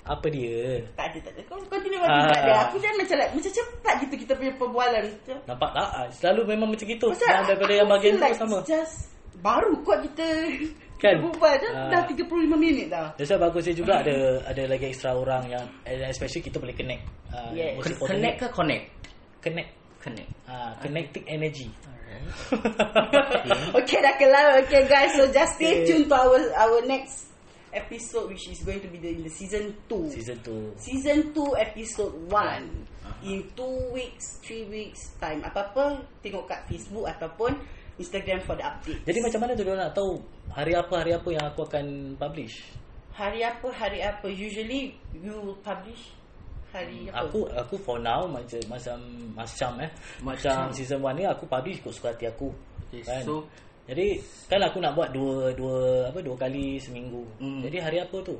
Apa 0.00 0.26
dia? 0.28 0.84
Tak 0.94 1.06
ada, 1.10 1.18
tak 1.22 1.32
ada. 1.34 1.40
Kau 1.44 1.58
continue 1.66 1.98
bagi 1.98 2.12
Ah. 2.12 2.28
tak 2.28 2.40
ada. 2.40 2.52
Aku 2.68 2.76
jangan 2.78 2.96
macam 2.98 3.16
like, 3.18 3.32
macam 3.36 3.52
cepat 3.52 3.94
gitu 4.00 4.14
kita 4.20 4.32
punya 4.34 4.52
perbualan. 4.56 5.02
Nampak 5.44 5.70
tak? 5.76 5.88
Ah, 5.92 6.06
Selalu 6.12 6.40
memang 6.50 6.68
macam 6.72 6.86
gitu. 6.88 7.06
Pasal 7.10 7.30
Yang 7.30 7.46
daripada 7.52 7.72
yang 7.76 7.88
bagian 7.88 8.14
like 8.18 8.36
sama. 8.36 8.58
just 8.64 8.96
baru 9.40 9.74
kot 9.82 10.04
kita 10.04 10.26
Kan? 11.00 11.16
berbual 11.24 11.54
dah, 11.56 11.72
Ah. 11.72 11.88
dah 11.88 12.02
35 12.04 12.28
minit 12.54 12.92
dah. 12.92 13.16
That's 13.16 13.32
why 13.32 13.40
bagus 13.40 13.64
dia 13.64 13.74
juga 13.74 14.04
ada 14.04 14.44
ada 14.44 14.62
lagi 14.68 14.92
extra 14.92 15.16
orang 15.16 15.48
yang 15.48 15.64
especially 16.06 16.44
kita 16.44 16.60
boleh 16.60 16.76
connect. 16.76 17.02
Uh, 17.32 17.48
Yes. 17.56 17.80
Connect 17.98 18.36
ke 18.36 18.46
connect? 18.52 18.84
Connect. 19.40 19.70
Connect. 20.00 20.30
Ah, 20.44 20.76
connecting 20.80 21.24
energy. 21.24 21.68
Alright. 21.88 22.24
okay 23.80 23.98
dah 24.00 24.14
kelar. 24.16 24.60
Okay 24.64 24.84
guys, 24.84 25.12
so 25.16 25.24
just 25.30 25.56
stay 25.56 25.82
Okay. 25.82 25.86
tuned 25.88 26.06
to 26.08 26.14
our 26.14 26.40
our 26.56 26.80
next 26.84 27.28
episode 27.70 28.28
which 28.28 28.50
is 28.50 28.60
going 28.60 28.82
to 28.82 28.88
be 28.90 28.98
the, 28.98 29.14
in 29.14 29.22
the 29.22 29.30
season 29.30 29.70
2. 29.88 30.10
Season 30.10 30.36
2. 30.42 30.74
Season 30.74 31.18
2 31.30 31.54
episode 31.54 32.12
1 32.26 33.30
In 33.30 33.46
2 33.54 33.94
weeks 33.94 34.42
3 34.42 34.66
weeks 34.66 35.14
time 35.22 35.38
Apa-apa 35.46 36.02
Tengok 36.18 36.50
kat 36.50 36.66
Facebook 36.66 37.06
Ataupun 37.06 37.54
Instagram 38.00 38.40
for 38.42 38.56
the 38.56 38.64
update 38.64 39.00
Jadi 39.04 39.18
macam 39.20 39.40
mana 39.44 39.52
tu 39.52 39.62
dia 39.62 39.76
nak 39.76 39.92
tahu 39.92 40.16
hari 40.48 40.72
apa 40.72 40.94
hari 41.04 41.12
apa 41.12 41.28
yang 41.28 41.44
aku 41.46 41.60
akan 41.68 41.86
publish? 42.16 42.54
Hari 43.12 43.40
apa 43.44 43.68
Hari 43.68 44.00
apa 44.00 44.26
Usually 44.32 44.96
You 45.12 45.36
will 45.36 45.60
publish 45.60 46.16
Hari 46.72 47.12
apa 47.12 47.28
Aku 47.28 47.44
aku 47.52 47.76
for 47.76 48.00
now 48.00 48.24
macam 48.24 48.58
macam 48.66 48.96
macam 49.36 49.70
eh 49.84 49.90
macam 50.24 50.72
season 50.72 51.04
1 51.04 51.20
ni 51.20 51.24
aku 51.28 51.44
publish 51.44 51.82
ikut 51.82 51.92
suka 51.92 52.14
hati 52.14 52.30
aku. 52.30 52.48
Okay, 52.88 53.02
kan? 53.04 53.22
so- 53.26 53.46
jadi 53.90 54.22
kan 54.46 54.62
aku 54.62 54.78
nak 54.78 54.94
buat 54.94 55.10
dua 55.10 55.50
dua 55.50 56.06
apa 56.06 56.22
dua 56.22 56.38
kali 56.38 56.78
seminggu. 56.78 57.26
Hmm. 57.42 57.58
Jadi 57.58 57.82
hari 57.82 57.98
apa 57.98 58.22
tu? 58.22 58.38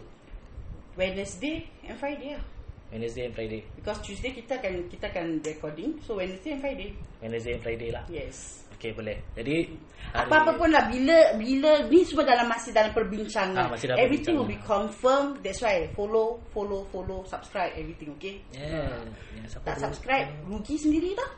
Wednesday 0.95 1.67
and 1.87 1.99
Friday 1.99 2.39
lah 2.39 2.45
Wednesday 2.91 3.27
and 3.27 3.35
Friday. 3.35 3.63
Because 3.75 3.99
Tuesday 4.03 4.31
kita 4.35 4.59
akan 4.59 4.87
Kita 4.91 5.07
akan 5.11 5.39
recording 5.43 5.99
So 6.03 6.19
Wednesday 6.19 6.59
and 6.59 6.63
Friday 6.63 6.91
Wednesday 7.23 7.53
and 7.59 7.63
Friday 7.63 7.91
lah. 7.95 8.05
Yes 8.11 8.70
Okay 8.81 8.97
boleh. 8.97 9.21
Jadi 9.37 9.69
hari- 10.09 10.25
Apa-apa 10.25 10.57
pun 10.57 10.73
lah 10.73 10.89
Bila 10.89 11.37
Bila 11.37 11.85
Ni 11.85 12.01
semua 12.01 12.25
dalam 12.25 12.49
Masih 12.49 12.73
dalam 12.73 12.91
perbincangan 12.91 13.61
Ah, 13.61 13.69
masih 13.69 13.93
dalam 13.93 14.01
Everything 14.01 14.35
will 14.35 14.49
be 14.49 14.57
perbincangan. 14.57 14.89
confirmed 14.89 15.33
That's 15.45 15.61
why 15.61 15.85
Follow 15.93 16.41
Follow 16.49 16.89
Follow 16.89 17.21
Subscribe 17.23 17.77
Everything 17.77 18.17
okay 18.17 18.41
Yeah. 18.51 19.05
yeah 19.37 19.45
Tak 19.61 19.77
dulu? 19.77 19.85
subscribe 19.85 20.27
Rugi 20.45 20.77
sendiri 20.77 21.13
tau 21.13 21.29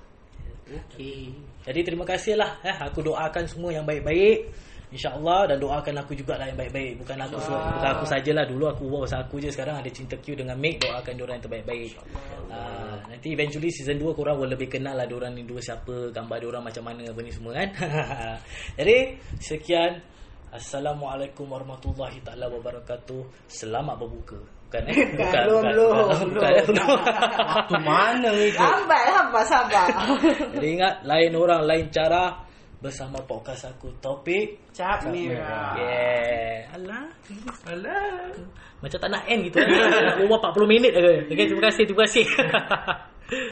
Okay. 0.72 1.28
Jadi 1.62 1.80
terima 1.84 2.06
kasih 2.06 2.32
lah 2.32 2.56
eh. 2.62 2.72
Aku 2.80 3.02
doakan 3.02 3.44
semua 3.44 3.74
yang 3.74 3.84
baik-baik 3.84 4.48
InsyaAllah 4.92 5.48
Dan 5.48 5.56
doakan 5.58 5.94
aku 6.04 6.12
jugalah 6.12 6.44
yang 6.44 6.58
baik-baik. 6.60 7.00
Bukan 7.00 7.16
aku 7.16 7.36
bukan 7.40 7.90
aku 7.96 8.04
sajalah. 8.04 8.44
Dulu 8.44 8.64
aku 8.68 8.84
wow 8.86 9.04
aku 9.08 9.40
je. 9.40 9.48
Sekarang 9.48 9.80
ada 9.80 9.88
cinta 9.88 10.14
Q 10.20 10.36
dengan 10.36 10.54
Mick. 10.60 10.84
Doakan 10.84 11.14
diorang 11.16 11.40
yang 11.40 11.44
terbaik-baik. 11.48 11.90
Uh, 12.52 12.96
Nanti 13.08 13.32
eventually 13.32 13.72
season 13.72 13.96
2 13.96 14.12
Korang 14.12 14.36
will 14.36 14.52
lebih 14.52 14.68
kenal 14.68 14.92
lah 14.92 15.08
Diorang 15.08 15.32
ni. 15.32 15.48
Dua 15.48 15.64
siapa 15.64 16.12
Gambar 16.12 16.36
diorang 16.36 16.60
macam 16.60 16.84
mana 16.84 17.08
Apa 17.08 17.20
ni 17.24 17.32
semua 17.32 17.56
kan. 17.56 17.68
Jadi 18.78 18.96
Sekian. 19.40 20.12
Assalamualaikum 20.52 21.48
warahmatullahi 21.48 22.20
taala 22.20 22.44
wabarakatuh. 22.52 23.48
Selamat 23.48 23.96
berbuka. 23.96 24.36
Bukan 24.68 24.84
eh? 24.84 24.96
Bukan, 25.16 25.42
belum, 25.48 25.62
belum, 25.64 25.96
Bukan, 26.36 26.52
eh? 26.52 26.64
belum. 26.68 26.96
Waktu 27.40 27.76
mana 27.80 28.28
itu? 28.36 28.60
Lambat 28.60 29.02
sabar 29.08 29.44
sabar. 29.48 29.86
Jadi 30.52 30.68
ingat 30.76 30.94
lain 31.08 31.32
orang 31.40 31.64
lain 31.64 31.88
cara 31.88 32.51
bersama 32.82 33.22
podcast 33.22 33.70
aku 33.70 33.94
topik 34.02 34.58
Cap 34.74 35.06
merah 35.06 35.78
Yeah. 35.78 36.74
Alah. 36.74 37.06
Alah. 37.70 38.34
Macam 38.82 38.98
tak 38.98 39.10
nak 39.12 39.22
end 39.30 39.46
gitu. 39.46 39.62
Berbual 39.62 40.40
40 40.42 40.66
minit 40.66 40.92
aja. 40.96 41.22
Okay, 41.30 41.46
terima 41.46 41.70
kasih, 41.70 41.82
terima 41.86 42.02
kasih. 42.08 42.26